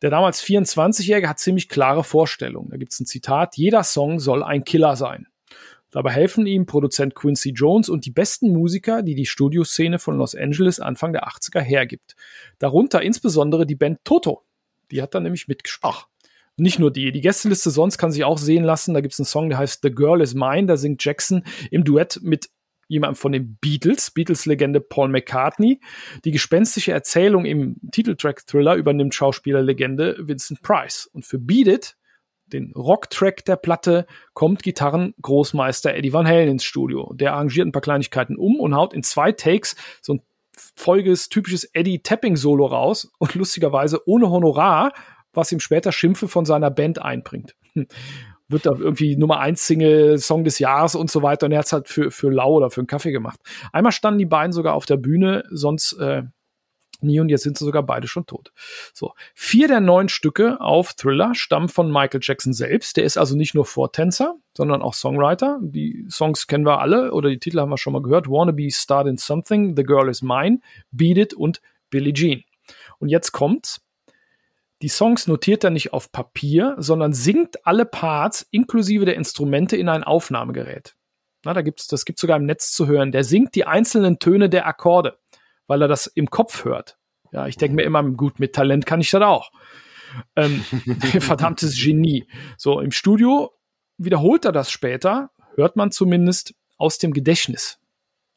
Der 0.01 0.09
damals 0.09 0.43
24-Jährige 0.43 1.29
hat 1.29 1.39
ziemlich 1.39 1.69
klare 1.69 2.03
Vorstellungen. 2.03 2.69
Da 2.69 2.77
gibt 2.77 2.91
es 2.91 2.99
ein 2.99 3.05
Zitat, 3.05 3.55
jeder 3.55 3.83
Song 3.83 4.19
soll 4.19 4.43
ein 4.43 4.65
Killer 4.65 4.95
sein. 4.95 5.27
Dabei 5.91 6.11
helfen 6.11 6.47
ihm 6.47 6.65
Produzent 6.65 7.13
Quincy 7.13 7.51
Jones 7.51 7.87
und 7.87 8.05
die 8.05 8.11
besten 8.11 8.51
Musiker, 8.51 9.03
die 9.03 9.13
die 9.13 9.27
Studioszene 9.27 9.99
von 9.99 10.17
Los 10.17 10.33
Angeles 10.33 10.79
Anfang 10.79 11.13
der 11.13 11.27
80er 11.27 11.61
hergibt. 11.61 12.15
Darunter 12.57 13.03
insbesondere 13.03 13.67
die 13.67 13.75
Band 13.75 13.99
Toto. 14.03 14.43
Die 14.89 15.03
hat 15.03 15.13
da 15.13 15.19
nämlich 15.19 15.47
mitgesprochen. 15.47 16.07
Nicht 16.57 16.79
nur 16.79 16.91
die. 16.91 17.11
Die 17.11 17.21
Gästeliste 17.21 17.71
sonst 17.71 17.97
kann 17.97 18.11
sich 18.11 18.23
auch 18.23 18.37
sehen 18.37 18.63
lassen. 18.63 18.93
Da 18.93 19.01
gibt 19.01 19.13
es 19.13 19.19
einen 19.19 19.25
Song, 19.25 19.49
der 19.49 19.57
heißt 19.57 19.81
The 19.83 19.91
Girl 19.91 20.21
is 20.21 20.33
Mine. 20.33 20.65
Da 20.65 20.77
singt 20.77 21.03
Jackson 21.03 21.43
im 21.71 21.83
Duett 21.83 22.19
mit 22.21 22.49
jemand 22.87 23.17
von 23.17 23.31
den 23.31 23.57
Beatles, 23.59 24.11
Beatles-Legende 24.11 24.81
Paul 24.81 25.09
McCartney. 25.09 25.79
Die 26.25 26.31
gespenstische 26.31 26.91
Erzählung 26.91 27.45
im 27.45 27.77
Titeltrack-Thriller 27.91 28.75
übernimmt 28.75 29.15
Schauspielerlegende 29.15 30.17
Vincent 30.19 30.61
Price. 30.61 31.09
Und 31.11 31.25
für 31.25 31.39
Beat 31.39 31.67
It, 31.67 31.97
den 32.47 32.71
Rocktrack 32.73 33.45
der 33.45 33.55
Platte, 33.55 34.05
kommt 34.33 34.63
Gitarren-Großmeister 34.63 35.93
Eddie 35.93 36.13
Van 36.13 36.27
Halen 36.27 36.49
ins 36.49 36.63
Studio. 36.63 37.13
Der 37.15 37.33
arrangiert 37.33 37.67
ein 37.67 37.71
paar 37.71 37.81
Kleinigkeiten 37.81 38.37
um 38.37 38.59
und 38.59 38.75
haut 38.75 38.93
in 38.93 39.03
zwei 39.03 39.31
Takes 39.31 39.75
so 40.01 40.13
ein 40.15 40.21
folgendes 40.75 41.29
typisches 41.29 41.63
Eddie 41.73 42.03
Tapping 42.03 42.35
Solo 42.35 42.65
raus 42.65 43.11
und 43.17 43.35
lustigerweise 43.35 44.07
ohne 44.07 44.29
Honorar, 44.29 44.93
was 45.33 45.51
ihm 45.51 45.59
später 45.59 45.91
Schimpfe 45.91 46.27
von 46.27 46.45
seiner 46.45 46.69
Band 46.69 47.01
einbringt. 47.01 47.55
Wird 48.47 48.65
da 48.65 48.71
irgendwie 48.77 49.15
Nummer 49.15 49.39
eins 49.39 49.65
Single, 49.65 50.17
Song 50.17 50.43
des 50.43 50.59
Jahres 50.59 50.95
und 50.95 51.09
so 51.09 51.21
weiter. 51.21 51.45
Und 51.45 51.51
er 51.51 51.59
hat 51.59 51.65
es 51.65 51.73
halt 51.73 51.87
für, 51.87 52.11
für 52.11 52.29
Lau 52.29 52.53
oder 52.53 52.69
für 52.69 52.81
einen 52.81 52.87
Kaffee 52.87 53.11
gemacht. 53.11 53.39
Einmal 53.71 53.91
standen 53.91 54.19
die 54.19 54.25
beiden 54.25 54.51
sogar 54.51 54.73
auf 54.73 54.85
der 54.85 54.97
Bühne, 54.97 55.43
sonst 55.49 55.93
äh, 55.93 56.23
nie 57.03 57.19
und 57.19 57.29
jetzt 57.29 57.43
sind 57.43 57.57
sie 57.57 57.65
sogar 57.65 57.83
beide 57.83 58.07
schon 58.07 58.25
tot. 58.25 58.51
So. 58.93 59.13
Vier 59.33 59.67
der 59.67 59.81
neun 59.81 60.09
Stücke 60.09 60.59
auf 60.61 60.93
Thriller 60.93 61.35
stammen 61.35 61.69
von 61.69 61.91
Michael 61.91 62.21
Jackson 62.23 62.53
selbst. 62.53 62.97
Der 62.97 63.03
ist 63.03 63.17
also 63.17 63.35
nicht 63.35 63.53
nur 63.53 63.65
Vortänzer, 63.65 64.35
sondern 64.55 64.81
auch 64.81 64.93
Songwriter. 64.93 65.59
Die 65.61 66.05
Songs 66.09 66.47
kennen 66.47 66.65
wir 66.65 66.79
alle 66.79 67.11
oder 67.11 67.29
die 67.29 67.39
Titel 67.39 67.59
haben 67.59 67.69
wir 67.69 67.77
schon 67.77 67.93
mal 67.93 68.01
gehört. 68.01 68.27
Wanna 68.27 68.51
Be 68.51 68.69
Start 68.71 69.07
in 69.07 69.17
Something, 69.17 69.75
The 69.75 69.83
Girl 69.83 70.09
is 70.09 70.21
Mine, 70.21 70.59
Beat 70.91 71.17
It 71.17 71.33
und 71.33 71.61
Billie 71.89 72.13
Jean. 72.13 72.43
Und 72.99 73.09
jetzt 73.09 73.31
kommt's. 73.31 73.82
Die 74.83 74.89
Songs 74.89 75.25
notiert 75.27 75.63
er 75.63 75.71
nicht 75.71 75.93
auf 75.93 76.11
Papier, 76.11 76.75
sondern 76.77 77.13
singt 77.13 77.65
alle 77.65 77.85
Parts 77.85 78.45
inklusive 78.51 79.05
der 79.05 79.15
Instrumente 79.15 79.75
in 79.75 79.89
ein 79.89 80.03
Aufnahmegerät. 80.03 80.95
Na, 81.43 81.53
da 81.53 81.61
gibt's, 81.61 81.87
das 81.87 82.05
gibt's 82.05 82.21
sogar 82.21 82.37
im 82.37 82.45
Netz 82.45 82.71
zu 82.71 82.85
hören. 82.85 83.11
Der 83.11 83.23
singt 83.23 83.55
die 83.55 83.65
einzelnen 83.65 84.19
Töne 84.19 84.49
der 84.49 84.67
Akkorde 84.67 85.17
weil 85.67 85.81
er 85.81 85.87
das 85.87 86.07
im 86.07 86.29
Kopf 86.29 86.65
hört. 86.65 86.97
Ja, 87.31 87.47
ich 87.47 87.57
denke 87.57 87.75
mir 87.75 87.83
immer, 87.83 88.03
gut, 88.03 88.39
mit 88.39 88.53
Talent 88.53 88.85
kann 88.85 89.01
ich 89.01 89.09
das 89.09 89.21
auch. 89.21 89.51
Ähm, 90.35 90.61
verdammtes 91.19 91.81
Genie. 91.81 92.27
So, 92.57 92.79
im 92.79 92.91
Studio 92.91 93.51
wiederholt 93.97 94.45
er 94.45 94.51
das 94.51 94.71
später, 94.71 95.31
hört 95.55 95.75
man 95.75 95.91
zumindest 95.91 96.53
aus 96.77 96.97
dem 96.97 97.13
Gedächtnis. 97.13 97.79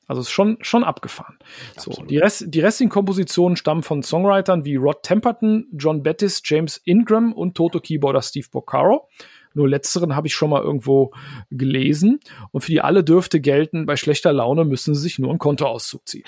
Also 0.07 0.21
ist 0.21 0.31
schon, 0.31 0.59
schon 0.61 0.85
abgefahren. 0.85 1.37
So, 1.77 1.91
die, 2.05 2.19
Rest, 2.19 2.45
die 2.49 2.61
restlichen 2.61 2.91
Kompositionen 2.91 3.57
stammen 3.57 3.83
von 3.83 4.03
Songwritern 4.03 4.65
wie 4.65 4.77
Rod 4.77 5.03
Temperton, 5.03 5.67
John 5.73 6.03
Bettis, 6.03 6.43
James 6.45 6.81
Ingram 6.85 7.33
und 7.33 7.57
Toto-Keyboarder 7.57 8.23
Steve 8.23 8.47
Boccaro. 8.51 9.09
Nur 9.57 9.71
letzteren 9.71 10.15
habe 10.15 10.27
ich 10.27 10.35
schon 10.35 10.51
mal 10.51 10.63
irgendwo 10.63 11.13
gelesen. 11.51 12.21
Und 12.53 12.61
für 12.61 12.71
die 12.71 12.83
alle 12.83 13.03
dürfte 13.03 13.41
gelten, 13.41 13.87
bei 13.87 13.97
schlechter 13.97 14.33
Laune 14.33 14.67
müssen 14.67 14.95
sie 14.95 15.01
sich 15.01 15.19
nur 15.19 15.31
einen 15.31 15.39
Kontoauszug 15.39 16.07
ziehen. 16.07 16.25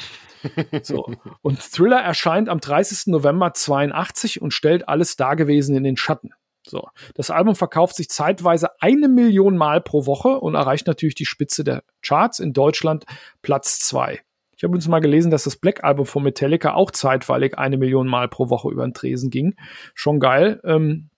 so. 0.83 1.13
Und 1.43 1.61
Thriller 1.61 2.01
erscheint 2.01 2.49
am 2.49 2.59
30. 2.59 3.09
November 3.09 3.53
82 3.53 4.41
und 4.41 4.55
stellt 4.55 4.89
alles 4.89 5.17
Dagewesen 5.17 5.77
in 5.77 5.85
den 5.85 5.97
Schatten. 5.97 6.31
So. 6.69 6.89
Das 7.15 7.31
Album 7.31 7.55
verkauft 7.55 7.97
sich 7.97 8.09
zeitweise 8.09 8.71
eine 8.81 9.09
Million 9.09 9.57
Mal 9.57 9.81
pro 9.81 10.07
Woche 10.07 10.41
und 10.41 10.55
erreicht 10.55 10.87
natürlich 10.87 11.15
die 11.15 11.27
Spitze 11.27 11.65
der 11.65 11.83
Charts 12.03 12.39
in 12.39 12.53
Deutschland 12.53 13.05
Platz 13.43 13.79
zwei. 13.81 14.21
Ich 14.57 14.65
habe 14.65 14.75
uns 14.75 14.89
mal 14.89 14.99
gelesen, 14.99 15.31
dass 15.31 15.45
das 15.45 15.57
Black 15.57 15.85
Album 15.85 16.05
von 16.05 16.25
Metallica 16.25 16.75
auch 16.75 16.91
zeitweilig 16.91 17.57
eine 17.57 17.77
Million 17.77 18.09
Mal 18.09 18.29
pro 18.29 18.51
Woche 18.51 18.71
über 18.71 18.85
den 18.85 18.93
Tresen 18.93 19.31
ging. 19.31 19.55
Schon 19.95 20.19
geil. 20.19 20.61
Ähm, 20.65 21.11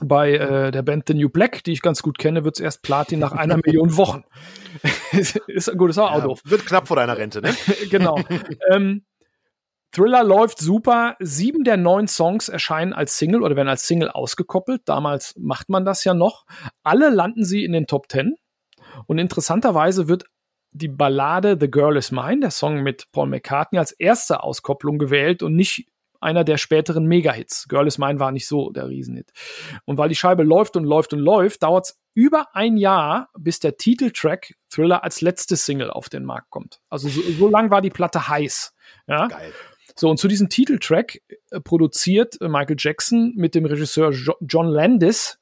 bei 0.00 0.32
äh, 0.32 0.70
der 0.70 0.82
Band 0.82 1.04
The 1.06 1.14
New 1.14 1.28
Black, 1.28 1.64
die 1.64 1.72
ich 1.72 1.82
ganz 1.82 2.02
gut 2.02 2.18
kenne, 2.18 2.44
wird 2.44 2.56
es 2.56 2.60
erst 2.60 2.82
Platin 2.82 3.18
nach 3.18 3.32
einer 3.32 3.58
Million 3.64 3.96
Wochen. 3.96 4.24
ist 5.12 5.76
gut, 5.76 5.90
ist 5.90 5.98
auch 5.98 6.12
ja, 6.12 6.20
doof. 6.20 6.40
Wird 6.44 6.66
knapp 6.66 6.88
vor 6.88 6.96
deiner 6.96 7.18
Rente, 7.18 7.42
ne? 7.42 7.54
genau. 7.90 8.18
ähm, 8.70 9.04
Thriller 9.92 10.22
läuft 10.22 10.58
super. 10.58 11.16
Sieben 11.18 11.64
der 11.64 11.76
neun 11.76 12.08
Songs 12.08 12.48
erscheinen 12.48 12.92
als 12.92 13.18
Single 13.18 13.42
oder 13.42 13.56
werden 13.56 13.68
als 13.68 13.86
Single 13.86 14.10
ausgekoppelt. 14.10 14.82
Damals 14.84 15.34
macht 15.38 15.68
man 15.68 15.84
das 15.84 16.04
ja 16.04 16.14
noch. 16.14 16.44
Alle 16.82 17.10
landen 17.10 17.44
sie 17.44 17.64
in 17.64 17.72
den 17.72 17.86
Top 17.86 18.08
Ten. 18.08 18.36
Und 19.06 19.18
interessanterweise 19.18 20.08
wird 20.08 20.24
die 20.72 20.88
Ballade 20.88 21.56
The 21.58 21.70
Girl 21.70 21.96
Is 21.96 22.10
Mine, 22.10 22.40
der 22.40 22.50
Song 22.50 22.82
mit 22.82 23.10
Paul 23.12 23.28
McCartney, 23.28 23.78
als 23.78 23.92
erste 23.92 24.42
Auskopplung 24.42 24.98
gewählt 24.98 25.42
und 25.42 25.54
nicht 25.54 25.88
einer 26.20 26.44
der 26.44 26.58
späteren 26.58 27.06
Mega-Hits. 27.06 27.68
Girl 27.68 27.86
is 27.86 27.98
Mine 27.98 28.18
war 28.18 28.32
nicht 28.32 28.48
so 28.48 28.70
der 28.70 28.88
Riesenhit. 28.88 29.30
Und 29.84 29.98
weil 29.98 30.08
die 30.08 30.16
Scheibe 30.16 30.42
läuft 30.42 30.76
und 30.76 30.84
läuft 30.84 31.12
und 31.12 31.20
läuft, 31.20 31.62
dauert 31.62 31.86
es 31.86 32.00
über 32.14 32.48
ein 32.54 32.76
Jahr, 32.76 33.28
bis 33.38 33.60
der 33.60 33.76
Titeltrack 33.76 34.54
Thriller 34.68 35.04
als 35.04 35.20
letzte 35.20 35.56
Single 35.56 35.90
auf 35.90 36.08
den 36.08 36.24
Markt 36.24 36.50
kommt. 36.50 36.80
Also 36.88 37.08
so, 37.08 37.20
so 37.22 37.48
lang 37.48 37.70
war 37.70 37.80
die 37.80 37.90
Platte 37.90 38.28
heiß. 38.28 38.74
Ja? 39.06 39.28
Geil. 39.28 39.52
So, 39.98 40.08
und 40.08 40.18
zu 40.18 40.28
diesem 40.28 40.48
Titeltrack 40.48 41.20
äh, 41.50 41.60
produziert 41.60 42.40
äh, 42.40 42.48
Michael 42.48 42.76
Jackson 42.78 43.32
mit 43.34 43.56
dem 43.56 43.64
Regisseur 43.64 44.12
jo 44.12 44.34
John 44.40 44.68
Landis 44.68 45.38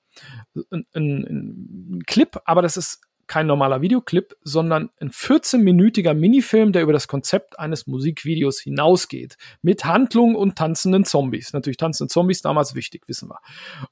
einen 0.94 1.98
ein 1.98 2.02
Clip, 2.06 2.38
aber 2.46 2.62
das 2.62 2.78
ist 2.78 3.02
kein 3.26 3.46
normaler 3.46 3.82
Videoclip, 3.82 4.36
sondern 4.42 4.88
ein 5.00 5.10
14-minütiger 5.10 6.14
Minifilm, 6.14 6.72
der 6.72 6.82
über 6.82 6.92
das 6.92 7.08
Konzept 7.08 7.58
eines 7.58 7.86
Musikvideos 7.86 8.60
hinausgeht. 8.60 9.36
Mit 9.62 9.84
Handlung 9.84 10.36
und 10.36 10.56
tanzenden 10.56 11.04
Zombies. 11.04 11.52
Natürlich 11.52 11.76
tanzende 11.76 12.10
Zombies 12.10 12.40
damals 12.40 12.74
wichtig, 12.74 13.02
wissen 13.08 13.28
wir. 13.28 13.40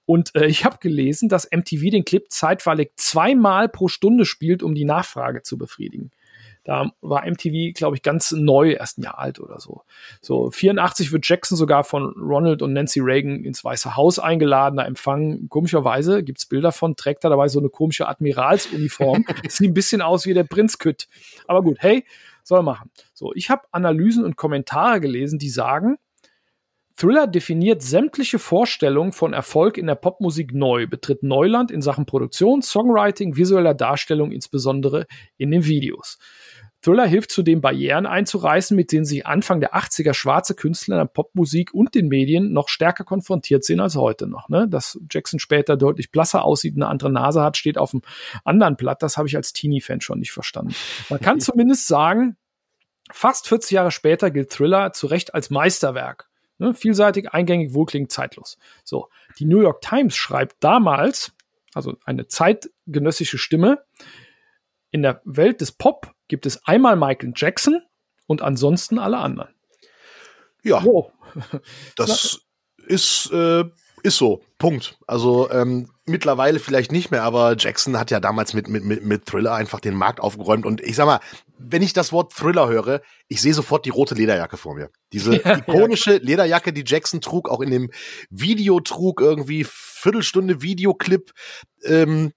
Und 0.07 0.35
äh, 0.35 0.47
ich 0.47 0.65
habe 0.65 0.79
gelesen, 0.79 1.29
dass 1.29 1.49
MTV 1.51 1.91
den 1.91 2.05
Clip 2.05 2.25
zeitweilig 2.31 2.93
zweimal 2.97 3.69
pro 3.69 3.89
Stunde 3.89 4.25
spielt, 4.25 4.63
um 4.63 4.75
die 4.75 4.85
Nachfrage 4.85 5.43
zu 5.43 5.59
befriedigen. 5.59 6.11
Da 6.65 6.91
war 7.03 7.27
MTV, 7.27 7.75
glaube 7.75 7.97
ich, 7.97 8.03
ganz 8.03 8.33
neu, 8.33 8.73
erst 8.73 8.99
ein 8.99 9.03
Jahr 9.03 9.19
alt 9.19 9.39
oder 9.39 9.61
so. 9.61 9.83
So, 10.23 10.51
84 10.51 11.13
wird 11.13 11.29
Jackson 11.29 11.57
sogar 11.57 11.85
von 11.85 12.15
Ronald 12.19 12.63
und 12.63 12.73
Nancy 12.73 13.01
Reagan 13.01 13.45
ins 13.45 13.63
Weiße 13.63 13.97
Haus 13.97 14.19
eingeladen, 14.19 14.79
da 14.79 14.85
empfangen. 14.85 15.49
Komischerweise 15.51 16.23
gibt's 16.25 16.47
Bilder 16.47 16.73
von, 16.73 16.97
trägt 16.97 17.23
er 17.25 17.31
dabei 17.31 17.49
so 17.49 17.59
eine 17.59 17.69
komische 17.69 18.09
Admiralsuniform. 18.09 19.27
Sieht 19.49 19.71
ein 19.71 19.75
bisschen 19.75 20.01
aus 20.01 20.25
wie 20.25 20.33
der 20.33 20.45
Prinz 20.45 20.79
Kütt. 20.79 21.07
Aber 21.47 21.63
gut, 21.63 21.77
hey, 21.81 22.07
soll 22.43 22.63
machen. 22.63 22.91
So, 23.13 23.33
ich 23.35 23.51
habe 23.51 23.63
Analysen 23.71 24.25
und 24.25 24.37
Kommentare 24.37 25.01
gelesen, 25.01 25.39
die 25.39 25.51
sagen, 25.51 25.99
Thriller 26.97 27.27
definiert 27.27 27.83
sämtliche 27.83 28.39
Vorstellungen 28.39 29.13
von 29.13 29.33
Erfolg 29.33 29.79
in 29.79 29.87
der 29.87 29.97
Popmusik 29.97 30.55
neu, 30.55 30.87
betritt 30.87 31.25
Neuland 31.25 31.71
in 31.73 31.83
Sachen 31.83 32.07
Produktion, 32.07 32.63
Songwriting, 32.63 33.37
visueller 33.37 33.75
Darstellung, 33.75 34.31
insbesondere 34.31 35.07
in 35.37 35.51
den 35.51 35.65
Videos. 35.65 36.19
Thriller 36.85 37.07
hilft 37.07 37.31
zudem 37.31 37.63
Barrieren 37.63 38.05
einzureißen, 38.05 38.77
mit 38.77 38.93
denen 38.93 39.07
sich 39.07 39.27
Anfang 39.27 39.59
der 39.59 39.75
80er 39.75 40.13
schwarze 40.13 40.55
Künstler 40.55 40.97
in 40.97 41.01
der 41.01 41.13
Popmusik 41.13 41.73
und 41.73 41.95
den 41.95 42.09
Medien 42.09 42.53
noch 42.53 42.69
stärker 42.69 43.05
konfrontiert 43.05 43.65
sind 43.65 43.81
als 43.81 43.97
heute 43.97 44.27
noch. 44.27 44.51
Ne? 44.51 44.69
Dass 44.69 45.01
Jackson 45.11 45.41
später 45.41 45.79
deutlich 45.79 46.11
blasser 46.13 46.45
aussieht, 46.45 46.77
eine 46.77 46.87
andere 46.87 47.11
Nase 47.11 47.43
hat, 47.43 47.57
steht 47.57 47.79
auf 47.79 47.93
dem 47.93 48.03
anderen 48.45 48.77
Blatt. 48.77 49.03
Das 49.03 49.17
habe 49.17 49.27
ich 49.27 49.35
als 49.35 49.55
Teenie-Fan 49.55 50.03
schon 50.03 50.19
nicht 50.19 50.33
verstanden. 50.33 50.75
Man 51.09 51.21
kann 51.21 51.41
zumindest 51.41 51.89
sagen, 51.89 52.37
fast 53.11 53.49
40 53.49 53.71
Jahre 53.71 53.91
später 53.91 54.31
gilt 54.31 54.51
Thriller 54.51 54.93
zu 54.93 55.07
Recht 55.07 55.35
als 55.35 55.49
Meisterwerk. 55.49 56.29
Ne? 56.59 56.75
Vielseitig, 56.75 57.33
eingängig, 57.33 57.75
wohlklingend, 57.75 58.13
zeitlos. 58.13 58.59
So, 58.85 59.09
die 59.39 59.45
New 59.45 59.61
York 59.61 59.81
Times 59.81 60.15
schreibt 60.15 60.57
damals, 60.61 61.33
also 61.75 61.97
eine 62.05 62.27
zeitgenössische 62.27 63.39
Stimme, 63.39 63.85
in 64.91 65.03
der 65.03 65.21
Welt 65.25 65.61
des 65.61 65.73
Pop 65.73 66.13
gibt 66.29 66.47
es 66.47 66.65
einmal 66.67 66.97
Michael 66.97 67.33
Jackson 67.35 67.83
und 68.27 68.43
ansonsten 68.43 68.99
alle 68.99 69.19
anderen. 69.19 69.55
Ja, 70.63 70.83
wow. 70.85 71.11
das 71.97 72.41
ist, 72.87 73.31
äh, 73.33 73.65
ist 74.03 74.17
so. 74.17 74.43
Punkt. 74.59 74.97
Also 75.07 75.51
ähm, 75.51 75.91
mittlerweile 76.07 76.59
vielleicht 76.59 76.93
nicht 76.93 77.11
mehr, 77.11 77.23
aber 77.23 77.57
Jackson 77.59 77.99
hat 77.99 78.11
ja 78.11 78.21
damals 78.21 78.55
mit, 78.55 78.69
mit, 78.69 78.85
mit, 78.85 79.05
mit 79.05 79.27
Thriller 79.27 79.55
einfach 79.55 79.81
den 79.81 79.95
Markt 79.95 80.21
aufgeräumt. 80.21 80.65
Und 80.65 80.81
ich 80.81 80.97
sag 80.97 81.07
mal, 81.07 81.21
wenn 81.59 81.83
ich 81.83 81.93
das 81.93 82.13
Wort 82.13 82.33
Thriller 82.33 82.69
höre, 82.69 83.01
ich 83.29 83.41
sehe 83.41 83.55
sofort 83.55 83.87
die 83.87 83.91
rote 83.91 84.15
Lederjacke 84.15 84.57
vor 84.57 84.75
mir. 84.75 84.91
Diese 85.13 85.37
ja, 85.45 85.59
ikonische 85.59 86.15
ja. 86.15 86.21
Lederjacke, 86.23 86.73
die 86.73 86.85
Jackson 86.87 87.21
trug, 87.21 87.49
auch 87.49 87.61
in 87.61 87.71
dem 87.71 87.91
Video 88.31 88.81
trug, 88.81 89.21
irgendwie 89.21 89.65
Viertelstunde 89.69 90.63
Videoclip. 90.63 91.33
Ähm, 91.85 92.33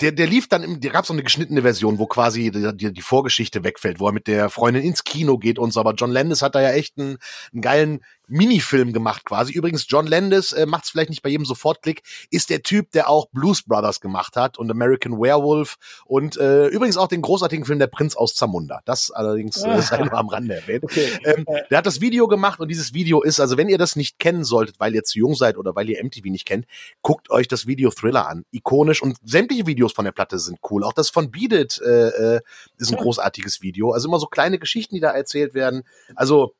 der, 0.00 0.12
der 0.12 0.26
lief 0.26 0.48
dann, 0.48 0.62
im, 0.62 0.80
der 0.80 0.90
gab 0.90 1.06
so 1.06 1.12
eine 1.12 1.22
geschnittene 1.22 1.62
Version, 1.62 1.98
wo 1.98 2.06
quasi 2.06 2.50
die, 2.50 2.76
die, 2.76 2.92
die, 2.92 3.02
Vorgeschichte 3.02 3.62
wegfällt, 3.62 4.00
wo 4.00 4.08
er 4.08 4.12
mit 4.12 4.26
der 4.26 4.48
Freundin 4.50 4.82
ins 4.82 5.04
Kino 5.04 5.38
geht 5.38 5.58
und 5.58 5.72
so. 5.72 5.80
Aber 5.80 5.94
John 5.94 6.10
Landis 6.10 6.42
hat 6.42 6.54
da 6.54 6.62
ja 6.62 6.72
echt 6.72 6.98
einen, 6.98 7.18
einen 7.52 7.62
geilen 7.62 8.04
Minifilm 8.28 8.92
gemacht 8.92 9.24
quasi. 9.24 9.52
Übrigens, 9.52 9.86
John 9.88 10.06
Landis 10.06 10.52
äh, 10.52 10.66
macht 10.66 10.84
es 10.84 10.90
vielleicht 10.90 11.10
nicht 11.10 11.22
bei 11.22 11.28
jedem 11.28 11.44
Sofortklick, 11.44 12.02
ist 12.30 12.50
der 12.50 12.62
Typ, 12.62 12.90
der 12.92 13.08
auch 13.08 13.26
Blues 13.30 13.62
Brothers 13.62 14.00
gemacht 14.00 14.36
hat 14.36 14.58
und 14.58 14.70
American 14.70 15.20
Werewolf 15.20 15.76
und 16.06 16.36
äh, 16.36 16.68
übrigens 16.68 16.96
auch 16.96 17.08
den 17.08 17.22
großartigen 17.22 17.64
Film 17.64 17.78
Der 17.78 17.86
Prinz 17.88 18.16
aus 18.16 18.34
Zamunda. 18.34 18.80
Das 18.84 19.10
allerdings 19.10 19.62
äh, 19.62 19.82
sei 19.82 19.98
nur 20.04 20.14
am 20.14 20.28
Rande 20.28 20.54
erwähnt. 20.54 20.84
Okay. 20.84 21.08
Ähm, 21.24 21.44
der 21.70 21.78
hat 21.78 21.86
das 21.86 22.00
Video 22.00 22.26
gemacht 22.28 22.60
und 22.60 22.68
dieses 22.68 22.94
Video 22.94 23.22
ist, 23.22 23.40
also 23.40 23.56
wenn 23.56 23.68
ihr 23.68 23.78
das 23.78 23.96
nicht 23.96 24.18
kennen 24.18 24.44
solltet, 24.44 24.80
weil 24.80 24.94
ihr 24.94 25.04
zu 25.04 25.18
jung 25.18 25.34
seid 25.34 25.56
oder 25.56 25.74
weil 25.74 25.88
ihr 25.88 26.02
MTV 26.02 26.24
nicht 26.26 26.46
kennt, 26.46 26.66
guckt 27.02 27.30
euch 27.30 27.48
das 27.48 27.66
Video 27.66 27.90
Thriller 27.90 28.28
an. 28.28 28.44
Ikonisch 28.50 29.02
und 29.02 29.16
sämtliche 29.24 29.66
Videos 29.66 29.92
von 29.92 30.04
der 30.04 30.12
Platte 30.12 30.38
sind 30.38 30.58
cool. 30.70 30.84
Auch 30.84 30.92
das 30.92 31.10
von 31.10 31.30
Beat 31.30 31.52
It 31.52 31.80
äh, 31.84 32.36
äh, 32.36 32.40
ist 32.78 32.92
ein 32.92 32.98
großartiges 32.98 33.62
Video. 33.62 33.92
Also 33.92 34.08
immer 34.08 34.18
so 34.18 34.26
kleine 34.26 34.58
Geschichten, 34.58 34.94
die 34.94 35.00
da 35.00 35.10
erzählt 35.10 35.54
werden. 35.54 35.82
Also 36.14 36.54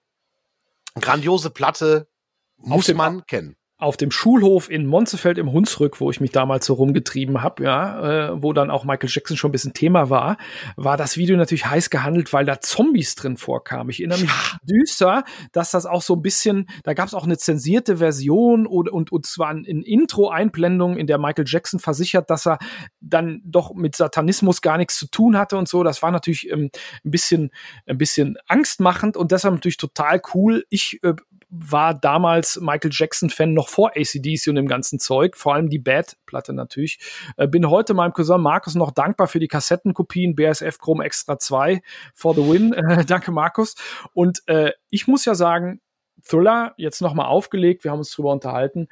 grandiose 1.00 1.50
Platte 1.50 2.08
muss 2.56 2.92
man 2.94 3.26
kennen. 3.26 3.56
Auf 3.82 3.96
dem 3.96 4.10
Schulhof 4.10 4.70
in 4.70 4.86
Monzefeld 4.86 5.38
im 5.38 5.52
Hunsrück, 5.52 6.00
wo 6.00 6.10
ich 6.10 6.20
mich 6.20 6.30
damals 6.30 6.66
so 6.66 6.74
rumgetrieben 6.74 7.42
habe, 7.42 7.64
ja, 7.64 8.28
äh, 8.30 8.42
wo 8.42 8.52
dann 8.52 8.70
auch 8.70 8.84
Michael 8.84 9.10
Jackson 9.10 9.36
schon 9.36 9.48
ein 9.48 9.52
bisschen 9.52 9.74
Thema 9.74 10.08
war, 10.08 10.36
war 10.76 10.96
das 10.96 11.16
Video 11.16 11.36
natürlich 11.36 11.66
heiß 11.66 11.90
gehandelt, 11.90 12.32
weil 12.32 12.44
da 12.44 12.60
Zombies 12.60 13.16
drin 13.16 13.36
vorkamen. 13.36 13.90
Ich 13.90 13.98
erinnere 13.98 14.20
mich 14.20 14.30
düster, 14.62 15.24
dass 15.50 15.72
das 15.72 15.86
auch 15.86 16.02
so 16.02 16.14
ein 16.14 16.22
bisschen, 16.22 16.68
da 16.84 16.94
gab 16.94 17.08
es 17.08 17.14
auch 17.14 17.24
eine 17.24 17.38
zensierte 17.38 17.96
Version 17.96 18.66
und, 18.66 18.88
und, 18.88 19.10
und 19.10 19.26
zwar 19.26 19.52
in 19.52 19.82
Intro-Einblendung, 19.82 20.96
in 20.96 21.08
der 21.08 21.18
Michael 21.18 21.44
Jackson 21.46 21.80
versichert, 21.80 22.30
dass 22.30 22.46
er 22.46 22.58
dann 23.00 23.42
doch 23.44 23.74
mit 23.74 23.96
Satanismus 23.96 24.62
gar 24.62 24.78
nichts 24.78 24.96
zu 24.96 25.08
tun 25.08 25.36
hatte 25.36 25.56
und 25.56 25.66
so. 25.66 25.82
Das 25.82 26.02
war 26.02 26.12
natürlich 26.12 26.48
ähm, 26.50 26.70
ein 27.04 27.10
bisschen, 27.10 27.50
ein 27.86 27.98
bisschen 27.98 28.36
angstmachend 28.46 29.16
und 29.16 29.32
deshalb 29.32 29.54
natürlich 29.54 29.76
total 29.76 30.22
cool. 30.34 30.64
Ich 30.70 31.00
äh, 31.02 31.14
war 31.54 31.92
damals 31.92 32.58
Michael 32.62 32.90
Jackson-Fan 32.92 33.52
noch 33.52 33.68
vor 33.68 33.90
ACDC 33.94 34.48
und 34.48 34.54
dem 34.54 34.66
ganzen 34.66 34.98
Zeug, 34.98 35.36
vor 35.36 35.54
allem 35.54 35.68
die 35.68 35.78
Bad-Platte 35.78 36.54
natürlich. 36.54 36.98
Äh, 37.36 37.46
bin 37.46 37.68
heute 37.68 37.92
meinem 37.92 38.14
Cousin 38.14 38.40
Markus 38.40 38.74
noch 38.74 38.90
dankbar 38.90 39.28
für 39.28 39.38
die 39.38 39.48
Kassettenkopien 39.48 40.34
BSF 40.34 40.78
Chrome 40.78 41.04
Extra 41.04 41.38
2 41.38 41.82
for 42.14 42.34
the 42.34 42.40
win. 42.40 42.72
Äh, 42.72 43.04
danke, 43.06 43.32
Markus. 43.32 43.74
Und 44.14 44.42
äh, 44.46 44.72
ich 44.88 45.06
muss 45.06 45.26
ja 45.26 45.34
sagen, 45.34 45.82
Thriller, 46.26 46.72
jetzt 46.78 47.02
nochmal 47.02 47.26
aufgelegt, 47.26 47.84
wir 47.84 47.90
haben 47.90 47.98
uns 47.98 48.12
drüber 48.12 48.32
unterhalten, 48.32 48.88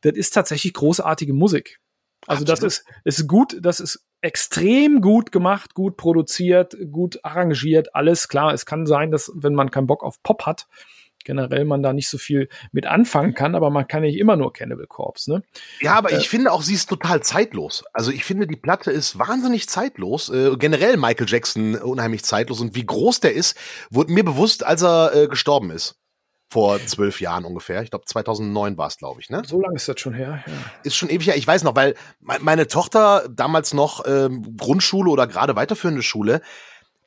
das 0.00 0.14
ist 0.14 0.30
tatsächlich 0.30 0.74
großartige 0.74 1.32
Musik. 1.32 1.78
Also 2.26 2.42
Absolut. 2.42 2.48
das 2.48 2.62
ist, 2.64 2.84
ist 3.04 3.28
gut, 3.28 3.56
das 3.60 3.78
ist 3.78 4.04
extrem 4.20 5.00
gut 5.00 5.30
gemacht, 5.30 5.74
gut 5.74 5.96
produziert, 5.96 6.76
gut 6.90 7.20
arrangiert, 7.22 7.94
alles 7.94 8.28
klar. 8.28 8.52
Es 8.52 8.66
kann 8.66 8.86
sein, 8.86 9.12
dass 9.12 9.30
wenn 9.34 9.54
man 9.54 9.70
keinen 9.70 9.86
Bock 9.86 10.02
auf 10.02 10.22
Pop 10.24 10.44
hat, 10.44 10.66
generell 11.24 11.64
man 11.64 11.82
da 11.82 11.92
nicht 11.92 12.08
so 12.08 12.18
viel 12.18 12.48
mit 12.72 12.86
anfangen 12.86 13.34
kann, 13.34 13.54
aber 13.54 13.70
man 13.70 13.86
kann 13.86 14.02
nicht 14.02 14.18
immer 14.18 14.36
nur 14.36 14.52
Cannibal 14.52 14.86
Corpse, 14.86 15.30
ne? 15.30 15.42
Ja, 15.80 15.94
aber 15.94 16.12
äh, 16.12 16.18
ich 16.18 16.28
finde 16.28 16.52
auch, 16.52 16.62
sie 16.62 16.74
ist 16.74 16.88
total 16.88 17.22
zeitlos. 17.22 17.84
Also 17.92 18.10
ich 18.10 18.24
finde, 18.24 18.46
die 18.46 18.56
Platte 18.56 18.90
ist 18.90 19.18
wahnsinnig 19.18 19.68
zeitlos. 19.68 20.28
Äh, 20.30 20.56
generell 20.56 20.96
Michael 20.96 21.28
Jackson 21.28 21.74
unheimlich 21.76 22.24
zeitlos 22.24 22.60
und 22.60 22.74
wie 22.74 22.86
groß 22.86 23.20
der 23.20 23.34
ist, 23.34 23.56
wurde 23.90 24.12
mir 24.12 24.24
bewusst, 24.24 24.64
als 24.64 24.82
er 24.82 25.14
äh, 25.14 25.28
gestorben 25.28 25.70
ist. 25.70 25.96
Vor 26.52 26.84
zwölf 26.84 27.20
Jahren 27.20 27.44
ungefähr. 27.44 27.80
Ich 27.82 27.90
glaube, 27.90 28.06
2009 28.06 28.76
war 28.76 28.88
es, 28.88 28.96
glaube 28.96 29.20
ich, 29.20 29.30
ne? 29.30 29.42
So 29.46 29.60
lange 29.60 29.76
ist 29.76 29.88
das 29.88 30.00
schon 30.00 30.14
her, 30.14 30.42
ja. 30.44 30.52
Ist 30.82 30.96
schon 30.96 31.08
ewig 31.08 31.28
her. 31.28 31.36
Ich 31.36 31.46
weiß 31.46 31.62
noch, 31.62 31.76
weil 31.76 31.94
meine 32.18 32.66
Tochter 32.66 33.28
damals 33.30 33.72
noch 33.72 34.04
ähm, 34.04 34.56
Grundschule 34.56 35.10
oder 35.10 35.28
gerade 35.28 35.54
weiterführende 35.54 36.02
Schule, 36.02 36.40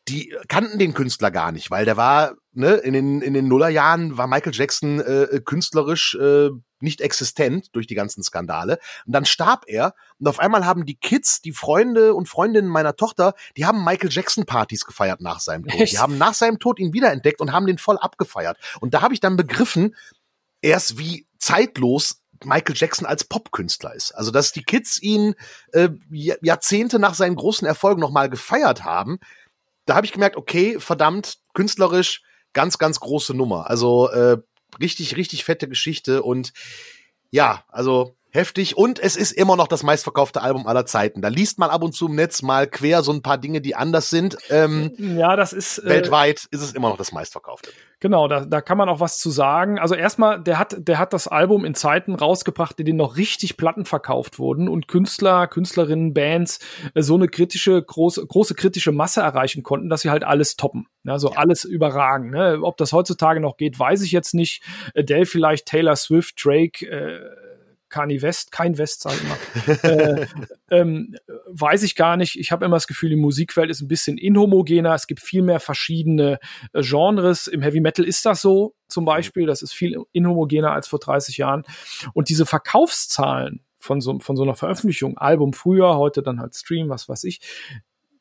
die 0.08 0.36
kannten 0.50 0.80
den 0.80 0.94
Künstler 0.94 1.32
gar 1.32 1.52
nicht, 1.52 1.72
weil 1.72 1.86
der 1.86 1.96
war, 1.96 2.36
ne, 2.52 2.74
in 2.76 2.94
den, 2.94 3.22
in 3.22 3.34
den 3.34 3.48
Nullerjahren 3.48 4.18
war 4.18 4.28
Michael 4.28 4.54
Jackson 4.54 5.00
äh, 5.00 5.40
künstlerisch 5.44 6.16
äh, 6.16 6.50
nicht 6.82 7.00
existent 7.00 7.70
durch 7.74 7.88
die 7.88 7.96
ganzen 7.96 8.22
Skandale. 8.22 8.80
Und 9.06 9.14
dann 9.14 9.26
starb 9.26 9.64
er 9.68 9.96
und 10.20 10.28
auf 10.28 10.40
einmal 10.40 10.66
haben 10.66 10.86
die 10.86 10.96
Kids, 10.96 11.42
die 11.42 11.54
Freunde 11.54 12.14
und 12.14 12.28
Freundinnen 12.28 12.70
meiner 12.70 12.96
Tochter, 12.98 13.34
die 13.56 13.66
haben 13.66 13.84
Michael 13.86 14.12
Jackson 14.12 14.46
Partys 14.46 14.86
gefeiert 14.86 15.22
nach 15.22 15.40
seinem 15.40 15.64
Tod. 15.64 15.80
Echt? 15.80 15.94
Die 15.94 16.00
haben 16.00 16.18
nach 16.18 16.34
seinem 16.34 16.60
Tod 16.60 16.80
ihn 16.80 16.94
wiederentdeckt 16.94 17.40
und 17.40 17.54
haben 17.54 17.66
den 17.66 17.78
voll 17.78 17.98
abgefeiert. 17.98 18.58
Und 18.82 18.94
da 18.94 19.02
habe 19.02 19.14
ich 19.14 19.22
dann 19.22 19.38
begriffen, 19.38 19.96
erst 20.62 20.98
wie 20.98 21.26
zeitlos 21.40 22.24
Michael 22.46 22.76
Jackson 22.76 23.06
als 23.06 23.24
Popkünstler 23.24 23.94
ist. 23.94 24.12
Also, 24.12 24.32
dass 24.32 24.52
die 24.52 24.64
Kids 24.64 25.02
ihn 25.02 25.36
äh, 25.72 25.90
Jahrzehnte 26.10 27.00
nach 27.00 27.14
seinen 27.14 27.36
großen 27.36 27.66
Erfolgen 27.66 28.02
nochmal 28.02 28.30
gefeiert 28.30 28.84
haben, 28.84 29.20
da 29.86 29.96
habe 29.96 30.06
ich 30.06 30.12
gemerkt, 30.12 30.38
okay, 30.38 30.80
verdammt, 30.80 31.38
künstlerisch 31.54 32.22
ganz, 32.54 32.78
ganz 32.78 33.00
große 33.00 33.34
Nummer. 33.34 33.70
Also 33.70 34.10
äh, 34.10 34.38
richtig, 34.80 35.16
richtig 35.18 35.44
fette 35.44 35.68
Geschichte 35.68 36.24
und 36.24 36.54
ja, 37.32 37.64
also 37.70 38.16
heftig 38.34 38.76
und 38.78 39.00
es 39.00 39.16
ist 39.16 39.32
immer 39.32 39.56
noch 39.56 39.68
das 39.68 39.84
meistverkaufte 39.84 40.42
Album 40.42 40.66
aller 40.68 40.86
Zeiten. 40.86 41.22
Da 41.22 41.28
liest 41.28 41.60
man 41.60 41.70
ab 41.70 41.84
und 41.84 41.94
zu 41.94 42.08
im 42.08 42.16
Netz 42.16 42.42
mal 42.42 42.68
quer 42.68 43.04
so 43.04 43.12
ein 43.12 43.22
paar 43.22 43.38
Dinge, 43.38 43.62
die 43.62 43.76
anders 43.76 44.10
sind. 44.10 44.38
Ähm, 44.50 44.92
ja, 44.98 45.36
das 45.36 45.54
ist 45.54 45.80
äh, 45.80 45.90
weltweit 45.90 46.48
ist 46.50 46.62
es 46.62 46.74
immer 46.74 46.90
noch 46.90 46.98
das 46.98 47.12
meistverkaufte. 47.12 47.72
Genau, 48.04 48.28
da, 48.28 48.44
da 48.44 48.60
kann 48.60 48.78
man 48.78 48.90
auch 48.90 49.00
was 49.00 49.18
zu 49.18 49.30
sagen. 49.30 49.80
Also 49.80 49.96
erstmal, 49.96 50.44
der 50.44 50.60
hat, 50.60 50.76
der 50.78 51.00
hat 51.00 51.14
das 51.14 51.30
Album 51.30 51.64
in 51.64 51.74
Zeiten 51.74 52.16
rausgebracht, 52.16 52.78
in 52.82 52.86
denen 52.86 52.98
noch 52.98 53.16
richtig 53.16 53.56
Platten 53.56 53.86
verkauft 53.86 54.40
wurden 54.40 54.68
und 54.68 54.90
Künstler, 54.90 55.48
Künstlerinnen, 55.48 56.14
Bands 56.14 56.60
äh, 56.96 57.02
so 57.02 57.16
eine 57.16 57.30
kritische, 57.30 57.82
große, 57.82 58.28
große 58.28 58.56
kritische 58.56 58.92
Masse 58.92 59.22
erreichen 59.22 59.64
konnten, 59.64 59.88
dass 59.88 60.02
sie 60.02 60.10
halt 60.10 60.26
alles 60.26 60.58
toppen. 60.58 60.88
Ja, 61.06 61.18
so 61.18 61.30
ja. 61.30 61.38
alles 61.38 61.64
überragen. 61.64 62.32
Ne? 62.32 62.60
Ob 62.62 62.76
das 62.76 62.92
heutzutage 62.92 63.40
noch 63.40 63.56
geht, 63.56 63.80
weiß 63.80 64.02
ich 64.02 64.12
jetzt 64.12 64.34
nicht. 64.34 64.64
Adele 64.98 65.26
vielleicht, 65.26 65.66
Taylor 65.66 65.96
Swift, 65.96 66.44
Drake, 66.44 66.86
äh, 66.86 67.22
Kanye 67.94 68.24
West, 68.24 68.52
kein 68.52 68.80
West, 68.80 69.04
sag 69.04 69.14
ich 69.14 69.24
mal, 69.24 69.84
äh, 69.84 70.28
ähm, 70.72 71.16
weiß 71.46 71.84
ich 71.84 71.96
gar 71.96 72.18
nicht. 72.18 72.40
Ich 72.40 72.52
habe 72.52 72.66
immer 72.66 72.76
das 72.78 72.88
Gefühl, 72.88 73.12
die 73.12 73.16
Musikwelt 73.16 73.70
ist 73.70 73.82
ein 73.82 73.88
bisschen 73.88 74.18
inhomogener. 74.18 74.96
Es 74.96 75.06
gibt 75.06 75.22
viel 75.22 75.44
mehr 75.44 75.60
verschiedene 75.60 76.40
äh, 76.74 76.82
Genres. 76.82 77.46
Im 77.46 77.62
Heavy 77.62 77.82
Metal 77.82 78.04
ist 78.04 78.26
das 78.26 78.42
so 78.42 78.76
zum 78.88 79.06
Beispiel. 79.06 79.46
Das 79.46 79.62
ist 79.62 79.74
viel 79.74 80.02
inhomogener 80.12 80.72
als 80.72 80.88
vor 80.88 80.98
30 80.98 81.38
Jahren. 81.38 81.66
Und 82.14 82.30
diese 82.30 82.48
Verkaufszahlen 82.48 83.64
von 83.78 84.02
so, 84.02 84.18
von 84.20 84.36
so 84.36 84.42
einer 84.42 84.56
Veröffentlichung, 84.56 85.20
Album 85.20 85.54
früher, 85.54 85.96
heute 85.96 86.24
dann 86.24 86.40
halt 86.40 86.56
Stream, 86.56 86.90
was 86.90 87.08
weiß 87.08 87.26
ich, 87.26 87.42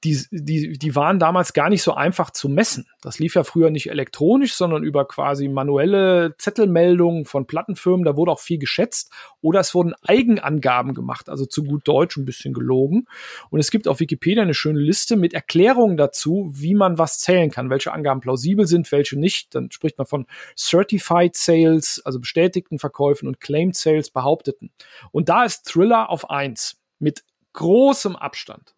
die, 0.05 0.21
die, 0.31 0.79
die 0.79 0.97
waren 0.97 1.21
damals 1.21 1.53
gar 1.53 1.69
nicht 1.69 1.83
so 1.83 1.95
einfach 1.95 2.31
zu 2.31 2.49
messen. 2.49 2.89
Das 3.01 3.21
lief 3.21 3.37
ja 3.37 3.45
früher 3.45 3.71
nicht 3.71 3.89
elektronisch, 3.89 4.55
sondern 4.55 4.83
über 4.83 5.07
quasi 5.07 5.49
manuelle 5.49 6.35
Zettelmeldungen 6.39 7.25
von 7.25 7.47
Plattenfirmen. 7.47 8.05
Da 8.05 8.17
wurde 8.17 8.33
auch 8.33 8.41
viel 8.41 8.59
geschätzt. 8.59 9.13
Oder 9.41 9.61
es 9.61 9.75
wurden 9.75 9.95
Eigenangaben 10.03 10.95
gemacht, 10.95 11.29
also 11.29 11.47
zu 11.47 11.63
gut 11.63 11.87
Deutsch 11.87 12.17
ein 12.17 12.25
bisschen 12.25 12.53
gelogen. 12.53 13.07
Und 13.51 13.61
es 13.61 13.71
gibt 13.71 13.87
auf 13.87 14.01
Wikipedia 14.01 14.43
eine 14.43 14.55
schöne 14.55 14.81
Liste 14.81 15.17
mit 15.17 15.35
Erklärungen 15.35 15.97
dazu, 15.97 16.51
wie 16.53 16.75
man 16.75 16.99
was 16.99 17.21
zählen 17.21 17.51
kann, 17.51 17.71
welche 17.71 17.93
Angaben 17.93 18.21
plausibel 18.21 18.67
sind, 18.67 18.91
welche 18.91 19.19
nicht. 19.19 19.55
Dann 19.55 19.71
spricht 19.71 19.99
man 19.99 20.07
von 20.07 20.27
Certified 20.57 21.37
Sales, 21.37 22.03
also 22.05 22.19
bestätigten 22.19 22.81
Verkäufen 22.81 23.29
und 23.29 23.41
Claimed 23.41 23.77
Sales, 23.77 24.11
behaupteten. 24.11 24.73
Und 25.13 25.29
da 25.29 25.45
ist 25.45 25.65
Thriller 25.65 26.11
auf 26.11 26.29
eins 26.29 26.81
mit 26.99 27.23
großem 27.53 28.17
Abstand 28.17 28.75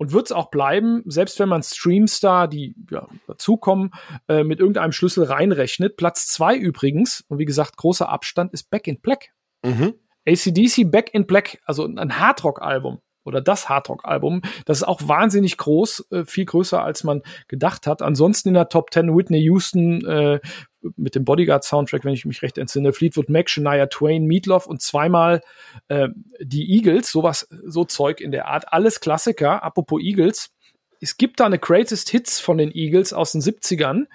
und 0.00 0.12
wird 0.12 0.28
es 0.28 0.32
auch 0.32 0.50
bleiben, 0.50 1.02
selbst 1.04 1.38
wenn 1.38 1.50
man 1.50 1.62
Streamstar, 1.62 2.48
die 2.48 2.74
ja, 2.90 3.06
dazukommen, 3.26 3.90
äh, 4.28 4.44
mit 4.44 4.58
irgendeinem 4.58 4.92
Schlüssel 4.92 5.24
reinrechnet. 5.24 5.98
Platz 5.98 6.26
zwei 6.26 6.56
übrigens, 6.56 7.22
und 7.28 7.38
wie 7.38 7.44
gesagt, 7.44 7.76
großer 7.76 8.08
Abstand, 8.08 8.54
ist 8.54 8.70
Back 8.70 8.86
in 8.86 9.02
Black. 9.02 9.28
Mhm. 9.62 9.92
ACDC 10.26 10.90
Back 10.90 11.12
in 11.12 11.26
Black, 11.26 11.60
also 11.66 11.84
ein 11.84 12.18
Hardrock-Album 12.18 13.02
oder 13.26 13.42
das 13.42 13.68
Hardrock-Album. 13.68 14.40
Das 14.64 14.78
ist 14.78 14.84
auch 14.84 15.06
wahnsinnig 15.06 15.58
groß, 15.58 16.06
äh, 16.12 16.24
viel 16.24 16.46
größer 16.46 16.82
als 16.82 17.04
man 17.04 17.20
gedacht 17.46 17.86
hat. 17.86 18.00
Ansonsten 18.00 18.48
in 18.48 18.54
der 18.54 18.70
Top 18.70 18.94
10 18.94 19.14
Whitney 19.14 19.40
Houston, 19.40 20.02
äh, 20.06 20.40
mit 20.96 21.14
dem 21.14 21.24
Bodyguard-Soundtrack, 21.24 22.04
wenn 22.04 22.14
ich 22.14 22.24
mich 22.24 22.42
recht 22.42 22.58
entsinne, 22.58 22.92
Fleetwood 22.92 23.28
Mac, 23.28 23.50
Shania 23.50 23.86
Twain, 23.86 24.26
Meatloaf 24.26 24.66
und 24.66 24.80
zweimal 24.80 25.42
äh, 25.88 26.08
die 26.40 26.70
Eagles, 26.74 27.10
sowas, 27.10 27.48
so 27.64 27.84
Zeug 27.84 28.20
in 28.20 28.32
der 28.32 28.46
Art. 28.46 28.72
Alles 28.72 29.00
Klassiker, 29.00 29.62
apropos 29.62 30.00
Eagles. 30.02 30.50
Es 31.00 31.16
gibt 31.16 31.40
da 31.40 31.46
eine 31.46 31.58
Greatest 31.58 32.10
Hits 32.10 32.40
von 32.40 32.58
den 32.58 32.72
Eagles 32.72 33.12
aus 33.12 33.32
den 33.32 33.40
70ern. 33.40 34.06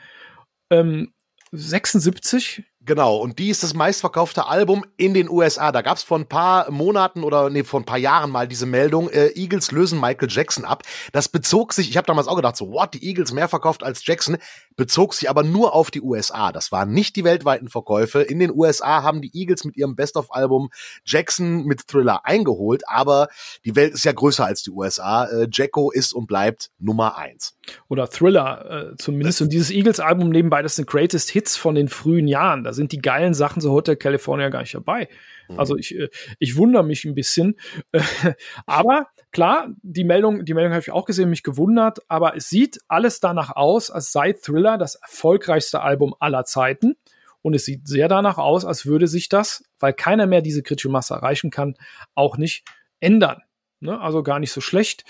Ähm, 0.69 1.13
76 1.51 2.63
Genau, 2.85 3.17
und 3.17 3.39
die 3.39 3.49
ist 3.49 3.63
das 3.63 3.73
meistverkaufte 3.73 4.45
Album 4.45 4.85
in 4.95 5.15
den 5.15 5.27
USA. 5.27 5.71
Da 5.71 5.81
gab 5.81 5.97
es 5.97 6.03
vor 6.03 6.19
ein 6.19 6.27
paar 6.27 6.69
Monaten 6.69 7.23
oder 7.23 7.49
nee, 7.49 7.63
vor 7.63 7.79
ein 7.79 7.85
paar 7.85 7.97
Jahren 7.97 8.29
mal 8.29 8.47
diese 8.47 8.67
Meldung, 8.67 9.09
äh, 9.09 9.29
Eagles 9.33 9.71
lösen 9.71 9.99
Michael 9.99 10.29
Jackson 10.29 10.65
ab. 10.65 10.83
Das 11.11 11.27
bezog 11.27 11.73
sich, 11.73 11.89
ich 11.89 11.97
habe 11.97 12.05
damals 12.05 12.27
auch 12.27 12.35
gedacht, 12.35 12.55
so, 12.55 12.71
what, 12.71 12.93
die 12.93 13.03
Eagles 13.03 13.33
mehr 13.33 13.47
verkauft 13.47 13.83
als 13.83 14.05
Jackson, 14.05 14.37
bezog 14.75 15.15
sich 15.15 15.31
aber 15.31 15.41
nur 15.41 15.73
auf 15.73 15.89
die 15.89 16.01
USA. 16.01 16.51
Das 16.51 16.71
waren 16.71 16.91
nicht 16.91 17.15
die 17.15 17.23
weltweiten 17.23 17.69
Verkäufe. 17.69 18.21
In 18.21 18.37
den 18.37 18.51
USA 18.51 19.01
haben 19.01 19.21
die 19.21 19.31
Eagles 19.33 19.63
mit 19.63 19.75
ihrem 19.77 19.95
Best-of-Album 19.95 20.69
Jackson 21.05 21.65
mit 21.65 21.87
Thriller 21.87 22.23
eingeholt, 22.23 22.83
aber 22.87 23.29
die 23.63 23.75
Welt 23.75 23.95
ist 23.95 24.05
ja 24.05 24.11
größer 24.11 24.45
als 24.45 24.61
die 24.61 24.69
USA. 24.69 25.25
Äh, 25.25 25.47
Jacko 25.51 25.89
ist 25.89 26.13
und 26.13 26.27
bleibt 26.27 26.69
Nummer 26.77 27.17
eins. 27.17 27.57
Oder 27.87 28.07
Thriller, 28.09 28.91
äh, 28.91 28.97
zumindest. 28.97 29.41
Und 29.41 29.51
dieses 29.51 29.71
Eagles-Album 29.71 30.29
nebenbei, 30.29 30.61
das 30.61 30.75
sind 30.75 30.87
Greatest 30.87 31.31
Hits 31.31 31.57
von 31.57 31.73
den 31.73 31.87
frühen 31.87 32.27
Jahren. 32.27 32.63
Das 32.63 32.74
sind 32.75 32.91
die 32.91 32.99
geilen 32.99 33.33
Sachen 33.33 33.61
so 33.61 33.71
Hotel 33.71 33.95
California 33.95 34.49
gar 34.49 34.59
nicht 34.59 34.75
dabei. 34.75 35.09
Mhm. 35.49 35.59
Also 35.59 35.75
ich, 35.75 35.95
äh, 35.95 36.09
ich 36.39 36.57
wundere 36.57 36.83
mich 36.83 37.05
ein 37.05 37.15
bisschen. 37.15 37.55
aber 38.65 39.07
klar, 39.31 39.69
die 39.81 40.03
Meldung, 40.03 40.45
die 40.45 40.53
Meldung 40.53 40.73
habe 40.73 40.81
ich 40.81 40.91
auch 40.91 41.05
gesehen, 41.05 41.29
mich 41.29 41.43
gewundert, 41.43 41.99
aber 42.07 42.35
es 42.35 42.49
sieht 42.49 42.79
alles 42.87 43.19
danach 43.19 43.55
aus, 43.55 43.89
als 43.89 44.11
sei 44.11 44.33
Thriller 44.33 44.77
das 44.77 44.95
erfolgreichste 44.95 45.81
Album 45.81 46.13
aller 46.19 46.43
Zeiten. 46.45 46.95
Und 47.41 47.53
es 47.53 47.65
sieht 47.65 47.87
sehr 47.87 48.07
danach 48.07 48.39
aus, 48.39 48.65
als 48.65 48.87
würde 48.87 49.07
sich 49.07 49.29
das, 49.29 49.63
weil 49.79 49.93
keiner 49.93 50.25
mehr 50.25 50.41
diese 50.41 50.63
kritische 50.63 50.89
Masse 50.89 51.13
erreichen 51.13 51.51
kann, 51.51 51.75
auch 52.15 52.37
nicht 52.37 52.65
ändern. 52.99 53.41
Ne? 53.79 53.99
Also 54.01 54.23
gar 54.23 54.39
nicht 54.39 54.51
so 54.51 54.61
schlecht. 54.61 55.03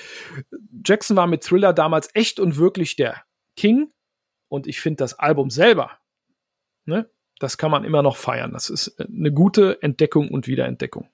Jackson 0.85 1.15
war 1.15 1.27
mit 1.27 1.43
Thriller 1.43 1.71
damals 1.71 2.09
echt 2.13 2.39
und 2.39 2.57
wirklich 2.57 2.97
der 2.97 3.23
King. 3.55 3.91
Und 4.49 4.67
ich 4.67 4.79
finde 4.79 4.97
das 4.97 5.17
Album 5.17 5.49
selber, 5.49 5.91
ne? 6.85 7.09
Das 7.39 7.57
kann 7.57 7.71
man 7.71 7.83
immer 7.83 8.01
noch 8.01 8.17
feiern. 8.17 8.51
Das 8.51 8.69
ist 8.69 8.99
eine 8.99 9.31
gute 9.31 9.81
Entdeckung 9.81 10.29
und 10.29 10.47
Wiederentdeckung. 10.47 11.09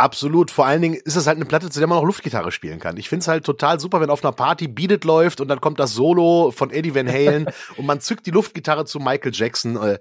Absolut. 0.00 0.50
Vor 0.50 0.66
allen 0.66 0.80
Dingen 0.80 0.94
ist 1.04 1.16
es 1.16 1.26
halt 1.26 1.36
eine 1.36 1.44
Platte, 1.44 1.68
zu 1.68 1.78
der 1.78 1.88
man 1.88 1.98
auch 1.98 2.04
Luftgitarre 2.04 2.52
spielen 2.52 2.78
kann. 2.78 2.96
Ich 2.96 3.08
finde 3.08 3.20
es 3.20 3.28
halt 3.28 3.44
total 3.44 3.80
super, 3.80 4.00
wenn 4.00 4.08
auf 4.08 4.24
einer 4.24 4.32
Party 4.32 4.66
Beat 4.68 4.92
It 4.92 5.04
läuft 5.04 5.40
und 5.40 5.48
dann 5.48 5.60
kommt 5.60 5.78
das 5.78 5.92
Solo 5.92 6.52
von 6.52 6.70
Eddie 6.70 6.94
Van 6.94 7.06
Halen 7.06 7.46
und 7.76 7.86
man 7.86 8.00
zückt 8.00 8.24
die 8.26 8.30
Luftgitarre 8.30 8.86
zu 8.86 8.98
Michael 8.98 9.32
Jackson. 9.34 9.76
Äh, 9.76 9.98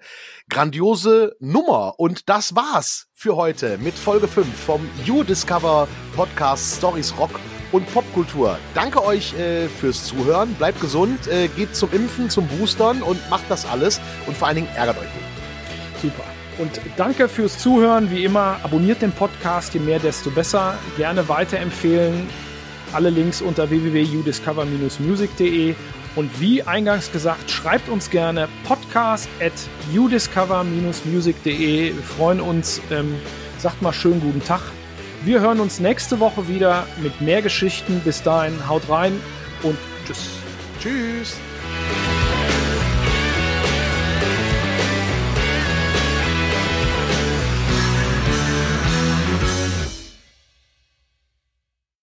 grandiose 0.49 1.36
Nummer. 1.39 1.95
Und 1.99 2.30
das 2.30 2.55
war's 2.55 3.07
für 3.14 3.36
heute 3.36 3.78
mit 3.80 3.95
Folge 3.95 4.28
5 4.28 4.47
vom 4.47 4.88
You 5.05 5.24
Discover 5.24 5.88
Podcast 6.16 6.78
Stories 6.78 7.14
Rock 7.18 7.32
und 7.72 7.91
Popkultur. 7.93 8.57
Danke 8.74 9.03
euch 9.03 9.38
äh, 9.38 9.67
fürs 9.67 10.05
Zuhören. 10.05 10.53
Bleibt 10.55 10.82
gesund, 10.82 11.28
äh, 11.28 11.47
geht 11.47 11.76
zum 11.76 11.91
Impfen, 11.91 12.30
zum 12.30 12.47
Boostern 12.47 13.01
und 13.01 13.17
macht 13.30 13.45
das 13.49 13.65
alles. 13.65 13.99
Und 14.28 14.38
vor 14.38 14.47
allen 14.47 14.55
Dingen 14.57 14.70
ärgert 14.76 14.97
euch 14.97 15.03
nicht. 15.03 16.01
Super. 16.01 16.24
Und 16.57 16.82
danke 16.97 17.30
fürs 17.30 17.57
Zuhören. 17.57 18.11
Wie 18.11 18.26
immer, 18.26 18.59
abonniert 18.63 19.01
den 19.01 19.13
Podcast, 19.13 19.74
je 19.74 19.80
mehr, 19.80 19.99
desto 19.99 20.30
besser. 20.30 20.78
Gerne 20.97 21.30
weiterempfehlen. 21.30 22.28
Alle 22.91 23.09
Links 23.09 23.41
unter 23.41 23.70
www.udiscover-music.de. 23.70 25.76
Und 26.15 26.41
wie 26.41 26.63
eingangs 26.63 27.11
gesagt, 27.11 27.51
schreibt 27.51 27.88
uns 27.88 28.09
gerne 28.09 28.47
podcast 28.67 29.30
at 29.39 29.53
udiscover-music.de. 29.95 31.95
Wir 31.95 32.03
freuen 32.03 32.41
uns. 32.41 32.82
Ähm, 32.91 33.15
sagt 33.59 33.82
mal 33.82 33.93
schönen 33.93 34.20
guten 34.20 34.43
Tag. 34.43 34.61
Wir 35.26 35.41
hören 35.41 35.59
uns 35.59 35.80
nächste 35.80 36.20
Woche 36.20 36.47
wieder 36.47 36.88
mit 37.01 37.20
mehr 37.20 37.41
Geschichten. 37.41 38.01
Bis 38.05 38.24
dahin, 38.24 38.67
haut 38.67 38.88
rein 38.89 39.20
und 39.63 39.78
tschüss. 40.05 40.30
Tschüss. 40.80 41.38